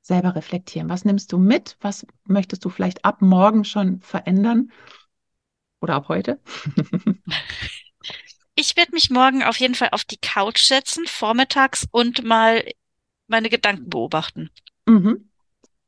selber 0.00 0.34
reflektieren. 0.34 0.88
Was 0.88 1.04
nimmst 1.04 1.32
du 1.32 1.38
mit? 1.38 1.76
Was 1.80 2.06
möchtest 2.24 2.64
du 2.64 2.70
vielleicht 2.70 3.04
ab 3.04 3.20
morgen 3.20 3.64
schon 3.64 4.00
verändern? 4.00 4.72
Oder 5.80 5.96
ab 5.96 6.08
heute? 6.08 6.40
ich 8.54 8.76
werde 8.76 8.92
mich 8.92 9.10
morgen 9.10 9.42
auf 9.42 9.58
jeden 9.58 9.74
Fall 9.74 9.90
auf 9.92 10.04
die 10.04 10.18
Couch 10.18 10.62
setzen, 10.62 11.06
vormittags 11.06 11.86
und 11.90 12.24
mal 12.24 12.64
meine 13.26 13.50
Gedanken 13.50 13.90
beobachten. 13.90 14.50
Mhm. 14.86 15.28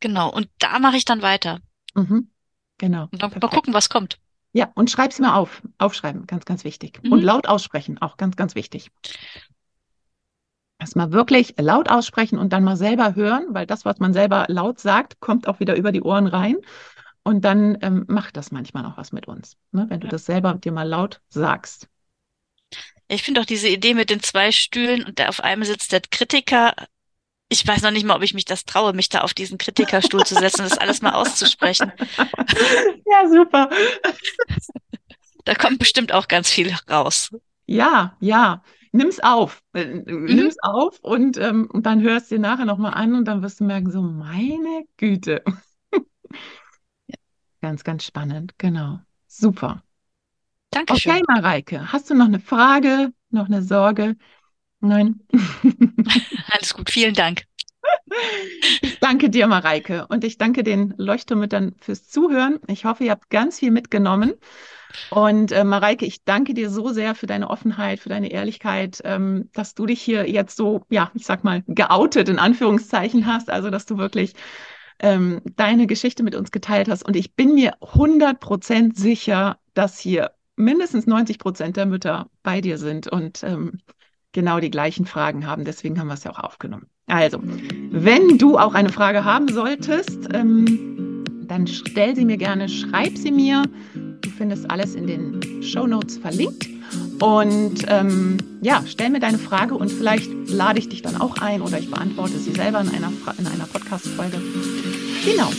Genau. 0.00 0.30
Und 0.30 0.48
da 0.58 0.78
mache 0.78 0.96
ich 0.96 1.06
dann 1.06 1.22
weiter. 1.22 1.60
Mhm. 1.94 2.30
Genau. 2.76 3.08
Und 3.10 3.22
dann 3.22 3.30
mal 3.30 3.48
gucken, 3.48 3.72
was 3.72 3.88
kommt. 3.88 4.18
Ja, 4.52 4.70
und 4.74 4.90
schreib 4.90 5.12
sie 5.12 5.22
mal 5.22 5.36
auf. 5.36 5.62
Aufschreiben, 5.78 6.26
ganz, 6.26 6.44
ganz 6.44 6.64
wichtig. 6.64 7.00
Mhm. 7.02 7.12
Und 7.12 7.22
laut 7.22 7.46
aussprechen, 7.46 7.98
auch 8.00 8.16
ganz, 8.16 8.36
ganz 8.36 8.54
wichtig. 8.54 8.90
Erstmal 10.78 11.12
wirklich 11.12 11.54
laut 11.58 11.90
aussprechen 11.90 12.38
und 12.38 12.52
dann 12.52 12.64
mal 12.64 12.76
selber 12.76 13.14
hören, 13.14 13.46
weil 13.50 13.66
das, 13.66 13.84
was 13.84 13.98
man 13.98 14.12
selber 14.12 14.46
laut 14.48 14.80
sagt, 14.80 15.20
kommt 15.20 15.46
auch 15.46 15.60
wieder 15.60 15.76
über 15.76 15.92
die 15.92 16.02
Ohren 16.02 16.26
rein. 16.26 16.56
Und 17.22 17.44
dann 17.44 17.76
ähm, 17.82 18.06
macht 18.08 18.36
das 18.36 18.50
manchmal 18.50 18.86
auch 18.86 18.96
was 18.96 19.12
mit 19.12 19.28
uns, 19.28 19.58
ne? 19.72 19.86
wenn 19.88 20.00
du 20.00 20.06
ja. 20.06 20.10
das 20.10 20.24
selber 20.24 20.54
dir 20.54 20.72
mal 20.72 20.88
laut 20.88 21.20
sagst. 21.28 21.86
Ich 23.08 23.22
finde 23.22 23.40
auch 23.40 23.44
diese 23.44 23.68
Idee 23.68 23.94
mit 23.94 24.08
den 24.08 24.22
zwei 24.22 24.52
Stühlen 24.52 25.04
und 25.04 25.18
der 25.18 25.28
auf 25.28 25.40
einem 25.40 25.64
sitzt 25.64 25.92
der 25.92 26.00
Kritiker. 26.00 26.74
Ich 27.52 27.66
weiß 27.66 27.82
noch 27.82 27.90
nicht 27.90 28.06
mal, 28.06 28.14
ob 28.16 28.22
ich 28.22 28.32
mich 28.32 28.44
das 28.44 28.64
traue, 28.64 28.92
mich 28.92 29.08
da 29.08 29.22
auf 29.22 29.34
diesen 29.34 29.58
Kritikerstuhl 29.58 30.24
zu 30.24 30.34
setzen 30.34 30.62
und 30.62 30.70
das 30.70 30.78
alles 30.78 31.02
mal 31.02 31.12
auszusprechen. 31.12 31.92
Ja, 33.12 33.28
super. 33.28 33.68
Da 35.44 35.54
kommt 35.56 35.80
bestimmt 35.80 36.12
auch 36.12 36.28
ganz 36.28 36.48
viel 36.48 36.72
raus. 36.88 37.30
Ja, 37.66 38.16
ja. 38.20 38.62
Nimm's 38.92 39.18
auf. 39.18 39.62
Äh, 39.72 39.84
mhm. 39.84 40.24
Nimm's 40.26 40.56
auf 40.62 41.00
und, 41.00 41.38
ähm, 41.38 41.68
und 41.72 41.86
dann 41.86 42.02
hörst 42.02 42.30
du 42.30 42.36
dir 42.36 42.40
nachher 42.40 42.66
nochmal 42.66 42.94
an 42.94 43.16
und 43.16 43.24
dann 43.24 43.42
wirst 43.42 43.58
du 43.58 43.64
merken, 43.64 43.90
so, 43.90 44.00
meine 44.00 44.84
Güte. 44.96 45.42
ja. 47.08 47.16
Ganz, 47.60 47.84
ganz 47.84 48.04
spannend. 48.04 48.54
Genau. 48.58 49.00
Super. 49.26 49.82
Dankeschön. 50.70 51.12
Okay, 51.12 51.22
Mareike, 51.26 51.92
hast 51.92 52.08
du 52.10 52.14
noch 52.14 52.26
eine 52.26 52.40
Frage, 52.40 53.12
noch 53.30 53.46
eine 53.46 53.62
Sorge? 53.62 54.16
Nein. 54.80 55.20
Alles 56.52 56.74
gut, 56.74 56.90
vielen 56.90 57.14
Dank. 57.14 57.44
Ich 58.82 58.98
danke 59.00 59.30
dir, 59.30 59.46
Mareike, 59.46 60.06
und 60.08 60.24
ich 60.24 60.36
danke 60.36 60.62
den 60.62 60.94
Leuchtturmüttern 60.96 61.74
fürs 61.80 62.08
Zuhören. 62.08 62.58
Ich 62.66 62.84
hoffe, 62.84 63.04
ihr 63.04 63.12
habt 63.12 63.30
ganz 63.30 63.58
viel 63.58 63.70
mitgenommen. 63.70 64.34
Und 65.10 65.52
äh, 65.52 65.64
Mareike, 65.64 66.04
ich 66.04 66.24
danke 66.24 66.52
dir 66.52 66.68
so 66.68 66.88
sehr 66.90 67.14
für 67.14 67.26
deine 67.26 67.48
Offenheit, 67.48 68.00
für 68.00 68.08
deine 68.08 68.30
Ehrlichkeit, 68.30 69.00
ähm, 69.04 69.48
dass 69.52 69.74
du 69.74 69.86
dich 69.86 70.02
hier 70.02 70.28
jetzt 70.28 70.56
so, 70.56 70.82
ja, 70.90 71.10
ich 71.14 71.26
sag 71.26 71.44
mal, 71.44 71.62
geoutet 71.68 72.28
in 72.28 72.38
Anführungszeichen 72.38 73.26
hast. 73.26 73.50
Also, 73.50 73.70
dass 73.70 73.86
du 73.86 73.98
wirklich 73.98 74.34
ähm, 74.98 75.40
deine 75.56 75.86
Geschichte 75.86 76.22
mit 76.22 76.34
uns 76.34 76.50
geteilt 76.50 76.88
hast. 76.88 77.04
Und 77.04 77.16
ich 77.16 77.34
bin 77.34 77.54
mir 77.54 77.74
100% 77.80 78.96
sicher, 78.98 79.58
dass 79.74 79.98
hier 79.98 80.32
mindestens 80.56 81.06
90 81.06 81.38
Prozent 81.38 81.76
der 81.76 81.86
Mütter 81.86 82.28
bei 82.42 82.60
dir 82.60 82.76
sind 82.76 83.06
und 83.08 83.42
ähm, 83.44 83.78
genau 84.32 84.60
die 84.60 84.70
gleichen 84.70 85.06
Fragen 85.06 85.46
haben. 85.46 85.64
Deswegen 85.64 85.98
haben 85.98 86.08
wir 86.08 86.14
es 86.14 86.24
ja 86.24 86.32
auch 86.32 86.38
aufgenommen. 86.38 86.86
Also, 87.06 87.40
wenn 87.90 88.38
du 88.38 88.58
auch 88.58 88.74
eine 88.74 88.90
Frage 88.90 89.24
haben 89.24 89.48
solltest, 89.48 90.28
ähm, 90.32 91.24
dann 91.46 91.66
stell 91.66 92.14
sie 92.14 92.24
mir 92.24 92.36
gerne, 92.36 92.68
schreib 92.68 93.18
sie 93.18 93.32
mir. 93.32 93.64
Du 93.94 94.30
findest 94.30 94.70
alles 94.70 94.94
in 94.94 95.06
den 95.06 95.62
Show 95.62 95.86
Notes 95.86 96.18
verlinkt. 96.18 96.68
Und 97.20 97.84
ähm, 97.88 98.38
ja, 98.62 98.82
stell 98.86 99.10
mir 99.10 99.20
deine 99.20 99.38
Frage 99.38 99.74
und 99.74 99.90
vielleicht 99.90 100.30
lade 100.48 100.78
ich 100.78 100.88
dich 100.88 101.02
dann 101.02 101.20
auch 101.20 101.36
ein 101.38 101.60
oder 101.60 101.78
ich 101.78 101.90
beantworte 101.90 102.38
sie 102.38 102.52
selber 102.52 102.80
in 102.80 102.88
einer, 102.88 103.12
in 103.38 103.46
einer 103.46 103.66
Podcast-Folge. 103.66 104.40
Genau. 105.24 105.50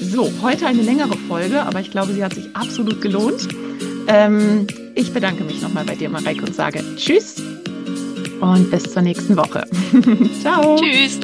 So, 0.00 0.30
heute 0.42 0.66
eine 0.66 0.82
längere 0.82 1.16
Folge, 1.28 1.62
aber 1.62 1.80
ich 1.80 1.90
glaube, 1.90 2.12
sie 2.12 2.22
hat 2.22 2.34
sich 2.34 2.54
absolut 2.54 3.00
gelohnt. 3.00 3.48
Ähm, 4.06 4.66
Ich 4.94 5.12
bedanke 5.12 5.44
mich 5.44 5.62
nochmal 5.62 5.84
bei 5.84 5.96
dir, 5.96 6.10
Mareike, 6.10 6.44
und 6.44 6.54
sage 6.54 6.82
Tschüss 6.96 7.42
und 8.42 8.70
bis 8.70 8.82
zur 8.84 9.02
nächsten 9.02 9.36
Woche. 9.36 9.64
Ciao. 10.42 10.76
Tschüss. 10.76 11.20